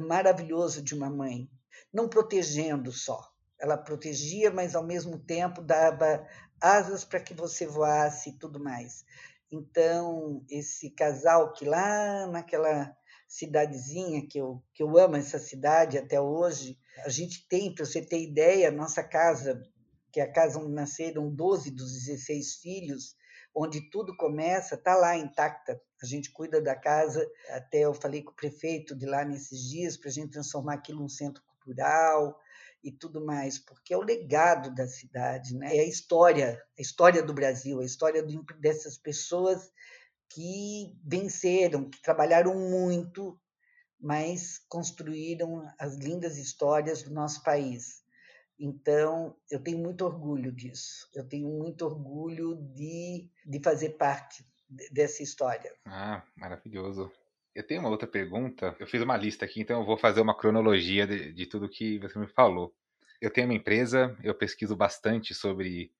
maravilhoso 0.00 0.82
de 0.82 0.94
uma 0.94 1.08
mãe. 1.08 1.48
Não 1.92 2.08
protegendo 2.08 2.92
só. 2.92 3.30
Ela 3.58 3.78
protegia, 3.78 4.50
mas 4.50 4.74
ao 4.74 4.84
mesmo 4.84 5.18
tempo 5.18 5.62
dava 5.62 6.26
asas 6.60 7.04
para 7.04 7.20
que 7.20 7.32
você 7.32 7.66
voasse 7.66 8.30
e 8.30 8.38
tudo 8.38 8.62
mais. 8.62 9.04
Então, 9.50 10.44
esse 10.50 10.90
casal 10.90 11.52
que 11.52 11.64
lá 11.64 12.26
naquela 12.26 12.94
cidadezinha, 13.28 14.26
que 14.28 14.38
eu, 14.38 14.62
que 14.74 14.82
eu 14.82 14.98
amo 14.98 15.16
essa 15.16 15.38
cidade 15.38 15.96
até 15.96 16.20
hoje, 16.20 16.78
a 17.04 17.08
gente 17.08 17.46
tem, 17.48 17.74
para 17.74 17.84
você 17.84 18.00
ter 18.00 18.22
ideia, 18.22 18.70
nossa 18.70 19.02
casa, 19.02 19.62
que 20.12 20.20
é 20.20 20.22
a 20.22 20.32
casa 20.32 20.58
onde 20.58 20.72
nasceram 20.72 21.34
12 21.34 21.70
dos 21.70 21.92
16 21.92 22.56
filhos, 22.56 23.16
onde 23.54 23.88
tudo 23.90 24.16
começa, 24.16 24.74
está 24.74 24.94
lá 24.94 25.16
intacta. 25.16 25.80
A 26.02 26.06
gente 26.06 26.30
cuida 26.30 26.60
da 26.60 26.74
casa. 26.74 27.24
Até 27.50 27.80
eu 27.80 27.94
falei 27.94 28.22
com 28.22 28.32
o 28.32 28.36
prefeito 28.36 28.96
de 28.96 29.06
lá 29.06 29.24
nesses 29.24 29.68
dias 29.70 29.96
para 29.96 30.10
a 30.10 30.12
gente 30.12 30.32
transformar 30.32 30.74
aquilo 30.74 31.00
num 31.00 31.08
centro 31.08 31.42
cultural 31.44 32.38
e 32.82 32.92
tudo 32.92 33.24
mais, 33.24 33.58
porque 33.58 33.94
é 33.94 33.96
o 33.96 34.02
legado 34.02 34.74
da 34.74 34.86
cidade, 34.86 35.56
né? 35.56 35.74
é 35.74 35.80
a 35.80 35.88
história, 35.88 36.62
a 36.78 36.82
história 36.82 37.22
do 37.22 37.32
Brasil, 37.32 37.80
a 37.80 37.84
história 37.84 38.22
dessas 38.60 38.98
pessoas 38.98 39.72
que 40.28 40.94
venceram, 41.02 41.88
que 41.88 42.02
trabalharam 42.02 42.54
muito, 42.54 43.40
mas 44.04 44.58
construíram 44.68 45.66
as 45.78 45.96
lindas 45.96 46.36
histórias 46.36 47.02
do 47.02 47.10
nosso 47.10 47.42
país. 47.42 48.04
Então, 48.60 49.34
eu 49.50 49.58
tenho 49.58 49.78
muito 49.78 50.04
orgulho 50.04 50.52
disso. 50.52 51.08
Eu 51.14 51.26
tenho 51.26 51.48
muito 51.48 51.86
orgulho 51.86 52.54
de, 52.74 53.30
de 53.46 53.62
fazer 53.62 53.96
parte 53.96 54.44
dessa 54.92 55.22
história. 55.22 55.72
Ah, 55.86 56.22
maravilhoso. 56.36 57.10
Eu 57.54 57.66
tenho 57.66 57.80
uma 57.80 57.88
outra 57.88 58.06
pergunta. 58.06 58.76
Eu 58.78 58.86
fiz 58.86 59.00
uma 59.00 59.16
lista 59.16 59.46
aqui, 59.46 59.62
então 59.62 59.80
eu 59.80 59.86
vou 59.86 59.96
fazer 59.96 60.20
uma 60.20 60.36
cronologia 60.36 61.06
de, 61.06 61.32
de 61.32 61.46
tudo 61.46 61.66
que 61.66 61.98
você 61.98 62.18
me 62.18 62.28
falou. 62.28 62.74
Eu 63.22 63.30
tenho 63.30 63.46
uma 63.46 63.54
empresa, 63.54 64.14
eu 64.22 64.34
pesquiso 64.34 64.76
bastante 64.76 65.32
sobre 65.32 65.90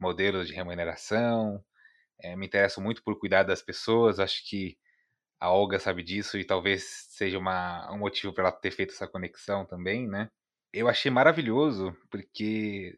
modelos 0.00 0.48
de 0.48 0.52
remuneração, 0.52 1.64
é, 2.20 2.34
me 2.34 2.46
interesso 2.46 2.80
muito 2.80 3.04
por 3.04 3.16
cuidar 3.20 3.44
das 3.44 3.62
pessoas. 3.62 4.18
Acho 4.18 4.44
que 4.48 4.76
a 5.42 5.50
Olga 5.50 5.80
sabe 5.80 6.04
disso 6.04 6.38
e 6.38 6.44
talvez 6.44 6.84
seja 7.10 7.36
uma, 7.36 7.92
um 7.92 7.98
motivo 7.98 8.32
para 8.32 8.44
ela 8.44 8.52
ter 8.52 8.70
feito 8.70 8.92
essa 8.94 9.08
conexão 9.08 9.66
também, 9.66 10.06
né? 10.06 10.28
Eu 10.72 10.86
achei 10.88 11.10
maravilhoso 11.10 11.92
porque 12.08 12.96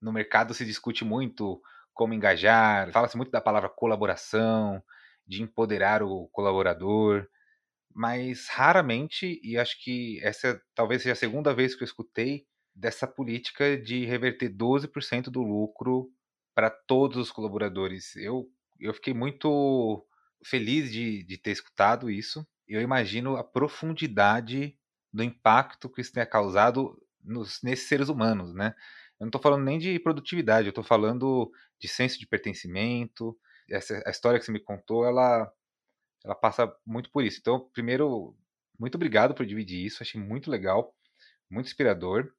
no 0.00 0.12
mercado 0.12 0.54
se 0.54 0.64
discute 0.64 1.04
muito 1.04 1.60
como 1.92 2.14
engajar, 2.14 2.92
fala-se 2.92 3.16
muito 3.16 3.32
da 3.32 3.40
palavra 3.40 3.68
colaboração, 3.68 4.80
de 5.26 5.42
empoderar 5.42 6.00
o 6.00 6.28
colaborador, 6.28 7.26
mas 7.92 8.46
raramente, 8.48 9.40
e 9.42 9.58
acho 9.58 9.82
que 9.82 10.20
essa 10.22 10.62
talvez 10.76 11.02
seja 11.02 11.14
a 11.14 11.16
segunda 11.16 11.52
vez 11.52 11.74
que 11.74 11.82
eu 11.82 11.86
escutei 11.86 12.46
dessa 12.72 13.04
política 13.04 13.76
de 13.76 14.04
reverter 14.04 14.48
12% 14.48 15.24
do 15.24 15.42
lucro 15.42 16.08
para 16.54 16.70
todos 16.70 17.16
os 17.16 17.32
colaboradores. 17.32 18.14
Eu, 18.14 18.48
eu 18.78 18.94
fiquei 18.94 19.12
muito 19.12 20.06
feliz 20.44 20.92
de, 20.92 21.22
de 21.24 21.38
ter 21.38 21.50
escutado 21.50 22.10
isso. 22.10 22.46
Eu 22.66 22.80
imagino 22.80 23.36
a 23.36 23.44
profundidade 23.44 24.76
do 25.12 25.22
impacto 25.22 25.88
que 25.90 26.00
isso 26.00 26.12
tenha 26.12 26.26
causado 26.26 26.96
nos, 27.22 27.60
nesses 27.62 27.88
seres 27.88 28.08
humanos, 28.08 28.54
né? 28.54 28.74
Eu 29.18 29.24
não 29.24 29.28
estou 29.28 29.40
falando 29.40 29.64
nem 29.64 29.78
de 29.78 29.98
produtividade, 29.98 30.66
eu 30.66 30.70
estou 30.70 30.84
falando 30.84 31.52
de 31.78 31.88
senso 31.88 32.18
de 32.18 32.26
pertencimento. 32.26 33.36
Essa, 33.68 34.02
a 34.06 34.10
história 34.10 34.38
que 34.38 34.46
você 34.46 34.52
me 34.52 34.60
contou, 34.60 35.04
ela, 35.04 35.52
ela 36.24 36.34
passa 36.34 36.72
muito 36.86 37.10
por 37.10 37.22
isso. 37.24 37.38
Então, 37.40 37.68
primeiro, 37.72 38.34
muito 38.78 38.94
obrigado 38.94 39.34
por 39.34 39.44
dividir 39.44 39.84
isso, 39.84 40.02
achei 40.02 40.20
muito 40.20 40.50
legal, 40.50 40.94
muito 41.50 41.66
inspirador. 41.66 42.32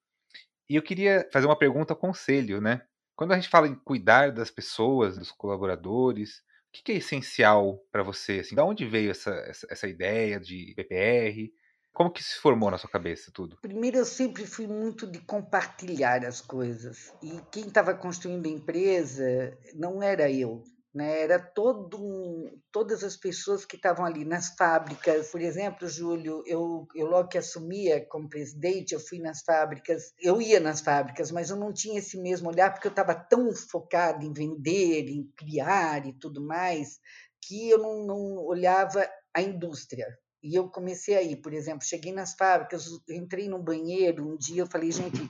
E 0.67 0.75
eu 0.75 0.81
queria 0.81 1.29
fazer 1.31 1.45
uma 1.45 1.57
pergunta 1.57 1.93
conselho, 1.93 2.59
né? 2.59 2.81
Quando 3.15 3.33
a 3.33 3.35
gente 3.35 3.49
fala 3.49 3.67
em 3.67 3.75
cuidar 3.75 4.31
das 4.31 4.49
pessoas, 4.49 5.17
dos 5.17 5.31
colaboradores, 5.31 6.41
que, 6.71 6.83
que 6.83 6.91
é 6.93 6.95
essencial 6.95 7.83
para 7.91 8.03
você? 8.03 8.39
Assim, 8.39 8.55
da 8.55 8.63
onde 8.63 8.85
veio 8.85 9.11
essa, 9.11 9.31
essa, 9.47 9.67
essa, 9.69 9.87
ideia 9.87 10.39
de 10.39 10.73
PPR? 10.75 11.51
Como 11.93 12.11
que 12.11 12.23
se 12.23 12.37
formou 12.39 12.71
na 12.71 12.77
sua 12.77 12.89
cabeça 12.89 13.31
tudo? 13.33 13.57
Primeiro, 13.61 13.97
eu 13.97 14.05
sempre 14.05 14.45
fui 14.45 14.65
muito 14.65 15.05
de 15.05 15.19
compartilhar 15.19 16.25
as 16.25 16.39
coisas. 16.39 17.13
E 17.21 17.41
quem 17.51 17.67
estava 17.67 17.93
construindo 17.93 18.45
a 18.45 18.49
empresa 18.49 19.57
não 19.73 20.01
era 20.01 20.31
eu, 20.31 20.63
né? 20.93 21.21
Era 21.21 21.39
todo 21.39 21.97
um, 21.97 22.59
todas 22.71 23.03
as 23.03 23.15
pessoas 23.15 23.65
que 23.65 23.75
estavam 23.75 24.05
ali 24.05 24.25
nas 24.25 24.55
fábricas. 24.55 25.29
Por 25.29 25.41
exemplo, 25.41 25.87
Júlio, 25.87 26.43
eu, 26.45 26.87
eu 26.93 27.07
logo 27.07 27.29
que 27.29 27.37
assumia 27.37 28.05
como 28.07 28.29
presidente, 28.29 28.93
eu 28.93 28.99
fui 28.99 29.19
nas 29.19 29.41
fábricas. 29.41 30.13
Eu 30.19 30.41
ia 30.41 30.59
nas 30.59 30.81
fábricas, 30.81 31.31
mas 31.31 31.49
eu 31.49 31.55
não 31.55 31.71
tinha 31.71 31.99
esse 31.99 32.17
mesmo 32.17 32.49
olhar 32.49 32.71
porque 32.73 32.87
eu 32.87 32.91
estava 32.91 33.15
tão 33.15 33.53
focado 33.55 34.25
em 34.25 34.33
vender, 34.33 35.07
em 35.09 35.23
criar 35.35 36.05
e 36.05 36.13
tudo 36.13 36.43
mais, 36.43 36.99
que 37.41 37.69
eu 37.69 37.77
não, 37.77 38.05
não 38.05 38.37
olhava 38.45 39.07
a 39.33 39.41
indústria. 39.41 40.07
E 40.43 40.55
eu 40.55 40.67
comecei 40.69 41.15
aí, 41.15 41.35
por 41.35 41.53
exemplo, 41.53 41.85
cheguei 41.85 42.11
nas 42.11 42.33
fábricas, 42.33 42.87
entrei 43.07 43.47
no 43.47 43.61
banheiro 43.61 44.27
um 44.27 44.35
dia, 44.35 44.63
eu 44.63 44.67
falei, 44.67 44.91
gente, 44.91 45.29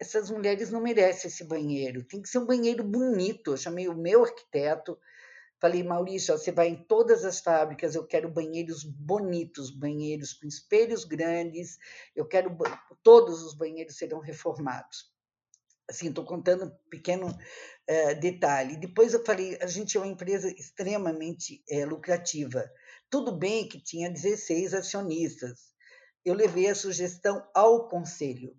essas 0.00 0.30
mulheres 0.30 0.70
não 0.70 0.80
merecem 0.80 1.28
esse 1.28 1.44
banheiro, 1.44 2.02
tem 2.02 2.22
que 2.22 2.28
ser 2.28 2.38
um 2.38 2.46
banheiro 2.46 2.82
bonito. 2.82 3.52
Eu 3.52 3.56
chamei 3.58 3.86
o 3.86 3.94
meu 3.94 4.24
arquiteto, 4.24 4.98
falei, 5.60 5.82
Maurício, 5.82 6.36
você 6.36 6.50
vai 6.50 6.68
em 6.68 6.84
todas 6.84 7.22
as 7.22 7.40
fábricas, 7.40 7.94
eu 7.94 8.06
quero 8.06 8.30
banheiros 8.30 8.82
bonitos, 8.82 9.70
banheiros 9.70 10.32
com 10.32 10.48
espelhos 10.48 11.04
grandes, 11.04 11.76
eu 12.16 12.26
quero 12.26 12.56
todos 13.02 13.42
os 13.42 13.54
banheiros 13.54 13.98
serão 13.98 14.20
reformados. 14.20 15.12
Assim, 15.86 16.08
estou 16.08 16.24
contando 16.24 16.64
um 16.64 16.70
pequeno 16.88 17.26
uh, 17.26 18.20
detalhe. 18.20 18.76
Depois 18.76 19.12
eu 19.12 19.24
falei, 19.24 19.58
a 19.60 19.66
gente 19.66 19.96
é 19.96 20.00
uma 20.00 20.06
empresa 20.06 20.48
extremamente 20.48 21.62
uh, 21.68 21.86
lucrativa. 21.86 22.70
Tudo 23.10 23.36
bem 23.36 23.68
que 23.68 23.82
tinha 23.82 24.08
16 24.08 24.72
acionistas. 24.72 25.74
Eu 26.24 26.34
levei 26.34 26.68
a 26.68 26.74
sugestão 26.74 27.44
ao 27.52 27.88
conselho 27.88 28.56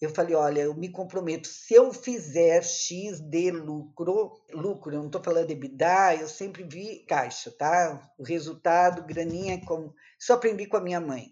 eu 0.00 0.10
falei, 0.10 0.34
olha, 0.34 0.60
eu 0.60 0.74
me 0.74 0.90
comprometo, 0.90 1.48
se 1.48 1.72
eu 1.72 1.92
fizer 1.92 2.62
X 2.62 3.18
de 3.20 3.50
lucro, 3.50 4.42
lucro, 4.52 4.94
eu 4.94 4.98
não 4.98 5.06
estou 5.06 5.22
falando 5.22 5.46
de 5.46 5.54
EBITDA, 5.54 6.16
eu 6.20 6.28
sempre 6.28 6.64
vi 6.64 7.04
caixa, 7.06 7.50
tá? 7.50 8.12
O 8.18 8.22
resultado, 8.22 9.04
graninha, 9.04 9.60
como. 9.64 9.94
Isso 10.20 10.32
aprendi 10.32 10.66
com 10.66 10.76
a 10.76 10.82
minha 10.82 11.00
mãe. 11.00 11.28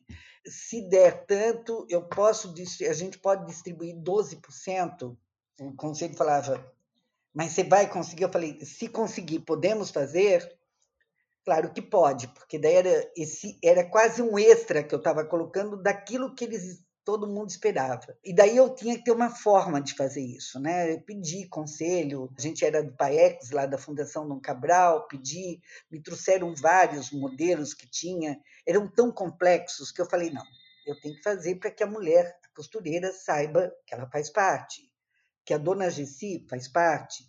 Se 0.46 0.88
der 0.88 1.26
tanto, 1.26 1.86
eu 1.90 2.08
posso, 2.08 2.54
a 2.88 2.92
gente 2.92 3.18
pode 3.18 3.46
distribuir 3.46 3.94
12%. 3.96 5.16
O 5.60 5.74
conselho 5.76 6.16
falava, 6.16 6.72
mas 7.34 7.52
você 7.52 7.64
vai 7.64 7.88
conseguir? 7.88 8.24
Eu 8.24 8.32
falei, 8.32 8.64
se 8.64 8.88
conseguir, 8.88 9.40
podemos 9.40 9.90
fazer? 9.90 10.50
Claro 11.44 11.72
que 11.74 11.82
pode, 11.82 12.28
porque 12.28 12.58
daí 12.58 12.74
era, 12.74 13.12
esse, 13.14 13.58
era 13.62 13.84
quase 13.84 14.22
um 14.22 14.38
extra 14.38 14.82
que 14.82 14.94
eu 14.94 14.98
estava 14.98 15.22
colocando 15.26 15.82
daquilo 15.82 16.34
que 16.34 16.44
eles 16.44 16.82
todo 17.04 17.28
mundo 17.28 17.50
esperava. 17.50 18.16
E 18.24 18.34
daí 18.34 18.56
eu 18.56 18.74
tinha 18.74 18.96
que 18.96 19.04
ter 19.04 19.12
uma 19.12 19.28
forma 19.28 19.80
de 19.80 19.94
fazer 19.94 20.22
isso, 20.22 20.58
né? 20.58 20.92
Eu 20.92 21.00
pedi 21.02 21.46
conselho, 21.48 22.32
a 22.36 22.40
gente 22.40 22.64
era 22.64 22.82
do 22.82 22.92
PAEX, 22.92 23.50
lá 23.50 23.66
da 23.66 23.76
Fundação 23.76 24.26
Dom 24.26 24.40
Cabral, 24.40 25.06
pedi, 25.06 25.60
me 25.90 26.02
trouxeram 26.02 26.54
vários 26.54 27.10
modelos 27.10 27.74
que 27.74 27.86
tinha, 27.88 28.40
eram 28.66 28.88
tão 28.88 29.12
complexos 29.12 29.92
que 29.92 30.00
eu 30.00 30.06
falei, 30.06 30.30
não, 30.30 30.44
eu 30.86 30.98
tenho 31.00 31.14
que 31.16 31.22
fazer 31.22 31.56
para 31.56 31.70
que 31.70 31.82
a 31.82 31.86
mulher, 31.86 32.38
a 32.44 32.56
costureira, 32.56 33.12
saiba 33.12 33.70
que 33.86 33.94
ela 33.94 34.08
faz 34.10 34.30
parte, 34.30 34.90
que 35.44 35.52
a 35.52 35.58
dona 35.58 35.90
Gessi 35.90 36.46
faz 36.48 36.68
parte. 36.68 37.24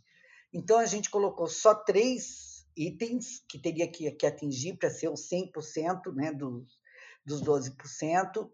Então 0.53 0.79
a 0.79 0.85
gente 0.85 1.09
colocou 1.09 1.47
só 1.47 1.75
três 1.75 2.65
itens 2.77 3.43
que 3.47 3.59
teria 3.59 3.89
que, 3.89 4.09
que 4.11 4.25
atingir 4.25 4.77
para 4.77 4.89
ser 4.89 5.09
os 5.09 5.29
100% 5.29 6.13
né, 6.13 6.31
dos, 6.31 6.79
dos 7.25 7.41
12%, 7.41 8.49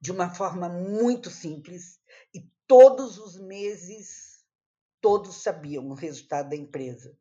de 0.00 0.10
uma 0.10 0.34
forma 0.34 0.68
muito 0.68 1.30
simples 1.30 1.98
e 2.34 2.40
todos 2.66 3.18
os 3.18 3.38
meses 3.38 4.30
todos 5.00 5.42
sabiam 5.42 5.88
o 5.88 5.94
resultado 5.94 6.50
da 6.50 6.56
empresa. 6.56 7.16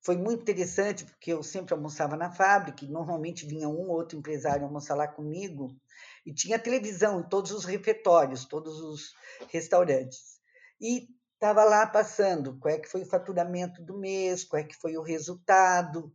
Foi 0.00 0.16
muito 0.16 0.42
interessante 0.42 1.04
porque 1.04 1.32
eu 1.32 1.42
sempre 1.42 1.74
almoçava 1.74 2.16
na 2.16 2.30
fábrica 2.30 2.84
e 2.84 2.88
normalmente 2.88 3.46
vinha 3.46 3.68
um 3.68 3.88
ou 3.88 3.96
outro 3.96 4.16
empresário 4.16 4.64
almoçar 4.64 4.94
lá 4.94 5.06
comigo 5.08 5.76
e 6.24 6.32
tinha 6.32 6.58
televisão 6.58 7.20
em 7.20 7.28
todos 7.28 7.50
os 7.50 7.64
refeitórios, 7.64 8.44
todos 8.44 8.80
os 8.80 9.12
restaurantes. 9.50 10.38
E 10.80 11.08
estava 11.34 11.64
lá 11.64 11.86
passando 11.86 12.58
qual 12.58 12.74
é 12.74 12.78
que 12.78 12.88
foi 12.88 13.02
o 13.02 13.08
faturamento 13.08 13.82
do 13.82 13.98
mês, 13.98 14.44
qual 14.44 14.60
é 14.60 14.64
que 14.64 14.76
foi 14.76 14.96
o 14.96 15.02
resultado. 15.02 16.12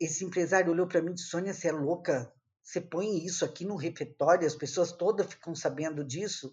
Esse 0.00 0.24
empresário 0.24 0.72
olhou 0.72 0.86
para 0.86 1.00
mim 1.00 1.12
e 1.12 1.14
disse, 1.14 1.28
Sônia, 1.28 1.54
você 1.54 1.68
é 1.68 1.72
louca? 1.72 2.32
Você 2.66 2.80
põe 2.80 3.24
isso 3.24 3.44
aqui 3.44 3.64
no 3.64 3.76
refeitório, 3.76 4.44
as 4.44 4.56
pessoas 4.56 4.90
todas 4.90 5.28
ficam 5.28 5.54
sabendo 5.54 6.04
disso. 6.04 6.52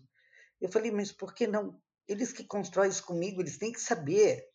Eu 0.61 0.71
falei, 0.71 0.91
mas 0.91 1.11
por 1.11 1.33
que 1.33 1.47
não? 1.47 1.81
Eles 2.07 2.31
que 2.31 2.43
constroem 2.43 2.91
isso 2.91 3.03
comigo, 3.03 3.41
eles 3.41 3.57
têm 3.57 3.71
que 3.71 3.81
saber, 3.81 4.47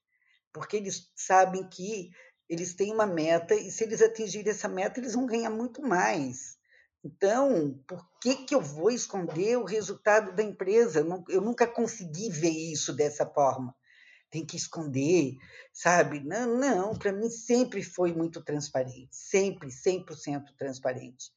porque 0.52 0.76
eles 0.76 1.11
sabem 1.16 1.68
que 1.68 2.11
eles 2.48 2.74
têm 2.74 2.94
uma 2.94 3.06
meta 3.06 3.56
e 3.56 3.72
se 3.72 3.82
eles 3.82 4.00
atingirem 4.00 4.52
essa 4.52 4.68
meta, 4.68 5.00
eles 5.00 5.14
vão 5.14 5.26
ganhar 5.26 5.50
muito 5.50 5.82
mais. 5.82 6.56
Então, 7.04 7.82
por 7.88 8.09
que, 8.22 8.36
que 8.36 8.54
eu 8.54 8.61
vou 8.61 8.90
esconder 8.92 9.59
o 9.59 9.64
resultado 9.64 10.36
da 10.36 10.44
empresa? 10.44 11.04
Eu 11.28 11.40
nunca 11.40 11.66
consegui 11.66 12.30
ver 12.30 12.50
isso 12.50 12.92
dessa 12.92 13.26
forma. 13.26 13.74
Tem 14.30 14.46
que 14.46 14.56
esconder, 14.56 15.34
sabe? 15.72 16.20
Não, 16.20 16.56
não, 16.56 16.96
para 16.96 17.12
mim 17.12 17.28
sempre 17.28 17.82
foi 17.82 18.12
muito 18.12 18.44
transparente, 18.44 19.09
sempre, 19.11 19.70
100% 19.70 20.54
transparente. 20.56 21.32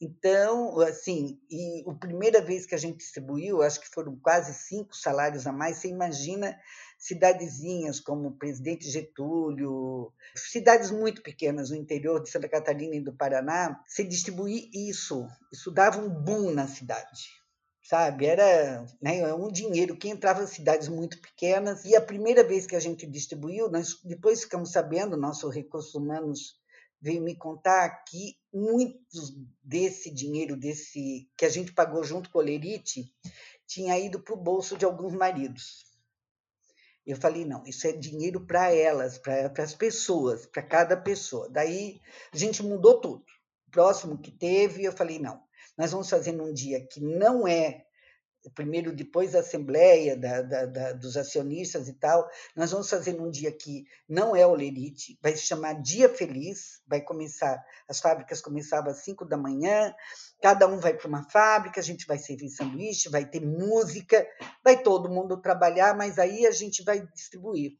Então, 0.00 0.78
assim, 0.80 1.40
e 1.50 1.84
a 1.88 1.94
primeira 1.94 2.40
vez 2.40 2.64
que 2.64 2.74
a 2.74 2.78
gente 2.78 2.98
distribuiu, 2.98 3.62
acho 3.62 3.80
que 3.80 3.88
foram 3.88 4.16
quase 4.16 4.54
cinco 4.54 4.96
salários 4.96 5.44
a 5.44 5.52
mais. 5.52 5.78
Você 5.78 5.88
imagina 5.88 6.56
cidadezinhas 6.96 7.98
como 7.98 8.36
Presidente 8.38 8.88
Getúlio, 8.88 10.12
cidades 10.36 10.92
muito 10.92 11.20
pequenas 11.20 11.70
no 11.70 11.76
interior 11.76 12.22
de 12.22 12.30
Santa 12.30 12.48
Catarina 12.48 12.94
e 12.94 13.00
do 13.00 13.12
Paraná, 13.12 13.80
se 13.86 14.04
distribuir 14.04 14.68
isso, 14.72 15.26
isso 15.52 15.70
dava 15.70 16.00
um 16.00 16.08
boom 16.08 16.52
na 16.52 16.68
cidade. 16.68 17.36
sabe? 17.82 18.26
Era 18.26 18.84
né, 19.02 19.34
um 19.34 19.50
dinheiro 19.50 19.96
que 19.96 20.08
entrava 20.08 20.44
em 20.44 20.46
cidades 20.46 20.88
muito 20.88 21.20
pequenas. 21.20 21.84
E 21.84 21.96
a 21.96 22.00
primeira 22.00 22.44
vez 22.44 22.66
que 22.66 22.76
a 22.76 22.80
gente 22.80 23.04
distribuiu, 23.06 23.68
nós 23.68 24.00
depois 24.04 24.42
ficamos 24.44 24.70
sabendo, 24.70 25.16
nosso 25.16 25.48
recursos 25.48 25.94
humanos 25.94 26.56
veio 27.00 27.22
me 27.22 27.34
contar 27.36 28.04
que 28.04 28.36
muitos 28.52 29.34
desse 29.62 30.10
dinheiro 30.10 30.56
desse 30.56 31.28
que 31.36 31.44
a 31.44 31.48
gente 31.48 31.72
pagou 31.72 32.02
junto 32.02 32.30
com 32.30 32.38
o 32.38 32.42
Lerite 32.42 33.12
tinha 33.66 33.98
ido 33.98 34.20
para 34.20 34.34
o 34.34 34.42
bolso 34.42 34.76
de 34.76 34.84
alguns 34.84 35.14
maridos. 35.14 35.86
Eu 37.06 37.16
falei, 37.16 37.44
não, 37.44 37.64
isso 37.64 37.86
é 37.86 37.92
dinheiro 37.92 38.46
para 38.46 38.72
elas, 38.72 39.16
para 39.18 39.50
as 39.62 39.74
pessoas, 39.74 40.44
para 40.44 40.62
cada 40.62 40.96
pessoa. 40.96 41.48
Daí 41.48 42.00
a 42.32 42.36
gente 42.36 42.62
mudou 42.62 43.00
tudo. 43.00 43.24
Próximo 43.70 44.18
que 44.18 44.30
teve, 44.30 44.84
eu 44.84 44.92
falei, 44.92 45.18
não, 45.18 45.42
nós 45.76 45.92
vamos 45.92 46.10
fazer 46.10 46.32
num 46.32 46.52
dia 46.52 46.86
que 46.86 47.00
não 47.00 47.46
é 47.46 47.86
primeiro 48.50 48.94
depois 48.94 49.32
da 49.32 49.40
assembleia 49.40 50.16
da, 50.16 50.42
da, 50.42 50.66
da, 50.66 50.92
dos 50.92 51.16
acionistas 51.16 51.88
e 51.88 51.94
tal, 51.94 52.28
nós 52.54 52.70
vamos 52.70 52.88
fazer 52.88 53.12
num 53.12 53.30
dia 53.30 53.52
que 53.52 53.84
não 54.08 54.34
é 54.34 54.46
o 54.46 54.54
Lerite, 54.54 55.18
vai 55.22 55.34
se 55.34 55.42
chamar 55.42 55.74
Dia 55.82 56.08
Feliz, 56.08 56.80
vai 56.86 57.00
começar, 57.00 57.62
as 57.88 58.00
fábricas 58.00 58.40
começavam 58.40 58.90
às 58.90 59.04
5 59.04 59.24
da 59.24 59.36
manhã, 59.36 59.94
cada 60.42 60.66
um 60.66 60.78
vai 60.78 60.94
para 60.94 61.08
uma 61.08 61.28
fábrica, 61.30 61.80
a 61.80 61.84
gente 61.84 62.06
vai 62.06 62.18
servir 62.18 62.48
sanduíche, 62.48 63.08
vai 63.08 63.24
ter 63.24 63.40
música, 63.40 64.26
vai 64.62 64.82
todo 64.82 65.10
mundo 65.10 65.40
trabalhar, 65.40 65.96
mas 65.96 66.18
aí 66.18 66.46
a 66.46 66.50
gente 66.50 66.82
vai 66.82 67.06
distribuir. 67.14 67.72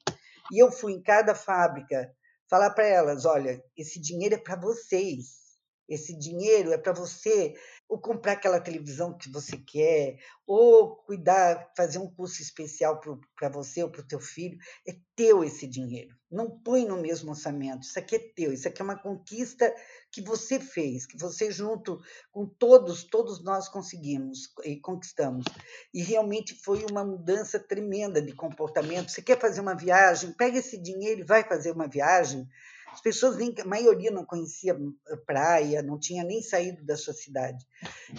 E 0.53 0.63
eu 0.63 0.71
fui 0.71 0.93
em 0.93 1.03
cada 1.03 1.35
fábrica 1.35 2.11
falar 2.49 2.71
para 2.71 2.87
elas, 2.87 3.25
olha, 3.25 3.63
esse 3.77 4.01
dinheiro 4.01 4.35
é 4.35 4.39
para 4.39 4.57
vocês, 4.57 5.48
esse 5.89 6.17
dinheiro 6.17 6.73
é 6.73 6.79
para 6.79 6.93
você 6.93 7.55
ou 7.89 7.99
comprar 7.99 8.33
aquela 8.33 8.61
televisão 8.61 9.17
que 9.17 9.31
você 9.31 9.57
quer, 9.57 10.19
ou 10.47 10.97
cuidar, 10.97 11.73
fazer 11.75 11.99
um 11.99 12.11
curso 12.11 12.43
especial 12.43 13.01
para 13.35 13.49
você 13.49 13.83
ou 13.83 13.89
para 13.89 14.03
o 14.03 14.07
teu 14.07 14.21
filho. 14.21 14.59
É 14.87 14.95
teu 15.17 15.43
esse 15.43 15.67
dinheiro. 15.67 16.15
Não 16.31 16.51
põe 16.51 16.85
no 16.85 17.01
mesmo 17.01 17.31
orçamento. 17.31 17.85
Isso 17.85 17.99
aqui 17.99 18.17
é 18.17 18.19
teu. 18.19 18.53
Isso 18.53 18.69
aqui 18.69 18.83
é 18.83 18.85
uma 18.85 18.99
conquista 18.99 19.75
que 20.13 20.21
você 20.21 20.61
fez, 20.61 21.07
que 21.07 21.17
você 21.19 21.51
junto 21.51 21.99
com 22.31 22.45
todos, 22.47 23.05
todos 23.05 23.43
nós 23.43 23.71
conseguimos 23.71 24.53
e 24.65 24.77
conquistamos. 24.77 25.47
E 25.95 26.03
realmente 26.03 26.55
foi 26.63 26.85
uma 26.91 27.03
mudança 27.03 27.59
tremenda 27.59 28.21
de 28.21 28.35
comportamento. 28.35 29.11
Você 29.11 29.23
quer 29.23 29.41
fazer 29.41 29.63
uma 29.63 29.75
viagem? 29.75 30.33
Pega 30.33 30.59
esse 30.59 30.77
dinheiro 30.77 31.23
e 31.23 31.27
vai 31.27 31.43
fazer 31.43 31.73
uma 31.73 31.89
viagem 31.89 32.47
as 32.93 33.01
pessoas, 33.01 33.37
nem, 33.37 33.55
a 33.61 33.65
maioria 33.65 34.11
não 34.11 34.25
conhecia 34.25 34.77
praia, 35.27 35.83
não 35.83 35.99
tinha 35.99 36.25
nem 36.25 36.43
saído 36.43 36.85
da 36.85 36.97
sua 36.97 37.15
cidade. 37.15 37.67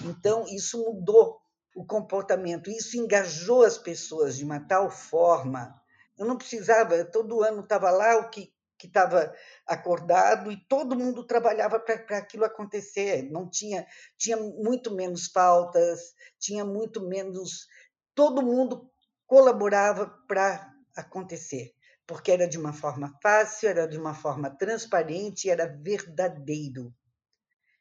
Então, 0.05 0.45
isso 0.47 0.77
mudou 0.83 1.39
o 1.75 1.85
comportamento, 1.85 2.69
isso 2.69 2.97
engajou 2.97 3.63
as 3.63 3.77
pessoas 3.77 4.37
de 4.37 4.43
uma 4.43 4.59
tal 4.59 4.89
forma. 4.89 5.79
Eu 6.17 6.25
não 6.25 6.37
precisava, 6.37 7.03
todo 7.05 7.43
ano 7.43 7.61
estava 7.61 7.89
lá 7.89 8.17
o 8.17 8.29
que 8.29 8.51
que 8.79 8.87
estava 8.87 9.35
acordado 9.67 10.49
e 10.49 10.55
todo 10.55 10.95
mundo 10.95 11.27
trabalhava 11.27 11.81
para 11.81 12.17
aquilo 12.17 12.45
acontecer. 12.45 13.29
Não 13.29 13.47
tinha 13.49 13.85
tinha 14.17 14.37
muito 14.37 14.95
menos 14.95 15.27
faltas, 15.27 16.13
tinha 16.39 16.63
muito 16.63 17.05
menos 17.05 17.67
todo 18.15 18.41
mundo 18.41 18.89
colaborava 19.27 20.07
para 20.25 20.73
acontecer 20.95 21.73
porque 22.09 22.31
era 22.31 22.47
de 22.47 22.57
uma 22.57 22.73
forma 22.73 23.15
fácil, 23.21 23.69
era 23.69 23.87
de 23.87 23.95
uma 23.95 24.15
forma 24.15 24.49
transparente, 24.49 25.47
era 25.47 25.67
verdadeiro. 25.67 26.91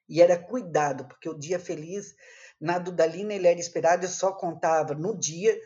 E 0.06 0.20
era 0.20 0.36
cuidado, 0.36 1.08
porque 1.08 1.30
o 1.30 1.38
dia 1.38 1.58
feliz 1.58 2.14
na 2.60 2.78
Dudalina 2.78 3.32
ele 3.32 3.48
era 3.48 3.58
esperado, 3.58 4.04
eu 4.04 4.10
só 4.10 4.30
contava 4.30 4.92
no 4.92 5.18
dia, 5.18 5.58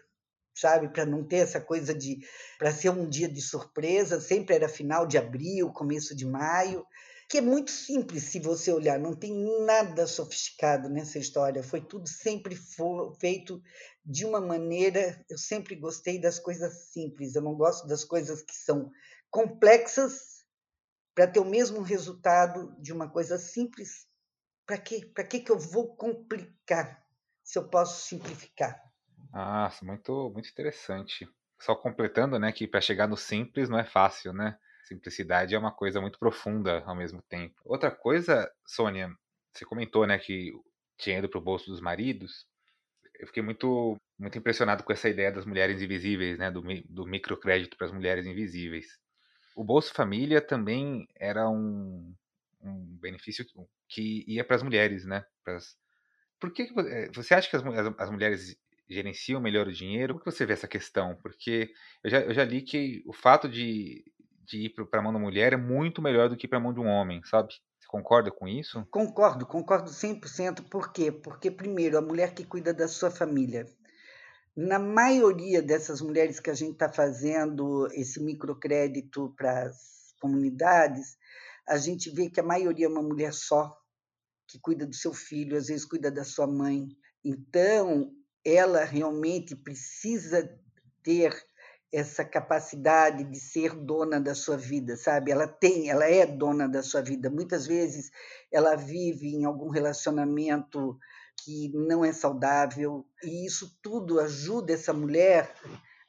sabe, 0.55 0.89
para 0.91 1.05
não 1.05 1.27
ter 1.27 1.39
essa 1.39 1.61
coisa 1.61 1.93
de 1.93 2.21
para 2.57 2.71
ser 2.71 2.91
um 2.91 3.09
dia 3.09 3.29
de 3.29 3.41
surpresa, 3.41 4.21
sempre 4.21 4.55
era 4.55 4.69
final 4.69 5.09
de 5.09 5.19
abril, 5.19 5.73
começo 5.73 6.15
de 6.15 6.25
maio, 6.25 6.87
que 7.33 7.39
é 7.39 7.41
muito 7.41 7.71
simples 7.71 8.25
se 8.25 8.39
você 8.39 8.71
olhar, 8.71 8.99
não 8.99 9.17
tem 9.17 9.33
nada 9.65 10.07
sofisticado 10.07 10.91
nessa 10.91 11.19
história, 11.19 11.63
foi 11.63 11.81
tudo 11.81 12.07
sempre 12.07 12.55
feito 13.19 13.63
de 14.05 14.27
uma 14.27 14.39
maneira. 14.39 15.25
Eu 15.31 15.39
sempre 15.39 15.75
gostei 15.75 16.21
das 16.21 16.39
coisas 16.39 16.91
simples, 16.93 17.35
eu 17.35 17.41
não 17.41 17.55
gosto 17.55 17.87
das 17.87 18.05
coisas 18.05 18.43
que 18.43 18.55
são 18.55 18.93
complexas 19.31 20.45
para 21.15 21.27
ter 21.27 21.41
o 21.41 21.45
mesmo 21.47 21.81
resultado 21.81 22.77
de 22.79 22.93
uma 22.93 23.11
coisa 23.11 23.39
simples. 23.39 24.07
Para 24.67 24.77
quê? 24.77 25.11
Para 25.15 25.25
que, 25.25 25.41
que 25.41 25.51
eu 25.51 25.59
vou 25.59 25.97
complicar 25.97 27.03
se 27.43 27.59
eu 27.59 27.67
posso 27.67 28.07
simplificar? 28.07 28.79
Ah, 29.33 29.73
muito, 29.81 30.31
muito 30.35 30.51
interessante. 30.51 31.27
Só 31.59 31.75
completando, 31.75 32.39
né, 32.39 32.53
que 32.53 32.69
para 32.69 32.83
chegar 32.83 33.09
no 33.09 33.17
simples 33.17 33.71
não 33.71 33.79
é 33.79 33.87
fácil, 33.87 34.35
né? 34.35 34.59
Simplicidade 34.83 35.55
é 35.55 35.59
uma 35.59 35.73
coisa 35.73 36.01
muito 36.01 36.19
profunda 36.19 36.83
ao 36.85 36.95
mesmo 36.95 37.23
tempo. 37.23 37.55
Outra 37.65 37.91
coisa, 37.91 38.51
Sônia, 38.67 39.11
você 39.53 39.65
comentou, 39.65 40.07
né, 40.07 40.19
que 40.19 40.53
tinha 40.99 41.19
ido 41.19 41.29
para 41.29 41.39
o 41.39 41.43
bolso 41.43 41.71
dos 41.71 41.81
maridos. 41.81 42.47
Eu 43.19 43.27
fiquei 43.27 43.43
muito, 43.43 43.97
muito 44.19 44.37
impressionado 44.37 44.83
com 44.83 44.93
essa 44.93 45.09
ideia 45.09 45.31
das 45.31 45.47
mulheres 45.47 45.81
invisíveis, 45.81 46.39
né, 46.39 46.51
do, 46.51 46.63
do 46.89 47.07
microcrédito 47.07 47.77
para 47.77 47.87
as 47.87 47.93
mulheres 47.93 48.27
invisíveis. 48.27 48.99
O 49.55 49.63
Bolsa 49.63 49.93
Família 49.95 50.41
também 50.41 51.07
era 51.15 51.49
um, 51.49 52.15
um 52.61 52.99
benefício 53.01 53.45
que 53.89 54.25
ia 54.27 54.45
para 54.45 54.57
as 54.57 54.63
mulheres, 54.63 55.05
né? 55.05 55.25
Pras... 55.45 55.77
Por 56.41 56.53
que, 56.53 56.67
que 56.67 56.81
eh, 56.81 57.11
você 57.15 57.35
acha 57.35 57.49
que 57.49 57.57
as, 57.57 57.63
as, 57.99 58.11
mulheres 58.11 58.57
gerenciam 58.89 59.41
melhor 59.41 59.69
o 59.69 59.73
dinheiro? 59.73 60.19
Como 60.19 60.33
você 60.33 60.47
vê 60.47 60.55
essa 60.55 60.67
questão? 60.67 61.17
Porque 61.23 61.73
eu 62.03 62.11
já, 62.11 62.21
eu 62.21 62.35
já 62.35 62.45
li 62.45 62.63
que 62.63 63.03
o 63.07 63.13
fato 63.13 63.49
de 63.49 64.05
de 64.45 64.67
ir 64.67 64.71
para 64.71 65.01
a 65.01 65.03
mão 65.03 65.13
da 65.13 65.19
mulher 65.19 65.53
é 65.53 65.57
muito 65.57 66.03
melhor 66.03 66.29
do 66.29 66.37
que 66.37 66.49
para 66.49 66.59
a 66.59 66.61
mão 66.61 66.73
de 66.73 66.81
um 66.81 66.87
homem, 66.87 67.23
sabe? 67.25 67.55
Você 67.79 67.87
concorda 67.89 68.31
com 68.31 68.47
isso? 68.49 68.87
Concordo, 68.91 69.47
concordo 69.47 69.91
100%. 69.91 70.69
Por 70.69 70.93
quê? 70.93 71.11
Porque, 71.11 71.51
primeiro, 71.51 71.99
a 71.99 72.03
mulher 72.03 72.35
que 72.35 72.45
cuida 72.45 72.73
da 72.73 72.89
sua 72.89 73.11
família. 73.11 73.67
Na 74.55 74.79
maioria 74.79 75.63
dessas 75.63 76.01
mulheres 76.01 76.39
que 76.39 76.51
a 76.51 76.55
gente 76.55 76.73
está 76.73 76.93
fazendo 76.93 77.89
esse 77.93 78.23
microcrédito 78.23 79.35
para 79.37 79.63
as 79.65 80.15
comunidades, 80.21 81.17
a 81.67 81.79
gente 81.79 82.11
vê 82.11 82.29
que 82.29 82.41
a 82.41 82.45
maioria 82.45 82.87
é 82.87 82.89
uma 82.89 83.03
mulher 83.03 83.33
só, 83.33 83.75
que 84.47 84.59
cuida 84.59 84.87
do 84.87 84.95
seu 84.95 85.15
filho, 85.15 85.57
às 85.57 85.69
vezes 85.69 85.87
cuida 85.87 86.11
da 86.11 86.25
sua 86.25 86.47
mãe. 86.47 86.89
Então, 87.25 88.13
ela 88.45 88.85
realmente 88.85 89.57
precisa 89.57 90.49
ter 91.03 91.33
essa 91.93 92.25
capacidade 92.25 93.23
de 93.25 93.39
ser 93.39 93.75
dona 93.75 94.19
da 94.19 94.35
sua 94.35 94.57
vida, 94.57 94.97
sabe? 94.97 95.31
Ela 95.31 95.47
tem, 95.47 95.91
ela 95.91 96.09
é 96.09 96.25
dona 96.25 96.67
da 96.67 96.83
sua 96.83 97.03
vida. 97.03 97.29
Muitas 97.29 97.67
vezes 97.67 98.11
ela 98.51 98.75
vive 98.75 99.35
em 99.35 99.45
algum 99.45 99.69
relacionamento 99.69 100.99
que 101.45 101.71
não 101.75 102.05
é 102.05 102.13
saudável 102.13 103.07
e 103.23 103.45
isso 103.47 103.79
tudo 103.83 104.21
ajuda 104.21 104.73
essa 104.73 104.93
mulher 104.93 105.55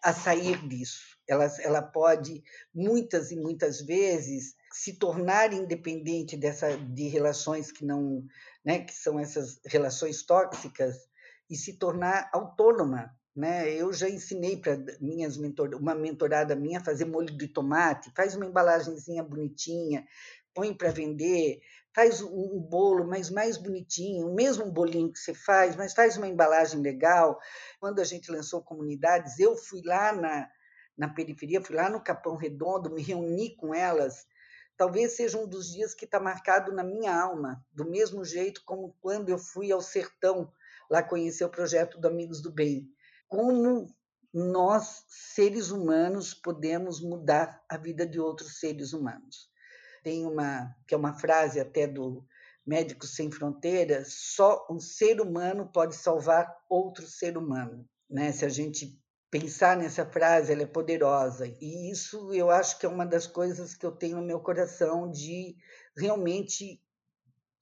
a 0.02 0.14
sair 0.14 0.58
disso. 0.68 1.18
Ela, 1.28 1.46
ela 1.62 1.82
pode 1.82 2.44
muitas 2.74 3.32
e 3.32 3.36
muitas 3.36 3.82
vezes 3.82 4.56
se 4.72 4.94
tornar 4.94 5.54
independente 5.54 6.36
dessa 6.38 6.78
de 6.78 7.08
relações 7.08 7.72
que 7.72 7.86
não, 7.86 8.24
né, 8.66 8.80
que 8.80 8.94
são 8.94 9.20
essas 9.20 9.60
relações 9.66 10.24
tóxicas 10.24 10.96
e 11.50 11.56
se 11.56 11.78
tornar 11.78 12.30
autônoma, 12.34 13.14
né? 13.36 13.74
Eu 13.74 13.92
já 13.92 14.08
ensinei 14.08 14.58
para 14.58 14.78
minhas 15.02 15.38
mentor, 15.38 15.74
uma 15.76 15.96
mentorada 15.96 16.56
minha 16.56 16.84
fazer 16.84 17.06
molho 17.06 17.36
de 17.36 17.48
tomate, 17.48 18.12
faz 18.16 18.36
uma 18.36 18.46
embalagenzinha 18.46 19.24
bonitinha, 19.24 20.06
põe 20.54 20.74
para 20.74 20.92
vender, 20.92 21.60
faz 21.96 22.22
um 22.22 22.60
bolo, 22.60 23.08
mas 23.08 23.30
mais 23.30 23.58
bonitinho, 23.58 24.28
o 24.28 24.36
mesmo 24.36 24.72
bolinho 24.72 25.12
que 25.12 25.20
você 25.20 25.34
faz, 25.34 25.76
mas 25.76 25.94
faz 25.94 26.16
uma 26.16 26.28
embalagem 26.28 26.82
legal. 26.82 27.40
Quando 27.80 28.00
a 28.00 28.04
gente 28.04 28.32
lançou 28.32 28.62
comunidades, 28.62 29.40
eu 29.40 29.56
fui 29.58 29.82
lá 29.84 30.14
na, 30.14 30.48
na 30.96 31.10
periferia, 31.10 31.62
fui 31.62 31.76
lá 31.76 31.90
no 31.90 32.04
Capão 32.04 32.36
Redondo, 32.36 32.94
me 32.94 33.02
reuni 33.02 33.56
com 33.56 33.74
elas. 33.74 34.28
Talvez 34.78 35.16
seja 35.16 35.38
um 35.38 35.48
dos 35.48 35.72
dias 35.72 35.94
que 35.94 36.06
está 36.06 36.20
marcado 36.20 36.72
na 36.72 36.84
minha 36.84 37.16
alma, 37.16 37.64
do 37.72 37.86
mesmo 37.86 38.24
jeito 38.24 38.62
como 38.66 38.96
quando 39.02 39.30
eu 39.30 39.38
fui 39.38 39.72
ao 39.72 39.82
sertão 39.82 40.52
lá 40.90 41.02
conhecer 41.02 41.46
o 41.46 41.50
projeto 41.50 42.00
do 42.00 42.08
Amigos 42.08 42.42
do 42.42 42.52
Bem 42.52 42.92
como 43.34 43.88
nós, 44.32 45.06
seres 45.08 45.72
humanos, 45.72 46.36
podemos 46.36 47.02
mudar 47.02 47.64
a 47.68 47.78
vida 47.78 48.06
de 48.06 48.20
outros 48.20 48.60
seres 48.60 48.94
humanos. 48.94 49.50
Tem 50.04 50.24
uma 50.24 50.72
que 50.88 50.94
é 50.94 50.98
uma 50.98 51.16
frase 51.16 51.60
até 51.60 51.88
do 51.88 52.24
Médicos 52.64 53.16
Sem 53.16 53.32
Fronteiras: 53.32 54.14
só 54.36 54.68
um 54.70 54.80
ser 54.80 55.20
humano 55.20 55.68
pode 55.74 55.96
salvar 55.96 56.48
outro 56.70 57.08
ser 57.08 57.36
humano. 57.36 57.90
Né? 58.08 58.32
Se 58.32 58.46
a 58.46 58.50
gente 58.50 59.02
pensar 59.32 59.76
nessa 59.78 60.06
frase, 60.06 60.54
ela 60.54 60.62
é 60.62 60.68
poderosa. 60.68 61.48
E 61.60 61.90
isso 61.90 62.32
eu 62.36 62.52
acho 62.52 62.78
que 62.78 62.86
é 62.86 62.90
uma 62.90 63.06
das 63.06 63.26
coisas 63.26 63.74
que 63.74 63.84
eu 63.84 63.92
tenho 63.92 64.18
no 64.18 64.28
meu 64.28 64.42
coração 64.42 65.10
de 65.10 65.56
realmente 65.98 66.80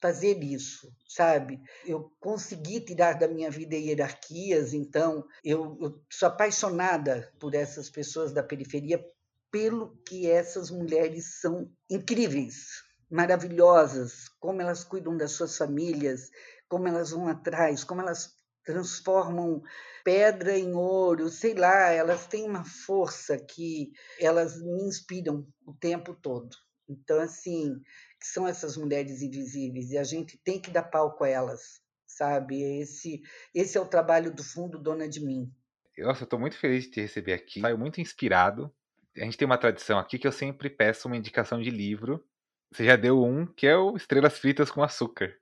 fazer 0.02 0.43
isso, 0.43 0.91
sabe? 1.08 1.62
Eu 1.86 2.12
consegui 2.20 2.82
tirar 2.82 3.14
da 3.14 3.28
minha 3.28 3.52
vida 3.52 3.76
hierarquias, 3.76 4.74
então 4.74 5.24
eu, 5.43 5.78
eu 5.80 6.02
sou 6.12 6.28
apaixonada 6.28 7.32
por 7.39 7.54
essas 7.54 7.89
pessoas 7.89 8.34
da 8.34 8.41
periferia, 8.41 9.04
pelo 9.52 9.95
que 10.08 10.30
essas 10.30 10.72
mulheres 10.72 11.39
são 11.39 11.70
incríveis, 11.89 12.82
maravilhosas, 13.10 14.28
como 14.39 14.62
elas 14.62 14.84
cuidam 14.84 15.16
das 15.16 15.34
suas 15.34 15.58
famílias, 15.58 16.30
como 16.68 16.88
elas 16.88 17.12
vão 17.12 17.28
atrás, 17.28 17.84
como 17.84 18.02
elas 18.02 18.34
transformam 18.66 19.62
pedra 20.04 20.58
em 20.58 20.74
ouro, 20.74 21.30
sei 21.30 21.54
lá, 21.54 21.91
elas 21.91 22.26
têm 22.28 22.47
uma 22.47 22.64
força 22.64 23.38
que 23.38 23.91
elas 24.20 24.60
me 24.62 24.84
inspiram 24.84 25.45
o 25.66 25.74
tempo 25.74 26.16
todo. 26.16 26.56
Então, 26.92 27.20
assim, 27.20 27.76
que 28.20 28.28
são 28.28 28.48
essas 28.48 28.76
mulheres 28.76 29.22
invisíveis 29.22 29.92
e 29.92 29.98
a 29.98 30.04
gente 30.04 30.38
tem 30.38 30.62
que 30.62 30.70
dar 30.70 30.84
palco 30.84 31.24
a 31.24 31.30
elas, 31.30 31.82
sabe? 32.06 32.62
Esse, 32.80 33.22
esse 33.54 33.78
é 33.78 33.82
o 33.82 33.88
trabalho 33.88 34.34
do 34.34 34.44
Fundo 34.44 34.78
Dona 34.78 35.08
de 35.08 35.24
Mim. 35.24 35.52
Nossa, 35.98 36.24
eu 36.24 36.26
estou 36.26 36.39
muito 36.39 36.58
feliz 36.58 36.86
de 36.86 36.92
te 36.92 37.02
receber 37.02 37.34
aqui. 37.34 37.62
Saio 37.62 37.78
muito 37.78 38.02
inspirado. 38.02 38.74
A 39.18 39.24
gente 39.24 39.38
tem 39.38 39.46
uma 39.46 39.58
tradição 39.58 40.00
aqui 40.00 40.18
que 40.18 40.28
eu 40.28 40.32
sempre 40.32 40.70
peço 40.70 41.08
uma 41.08 41.18
indicação 41.18 41.62
de 41.62 41.70
livro. 41.70 42.26
Você 42.72 42.86
já 42.86 42.96
deu 42.96 43.24
um, 43.24 43.46
que 43.46 43.68
é 43.68 43.76
o 43.76 43.96
Estrelas 43.96 44.38
Fritas 44.38 44.72
com 44.72 44.82
Açúcar. 44.82 45.36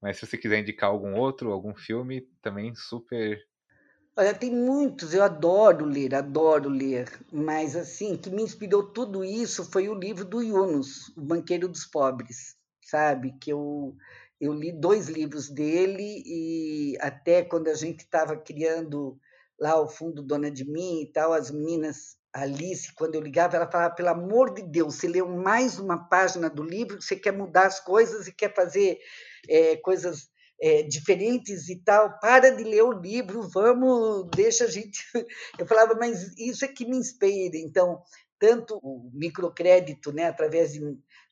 Mas 0.00 0.18
se 0.18 0.26
você 0.26 0.36
quiser 0.36 0.60
indicar 0.60 0.90
algum 0.90 1.14
outro, 1.14 1.50
algum 1.50 1.74
filme, 1.74 2.22
também 2.42 2.74
super. 2.74 3.42
Olha, 4.16 4.32
tem 4.32 4.48
muitos, 4.48 5.12
eu 5.12 5.24
adoro 5.24 5.84
ler, 5.84 6.14
adoro 6.14 6.68
ler, 6.68 7.10
mas 7.32 7.74
assim, 7.74 8.16
que 8.16 8.30
me 8.30 8.42
inspirou 8.44 8.92
tudo 8.92 9.24
isso 9.24 9.68
foi 9.72 9.88
o 9.88 9.94
livro 9.94 10.24
do 10.24 10.40
Yunus, 10.40 11.08
O 11.16 11.20
Banqueiro 11.20 11.66
dos 11.66 11.84
Pobres, 11.84 12.54
sabe? 12.80 13.34
Que 13.40 13.52
eu, 13.52 13.96
eu 14.40 14.52
li 14.52 14.70
dois 14.70 15.08
livros 15.08 15.50
dele 15.50 16.22
e 16.24 16.96
até 17.00 17.42
quando 17.42 17.66
a 17.66 17.74
gente 17.74 18.02
estava 18.04 18.36
criando 18.36 19.18
lá 19.58 19.80
o 19.80 19.88
fundo 19.88 20.22
Dona 20.22 20.48
de 20.48 20.64
Mim 20.64 21.02
e 21.02 21.12
tal, 21.12 21.32
as 21.32 21.50
meninas 21.50 22.16
Alice, 22.32 22.94
quando 22.94 23.16
eu 23.16 23.20
ligava, 23.20 23.56
ela 23.56 23.70
falava: 23.70 23.96
pelo 23.96 24.10
amor 24.10 24.54
de 24.54 24.62
Deus, 24.62 24.94
você 24.94 25.08
leu 25.08 25.28
mais 25.28 25.80
uma 25.80 26.08
página 26.08 26.48
do 26.48 26.62
livro, 26.62 27.02
você 27.02 27.16
quer 27.16 27.32
mudar 27.32 27.66
as 27.66 27.80
coisas 27.80 28.28
e 28.28 28.32
quer 28.32 28.54
fazer 28.54 28.96
é, 29.48 29.76
coisas 29.76 30.28
é, 30.64 30.82
diferentes 30.82 31.68
e 31.68 31.76
tal, 31.76 32.18
para 32.20 32.48
de 32.48 32.64
ler 32.64 32.82
o 32.82 32.98
livro, 32.98 33.42
vamos, 33.50 34.30
deixa 34.34 34.64
a 34.64 34.66
gente. 34.66 35.04
Eu 35.58 35.66
falava, 35.66 35.94
mas 35.94 36.34
isso 36.38 36.64
é 36.64 36.68
que 36.68 36.86
me 36.86 36.96
inspira. 36.96 37.58
Então, 37.58 38.02
tanto 38.38 38.78
o 38.82 39.10
microcrédito, 39.12 40.10
né, 40.10 40.24
através 40.24 40.72
de, 40.72 40.80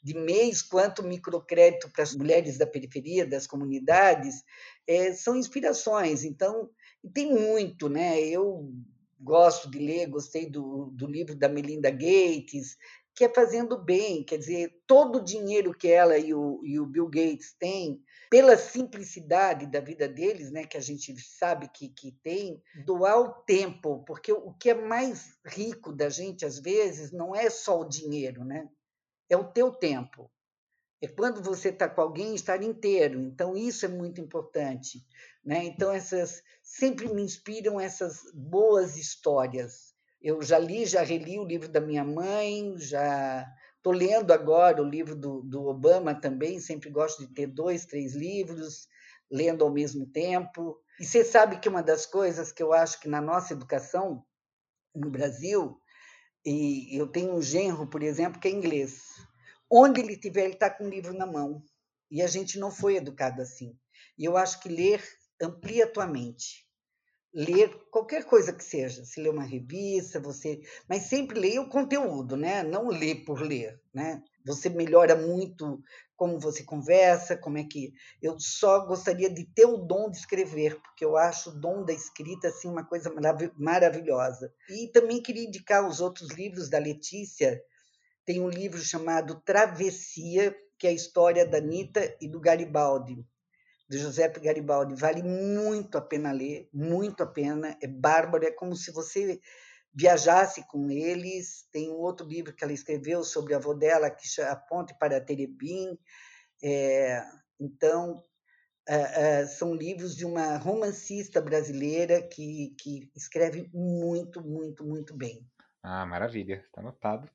de 0.05 0.15
mês, 0.15 0.61
quanto 0.61 1.01
o 1.01 1.09
microcrédito 1.09 1.89
para 1.91 2.03
as 2.03 2.15
mulheres 2.15 2.59
da 2.59 2.67
periferia, 2.67 3.27
das 3.27 3.47
comunidades, 3.47 4.45
é, 4.87 5.15
são 5.15 5.35
inspirações. 5.35 6.25
Então, 6.25 6.69
tem 7.15 7.33
muito, 7.33 7.89
né? 7.89 8.21
Eu 8.21 8.71
gosto 9.19 9.71
de 9.71 9.79
ler, 9.79 10.09
gostei 10.09 10.45
do, 10.45 10.91
do 10.93 11.07
livro 11.07 11.35
da 11.35 11.49
Melinda 11.49 11.91
Gates, 11.91 12.77
que 13.15 13.25
é 13.25 13.29
fazendo 13.29 13.77
bem, 13.77 14.25
quer 14.25 14.39
dizer, 14.39 14.83
todo 14.87 15.17
o 15.19 15.25
dinheiro 15.25 15.75
que 15.75 15.89
ela 15.89 16.17
e 16.17 16.33
o, 16.33 16.61
e 16.65 16.81
o 16.81 16.87
Bill 16.87 17.09
Gates 17.09 17.55
têm, 17.59 18.03
pela 18.31 18.57
simplicidade 18.57 19.67
da 19.67 19.81
vida 19.81 20.09
deles, 20.09 20.51
né, 20.51 20.65
que 20.65 20.77
a 20.77 20.81
gente 20.81 21.15
sabe 21.21 21.69
que, 21.69 21.89
que 21.89 22.13
tem, 22.23 22.63
doar 22.87 23.19
o 23.21 23.33
tempo, 23.45 24.03
porque 24.07 24.33
o 24.33 24.53
que 24.55 24.71
é 24.71 24.75
mais 24.75 25.39
rico 25.45 25.93
da 25.93 26.09
gente, 26.09 26.47
às 26.47 26.59
vezes, 26.59 27.13
não 27.13 27.35
é 27.37 27.51
só 27.51 27.81
o 27.81 27.89
dinheiro, 27.89 28.45
né? 28.45 28.69
é 29.33 29.37
o 29.37 29.45
teu 29.45 29.73
tempo. 29.73 30.31
É 31.01 31.09
quando 31.09 31.43
você 31.43 31.71
está 31.71 31.89
com 31.89 32.01
alguém 32.01 32.35
estar 32.35 32.63
inteiro. 32.63 33.19
Então, 33.21 33.57
isso 33.57 33.85
é 33.85 33.89
muito 33.89 34.21
importante. 34.21 35.05
Né? 35.45 35.65
Então, 35.65 35.91
essas 35.91 36.43
sempre 36.63 37.13
me 37.13 37.23
inspiram 37.23 37.81
essas 37.81 38.21
boas 38.35 38.97
histórias. 38.97 39.92
Eu 40.23 40.41
já 40.41 40.59
li, 40.59 40.87
já 40.87 41.03
reli 41.03 41.39
o 41.39 41.45
livro 41.45 41.69
da 41.69 41.81
minha 41.81 42.05
mãe, 42.05 42.75
já 42.79 43.47
estou 43.77 43.93
lendo 43.93 44.33
agora 44.33 44.81
o 44.81 44.89
livro 44.89 45.17
do, 45.17 45.43
do 45.43 45.67
Obama 45.67 46.15
também, 46.15 46.61
sempre 46.61 46.91
gosto 46.91 47.27
de 47.27 47.35
ter 47.35 47.49
dois, 47.49 47.85
três 47.85 48.15
livros, 48.15 48.87
lendo 49.31 49.65
ao 49.65 49.73
mesmo 49.73 50.07
tempo. 50.07 50.79
E 51.01 51.05
você 51.05 51.25
sabe 51.25 51.59
que 51.59 51.69
uma 51.69 51.83
das 51.83 52.07
coisas 52.07 52.53
que 52.53 52.63
eu 52.63 52.73
acho 52.73 53.01
que 53.01 53.09
na 53.09 53.21
nossa 53.21 53.53
educação 53.53 54.25
no 54.95 55.11
Brasil, 55.11 55.77
e 56.45 56.97
eu 56.97 57.07
tenho 57.07 57.35
um 57.35 57.43
genro, 57.43 57.89
por 57.89 58.03
exemplo, 58.03 58.41
que 58.41 58.49
é 58.49 58.51
inglês. 58.51 59.01
Onde 59.71 60.01
ele 60.01 60.13
estiver, 60.13 60.45
ele 60.45 60.55
está 60.55 60.69
com 60.71 60.85
um 60.85 60.91
livro 60.91 61.15
na 61.15 61.27
mão. 61.27 61.63
E 62.11 62.21
a 62.21 62.27
gente 62.27 62.59
não 62.59 62.71
foi 62.71 62.97
educado 62.97 63.41
assim. 63.41 63.77
E 64.19 64.25
eu 64.25 64.37
acho 64.37 64.61
que 64.61 64.69
ler 64.69 65.03
amplia 65.41 65.85
a 65.85 65.91
tua 65.91 66.07
mente. 66.07 66.67
Ler 67.35 67.87
qualquer 67.91 68.25
coisa 68.25 68.53
que 68.53 68.63
seja, 68.63 69.07
se 69.07 69.19
ler 69.19 69.31
uma 69.31 69.43
revista, 69.43 70.21
você, 70.21 70.61
mas 70.87 71.05
sempre 71.05 71.41
leia 71.41 71.63
o 71.63 71.69
conteúdo, 71.69 72.37
né? 72.37 72.63
Não 72.63 72.89
ler 72.89 73.25
por 73.25 73.41
ler, 73.41 73.81
né? 73.93 74.23
Você 74.45 74.69
melhora 74.69 75.17
muito 75.17 75.83
como 76.15 76.39
você 76.39 76.63
conversa, 76.63 77.35
como 77.35 77.57
é 77.57 77.65
que 77.65 77.95
eu 78.21 78.39
só 78.39 78.85
gostaria 78.85 79.31
de 79.31 79.45
ter 79.45 79.65
o 79.65 79.79
dom 79.79 80.11
de 80.11 80.19
escrever, 80.19 80.79
porque 80.83 81.05
eu 81.05 81.17
acho 81.17 81.51
o 81.51 81.59
dom 81.59 81.85
da 81.85 81.93
escrita 81.95 82.49
assim 82.49 82.69
uma 82.69 82.85
coisa 82.85 83.11
maravilhosa. 83.57 84.53
E 84.69 84.89
também 84.89 85.23
queria 85.23 85.47
indicar 85.47 85.89
os 85.89 86.01
outros 86.01 86.29
livros 86.33 86.69
da 86.69 86.79
Letícia. 86.79 87.63
Tem 88.27 88.43
um 88.43 88.49
livro 88.49 88.79
chamado 88.79 89.41
Travessia, 89.41 90.55
que 90.79 90.87
é 90.87 90.91
a 90.91 90.95
história 90.95 91.47
da 91.47 91.59
Anitta 91.59 92.15
e 92.21 92.29
do 92.29 92.39
Garibaldi 92.39 93.27
de 93.93 93.99
Giuseppe 93.99 94.41
Garibaldi. 94.41 94.95
Vale 94.95 95.23
muito 95.23 95.99
a 95.99 96.01
pena 96.01 96.33
ler, 96.33 96.67
muito 96.73 97.23
a 97.23 97.27
pena. 97.27 97.77
É 97.83 97.87
bárbaro, 97.87 98.47
é 98.47 98.51
como 98.51 98.75
se 98.75 98.91
você 98.91 99.39
viajasse 99.93 100.67
com 100.67 100.91
eles. 100.91 101.69
Tem 101.71 101.91
um 101.91 101.97
outro 101.97 102.27
livro 102.27 102.55
que 102.55 102.65
ela 102.65 102.73
escreveu 102.73 103.23
sobre 103.23 103.53
a 103.53 103.59
avó 103.59 103.75
dela, 103.75 104.09
que 104.09 104.27
chama 104.27 104.51
A 104.51 104.57
Ponte 104.57 104.95
para 104.99 105.21
Terebim. 105.21 105.99
É, 106.65 107.23
então, 107.61 108.23
é, 108.89 109.41
é, 109.41 109.47
são 109.47 109.75
livros 109.75 110.17
de 110.17 110.25
uma 110.25 110.57
romancista 110.57 111.39
brasileira 111.39 112.23
que, 112.23 112.75
que 112.81 113.11
escreve 113.15 113.69
muito, 113.75 114.41
muito, 114.43 114.83
muito 114.83 115.15
bem. 115.15 115.47
Ah, 115.83 116.07
maravilha, 116.07 116.65
está 116.65 116.81
anotado. 116.81 117.29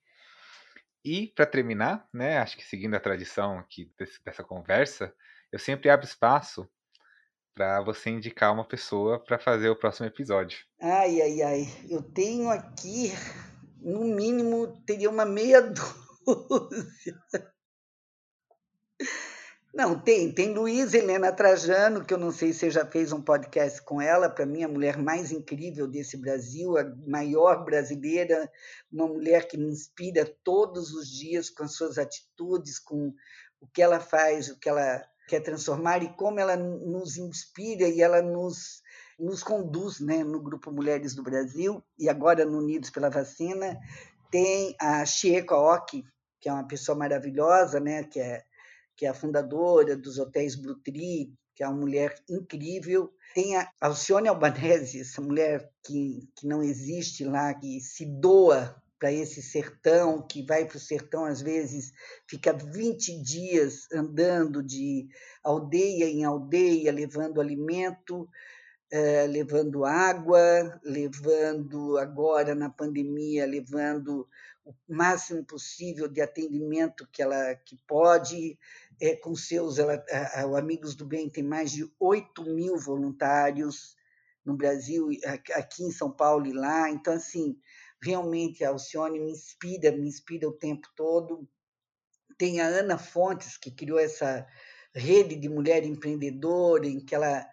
E 1.05 1.28
para 1.28 1.45
terminar, 1.45 2.10
né, 2.12 2.39
acho 2.39 2.58
que 2.58 2.66
seguindo 2.66 2.95
a 2.95 2.99
tradição 2.99 3.60
aqui 3.60 3.93
desse, 3.95 4.20
dessa 4.26 4.43
conversa, 4.43 5.14
eu 5.52 5.60
sempre 5.60 5.89
abro 5.89 6.06
espaço 6.06 6.68
para 7.56 7.82
você 7.82 8.12
indicar 8.12 8.54
uma 8.54 8.68
pessoa 8.68 9.20
para 9.24 9.39
fazer 9.39 9.70
o 9.70 9.76
próximo 9.76 10.06
episódio. 10.06 10.60
Ai, 10.80 11.22
ai, 11.22 11.41
ai. 11.41 11.68
Eu 11.89 12.04
tenho 12.04 12.50
aqui, 12.50 13.12
no 13.82 14.04
mínimo, 14.04 14.80
teria 14.86 15.10
uma 15.10 15.26
meia 15.26 15.62
dúzia. 16.24 17.20
Não, 19.74 20.00
tem. 20.00 20.32
Tem 20.32 20.54
Luísa 20.54 20.98
Helena 20.98 21.32
Trajano, 21.32 22.04
que 22.04 22.14
eu 22.14 22.18
não 22.18 22.32
sei 22.32 22.52
se 22.52 22.60
você 22.60 22.72
já 22.72 22.86
fez 22.86 23.12
um 23.12 23.22
podcast 23.22 23.82
com 23.84 24.02
ela, 24.02 24.30
para 24.30 24.45
mim, 24.45 24.64
a 24.64 24.68
mulher 24.68 24.98
mais 24.98 25.32
incrível 25.32 25.88
desse 25.88 26.18
Brasil, 26.18 26.78
a 26.78 26.84
maior 27.08 27.64
brasileira, 27.64 28.52
uma 28.91 29.08
mulher 29.08 29.48
que 29.48 29.58
me 29.58 29.68
inspira 29.68 30.26
todos 30.43 30.93
os 30.93 31.08
dias 31.10 31.50
com 31.50 31.64
as 31.64 31.76
suas 31.76 31.98
atitudes, 31.98 32.80
com 32.80 33.14
o 33.60 33.68
que 33.68 33.82
ela 33.82 34.00
faz, 34.00 34.50
o 34.50 34.60
que 34.60 34.70
ela 34.70 35.04
quer 35.28 35.42
transformar 35.42 36.02
e 36.02 36.10
como 36.14 36.40
ela 36.40 36.56
nos 36.56 37.18
inspira 37.18 37.88
e 37.88 38.02
ela 38.02 38.22
nos, 38.22 38.82
nos 39.20 39.44
conduz 39.44 40.00
né, 40.00 40.24
no 40.24 40.42
Grupo 40.42 40.72
Mulheres 40.72 41.14
do 41.14 41.22
Brasil 41.22 41.84
e 42.00 42.10
agora 42.10 42.46
no 42.46 42.60
Unidos 42.60 42.90
pela 42.90 43.10
Vacina. 43.10 43.78
Tem 44.32 44.76
a 44.80 45.06
Chieko 45.06 45.54
Aoki, 45.54 46.04
que 46.40 46.50
é 46.50 46.54
uma 46.54 46.68
pessoa 46.68 46.98
maravilhosa, 46.98 47.80
né, 47.80 48.04
que, 48.04 48.20
é, 48.20 48.44
que 48.96 49.06
é 49.06 49.10
a 49.10 49.14
fundadora 49.14 49.98
dos 49.98 50.18
hotéis 50.18 50.56
Blue 50.56 50.80
Tree, 50.80 51.34
que 51.54 51.64
é 51.64 51.68
uma 51.68 51.78
mulher 51.78 52.16
incrível. 52.30 53.12
Tem 53.34 53.58
a 53.58 53.70
Alcione 53.82 54.30
Albanese, 54.30 55.02
essa 55.02 55.22
mulher 55.22 55.70
que, 55.84 56.30
que 56.36 56.48
não 56.48 56.64
existe 56.64 57.26
lá, 57.26 57.54
que 57.54 57.82
se 57.82 58.06
doa 58.06 58.82
para 59.00 59.12
esse 59.12 59.41
sertão, 59.41 60.22
que 60.22 60.43
vai 60.43 60.66
para 60.66 60.78
o 60.78 60.80
sertão, 60.80 61.26
às 61.26 61.41
vezes, 61.41 61.93
fica 62.28 62.52
20 62.54 63.22
dias 63.22 63.88
andando 63.91 64.64
de 64.64 65.08
aldeia 65.43 66.06
em 66.06 66.24
aldeia, 66.24 66.91
levando 66.91 67.39
alimento, 67.39 68.28
eh, 68.91 69.28
levando 69.28 69.86
água, 69.86 70.80
levando, 70.84 71.98
agora 71.98 72.56
na 72.56 72.70
pandemia, 72.70 73.45
levando 73.45 74.28
o 74.66 74.74
máximo 74.88 75.43
possível 75.45 76.08
de 76.08 76.22
atendimento 76.22 77.08
que 77.12 77.22
ela 77.22 77.56
que 77.56 77.78
pode, 77.88 78.58
é, 79.00 79.16
com 79.16 79.36
seus. 79.36 79.78
Ela, 79.80 80.04
a, 80.10 80.41
a, 80.41 80.48
o 80.48 80.56
Amigos 80.56 80.95
do 80.95 81.06
Bem 81.06 81.30
tem 81.30 81.43
mais 81.43 81.72
de 81.72 81.89
8 82.00 82.43
mil 82.43 82.78
voluntários 82.78 83.95
no 84.45 84.56
Brasil, 84.56 85.10
aqui 85.56 85.84
em 85.84 85.91
São 85.91 86.12
Paulo 86.12 86.48
e 86.48 86.54
lá. 86.54 86.89
Então, 86.89 87.14
assim, 87.14 87.58
realmente 88.02 88.64
a 88.64 88.70
Alcione 88.70 89.20
me 89.20 89.32
inspira, 89.32 89.91
me 89.91 90.08
inspira 90.08 90.48
o 90.48 90.58
tempo 90.58 90.88
todo. 90.95 91.48
Tem 92.38 92.62
a 92.62 92.68
Ana 92.68 92.98
Fontes, 92.98 93.58
que 93.58 93.72
criou 93.72 94.00
essa 94.00 94.48
rede 94.93 95.36
de 95.36 95.50
mulher 95.50 95.84
empreendedora, 95.84 96.88
em 96.88 97.00
que 97.00 97.16
ela 97.16 97.48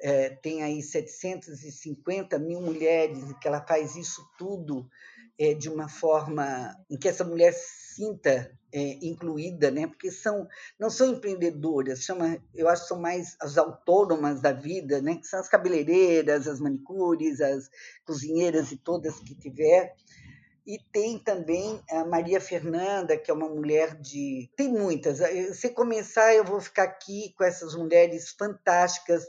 é, 0.00 0.30
tem 0.30 0.62
aí 0.62 0.82
750 0.82 2.38
mil 2.38 2.60
mulheres 2.60 3.30
e 3.30 3.38
que 3.38 3.46
ela 3.46 3.64
faz 3.64 3.96
isso 3.96 4.22
tudo 4.36 4.88
é, 5.38 5.54
de 5.54 5.68
uma 5.68 5.88
forma 5.88 6.76
em 6.90 6.96
que 6.96 7.08
essa 7.08 7.24
mulher 7.24 7.52
sinta 7.52 8.50
é, 8.72 8.98
incluída, 9.02 9.70
né? 9.70 9.86
Porque 9.86 10.10
são 10.10 10.48
não 10.78 10.88
são 10.88 11.08
empreendedoras, 11.08 12.00
chama, 12.00 12.38
eu 12.54 12.68
acho 12.68 12.82
que 12.82 12.88
são 12.88 13.00
mais 13.00 13.36
as 13.40 13.58
autônomas 13.58 14.40
da 14.40 14.52
vida, 14.52 15.00
né? 15.00 15.16
Que 15.16 15.26
são 15.26 15.40
as 15.40 15.48
cabeleireiras, 15.48 16.48
as 16.48 16.60
manicures, 16.60 17.40
as 17.40 17.68
cozinheiras 18.04 18.72
e 18.72 18.76
todas 18.76 19.20
que 19.20 19.34
tiver. 19.34 19.94
E 20.64 20.78
tem 20.92 21.18
também 21.18 21.82
a 21.90 22.04
Maria 22.04 22.40
Fernanda, 22.40 23.16
que 23.16 23.30
é 23.30 23.34
uma 23.34 23.48
mulher 23.48 24.00
de. 24.00 24.48
Tem 24.56 24.68
muitas. 24.68 25.18
Se 25.56 25.70
começar, 25.70 26.32
eu 26.34 26.44
vou 26.44 26.60
ficar 26.60 26.84
aqui 26.84 27.34
com 27.36 27.42
essas 27.42 27.74
mulheres 27.74 28.30
fantásticas 28.30 29.24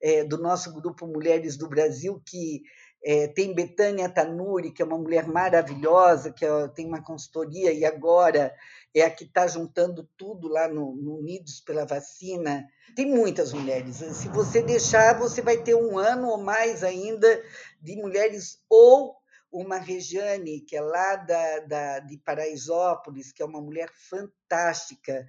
é, 0.00 0.22
do 0.22 0.38
nosso 0.38 0.72
grupo 0.72 1.06
Mulheres 1.06 1.56
do 1.56 1.68
Brasil, 1.68 2.22
que 2.24 2.62
é, 3.08 3.28
tem 3.28 3.54
Betânia 3.54 4.08
Tanuri, 4.08 4.72
que 4.72 4.82
é 4.82 4.84
uma 4.84 4.98
mulher 4.98 5.28
maravilhosa, 5.28 6.32
que 6.32 6.44
é, 6.44 6.66
tem 6.66 6.84
uma 6.86 7.00
consultoria 7.00 7.72
e 7.72 7.84
agora 7.84 8.52
é 8.92 9.02
a 9.02 9.10
que 9.10 9.22
está 9.22 9.46
juntando 9.46 10.10
tudo 10.16 10.48
lá 10.48 10.66
no, 10.66 10.96
no, 10.96 11.18
Unidos 11.18 11.60
pela 11.60 11.86
Vacina. 11.86 12.66
Tem 12.96 13.06
muitas 13.06 13.52
mulheres. 13.52 13.98
Se 13.98 14.26
você 14.28 14.60
deixar, 14.60 15.16
você 15.20 15.40
vai 15.40 15.56
ter 15.56 15.76
um 15.76 15.96
ano 15.96 16.30
ou 16.30 16.38
mais 16.38 16.82
ainda 16.82 17.40
de 17.80 17.94
mulheres, 17.94 18.58
ou 18.68 19.14
uma 19.52 19.78
Regiane, 19.78 20.62
que 20.62 20.74
é 20.74 20.80
lá 20.80 21.14
da, 21.14 21.60
da, 21.60 21.98
de 22.00 22.18
Paraisópolis, 22.18 23.30
que 23.30 23.40
é 23.40 23.46
uma 23.46 23.60
mulher 23.60 23.88
fantástica, 23.94 25.24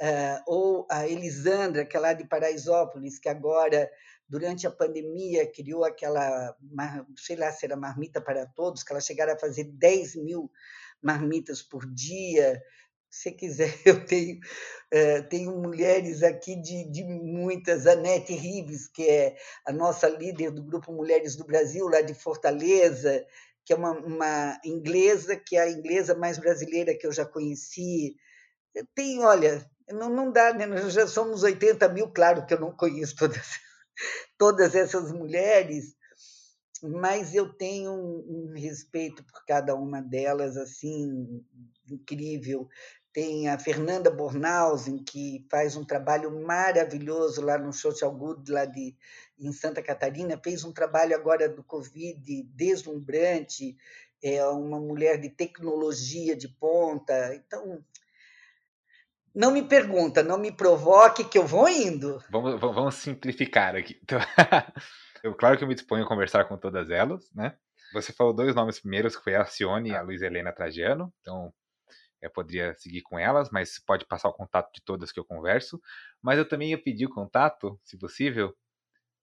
uh, 0.00 0.42
ou 0.48 0.86
a 0.90 1.06
Elisandra, 1.06 1.84
que 1.84 1.96
é 1.96 2.00
lá 2.00 2.12
de 2.12 2.26
Paraisópolis, 2.26 3.20
que 3.20 3.28
agora 3.28 3.88
durante 4.30 4.64
a 4.64 4.70
pandemia, 4.70 5.50
criou 5.50 5.84
aquela, 5.84 6.56
sei 7.16 7.34
lá 7.34 7.50
se 7.50 7.66
era 7.66 7.76
marmita 7.76 8.20
para 8.20 8.46
todos, 8.46 8.84
que 8.84 8.92
ela 8.92 9.00
chegaram 9.00 9.32
a 9.32 9.38
fazer 9.38 9.64
10 9.64 10.14
mil 10.14 10.48
marmitas 11.02 11.60
por 11.60 11.84
dia. 11.92 12.62
Se 13.10 13.32
quiser, 13.32 13.74
eu 13.84 14.04
tenho, 14.06 14.38
eh, 14.92 15.22
tenho 15.22 15.60
mulheres 15.60 16.22
aqui 16.22 16.54
de, 16.54 16.88
de 16.88 17.02
muitas, 17.02 17.88
a 17.88 17.96
Nete 17.96 18.32
Rives, 18.32 18.86
que 18.86 19.02
é 19.02 19.36
a 19.66 19.72
nossa 19.72 20.08
líder 20.08 20.52
do 20.52 20.62
Grupo 20.62 20.92
Mulheres 20.92 21.34
do 21.34 21.44
Brasil, 21.44 21.88
lá 21.88 22.00
de 22.00 22.14
Fortaleza, 22.14 23.26
que 23.64 23.72
é 23.72 23.76
uma, 23.76 23.90
uma 23.90 24.60
inglesa, 24.64 25.34
que 25.34 25.56
é 25.56 25.62
a 25.62 25.70
inglesa 25.70 26.14
mais 26.14 26.38
brasileira 26.38 26.96
que 26.96 27.04
eu 27.04 27.10
já 27.10 27.26
conheci. 27.26 28.14
Tem, 28.94 29.24
olha, 29.24 29.68
não, 29.88 30.08
não 30.08 30.30
dá, 30.30 30.54
né? 30.54 30.66
Nós 30.66 30.92
já 30.92 31.08
somos 31.08 31.42
80 31.42 31.88
mil, 31.88 32.12
claro 32.12 32.46
que 32.46 32.54
eu 32.54 32.60
não 32.60 32.70
conheço 32.70 33.16
todas 33.16 33.58
todas 34.38 34.74
essas 34.74 35.12
mulheres, 35.12 35.94
mas 36.82 37.34
eu 37.34 37.52
tenho 37.52 37.92
um, 37.92 38.52
respeito 38.54 39.22
por 39.24 39.44
cada 39.44 39.74
uma 39.74 40.00
delas 40.00 40.56
assim 40.56 41.44
incrível. 41.90 42.68
Tem 43.12 43.48
a 43.48 43.58
Fernanda 43.58 44.10
Bornhausen, 44.10 45.02
que 45.02 45.44
faz 45.50 45.76
um 45.76 45.84
trabalho 45.84 46.30
maravilhoso 46.40 47.42
lá 47.42 47.58
no 47.58 47.72
Social 47.72 48.14
Good, 48.14 48.50
lá 48.50 48.64
de, 48.64 48.96
em 49.38 49.52
Santa 49.52 49.82
Catarina, 49.82 50.40
fez 50.42 50.62
um 50.64 50.72
trabalho 50.72 51.14
agora 51.14 51.48
do 51.48 51.64
Covid 51.64 52.42
deslumbrante, 52.54 53.76
é 54.22 54.44
uma 54.46 54.78
mulher 54.78 55.20
de 55.20 55.28
tecnologia 55.28 56.36
de 56.36 56.48
ponta. 56.48 57.34
Então, 57.34 57.84
não 59.34 59.52
me 59.52 59.62
pergunta, 59.62 60.22
não 60.22 60.38
me 60.38 60.50
provoque, 60.50 61.24
que 61.24 61.38
eu 61.38 61.46
vou 61.46 61.68
indo. 61.68 62.22
Vamos, 62.30 62.60
vamos 62.60 62.94
simplificar 62.96 63.76
aqui. 63.76 64.00
Então, 64.02 64.20
eu, 65.22 65.34
claro 65.34 65.58
que 65.58 65.64
eu 65.64 65.68
me 65.68 65.74
disponho 65.74 66.04
a 66.04 66.08
conversar 66.08 66.46
com 66.46 66.56
todas 66.56 66.88
elas, 66.88 67.30
né? 67.34 67.54
Você 67.92 68.10
falou 68.10 68.32
dois 68.32 68.54
nomes 68.54 68.80
primeiros, 68.80 69.14
que 69.14 69.22
foi 69.22 69.34
a 69.34 69.44
Cione 69.44 69.90
e 69.90 69.94
a 69.94 70.00
Luiz 70.00 70.22
Helena 70.22 70.50
Trajano. 70.50 71.12
Então, 71.20 71.52
eu 72.22 72.30
poderia 72.30 72.74
seguir 72.74 73.02
com 73.02 73.18
elas, 73.18 73.50
mas 73.50 73.78
pode 73.78 74.06
passar 74.06 74.28
o 74.28 74.32
contato 74.32 74.72
de 74.72 74.82
todas 74.82 75.12
que 75.12 75.20
eu 75.20 75.24
converso. 75.24 75.78
Mas 76.22 76.38
eu 76.38 76.48
também 76.48 76.70
ia 76.70 76.82
pedir 76.82 77.06
o 77.06 77.14
contato, 77.14 77.78
se 77.84 77.98
possível, 77.98 78.54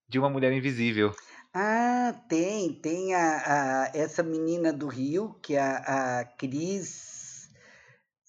de 0.07 0.19
uma 0.19 0.29
mulher 0.29 0.51
invisível. 0.53 1.15
Ah, 1.53 2.13
tem. 2.29 2.73
Tem 2.73 3.15
a, 3.15 3.85
a 3.85 3.91
essa 3.97 4.21
menina 4.21 4.71
do 4.71 4.87
Rio, 4.87 5.33
que 5.41 5.55
é 5.55 5.61
a, 5.61 6.19
a 6.19 6.25
Cris 6.25 7.16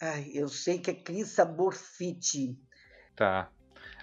Ai, 0.00 0.30
eu 0.32 0.48
sei 0.48 0.78
que 0.78 0.90
é 0.90 0.94
Cris 0.94 1.28
Sabor 1.28 1.74
Fit. 1.74 2.56
Tá. 3.16 3.50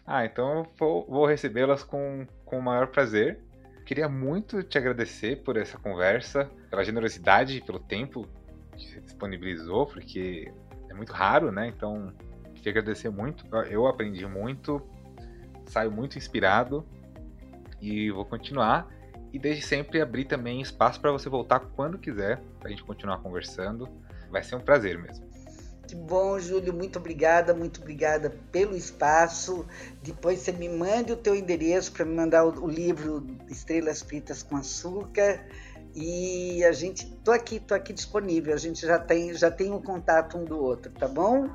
Ah, 0.05 0.25
então 0.25 0.67
vou, 0.77 1.07
vou 1.07 1.25
recebê-las 1.25 1.83
com, 1.83 2.27
com 2.43 2.59
o 2.59 2.61
maior 2.61 2.87
prazer. 2.87 3.39
Queria 3.85 4.09
muito 4.09 4.61
te 4.61 4.77
agradecer 4.77 5.43
por 5.43 5.57
essa 5.57 5.77
conversa, 5.77 6.49
pela 6.69 6.83
generosidade, 6.83 7.61
pelo 7.61 7.79
tempo 7.79 8.27
que 8.75 8.87
você 8.87 8.99
disponibilizou, 8.99 9.85
porque 9.85 10.51
é 10.89 10.93
muito 10.93 11.13
raro, 11.13 11.51
né? 11.51 11.67
Então, 11.67 12.13
queria 12.55 12.71
agradecer 12.71 13.09
muito. 13.09 13.45
Eu 13.69 13.87
aprendi 13.87 14.25
muito, 14.27 14.81
saio 15.67 15.91
muito 15.91 16.17
inspirado 16.17 16.85
e 17.79 18.11
vou 18.11 18.25
continuar. 18.25 18.87
E 19.31 19.39
desde 19.39 19.61
sempre 19.61 20.01
abrir 20.01 20.25
também 20.25 20.61
espaço 20.61 20.99
para 20.99 21.11
você 21.11 21.29
voltar 21.29 21.59
quando 21.59 21.97
quiser, 21.97 22.41
para 22.59 22.67
a 22.67 22.71
gente 22.71 22.83
continuar 22.83 23.19
conversando. 23.19 23.87
Vai 24.29 24.43
ser 24.43 24.55
um 24.55 24.61
prazer 24.61 24.97
mesmo. 24.97 25.34
Que 25.87 25.95
bom, 25.95 26.39
Júlio, 26.39 26.73
muito 26.73 26.97
obrigada, 26.97 27.53
muito 27.53 27.79
obrigada 27.79 28.31
pelo 28.51 28.75
espaço. 28.75 29.65
Depois 30.01 30.39
você 30.39 30.51
me 30.51 30.67
mande 30.67 31.13
o 31.13 31.15
teu 31.15 31.35
endereço 31.35 31.91
para 31.91 32.03
me 32.03 32.15
mandar 32.15 32.43
o, 32.43 32.63
o, 32.63 32.67
livro 32.67 33.25
Estrelas 33.47 34.01
Fritas 34.01 34.41
com 34.41 34.57
Açúcar. 34.57 35.45
E 35.93 36.63
a 36.65 36.71
gente, 36.71 37.05
tô 37.23 37.31
aqui, 37.31 37.59
tô 37.59 37.75
aqui 37.75 37.93
disponível. 37.93 38.53
A 38.53 38.57
gente 38.57 38.81
já 38.81 38.97
tem, 38.97 39.33
já 39.35 39.51
tem 39.51 39.71
um 39.71 39.81
contato 39.81 40.37
um 40.37 40.43
do 40.43 40.57
outro, 40.59 40.91
tá 40.91 41.07
bom? 41.07 41.49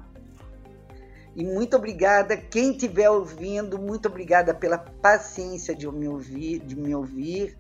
E 1.35 1.45
muito 1.45 1.77
obrigada 1.77 2.37
quem 2.37 2.73
estiver 2.73 3.11
ouvindo, 3.11 3.79
muito 3.79 4.07
obrigada 4.07 4.55
pela 4.55 4.79
paciência 4.79 5.75
de 5.75 5.91
me 5.91 6.07
ouvir, 6.09 6.61
de 6.61 6.77
me 6.77 6.95
ouvir. 6.95 7.57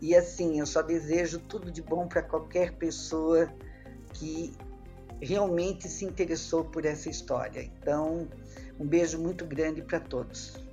E 0.00 0.14
assim, 0.16 0.58
eu 0.58 0.66
só 0.66 0.82
desejo 0.82 1.38
tudo 1.38 1.70
de 1.70 1.82
bom 1.82 2.08
para 2.08 2.22
qualquer 2.22 2.72
pessoa 2.72 3.48
que 4.14 4.52
realmente 5.20 5.88
se 5.88 6.04
interessou 6.04 6.64
por 6.64 6.84
essa 6.84 7.08
história. 7.08 7.62
Então, 7.62 8.28
um 8.78 8.86
beijo 8.86 9.18
muito 9.18 9.44
grande 9.44 9.82
para 9.82 10.00
todos. 10.00 10.69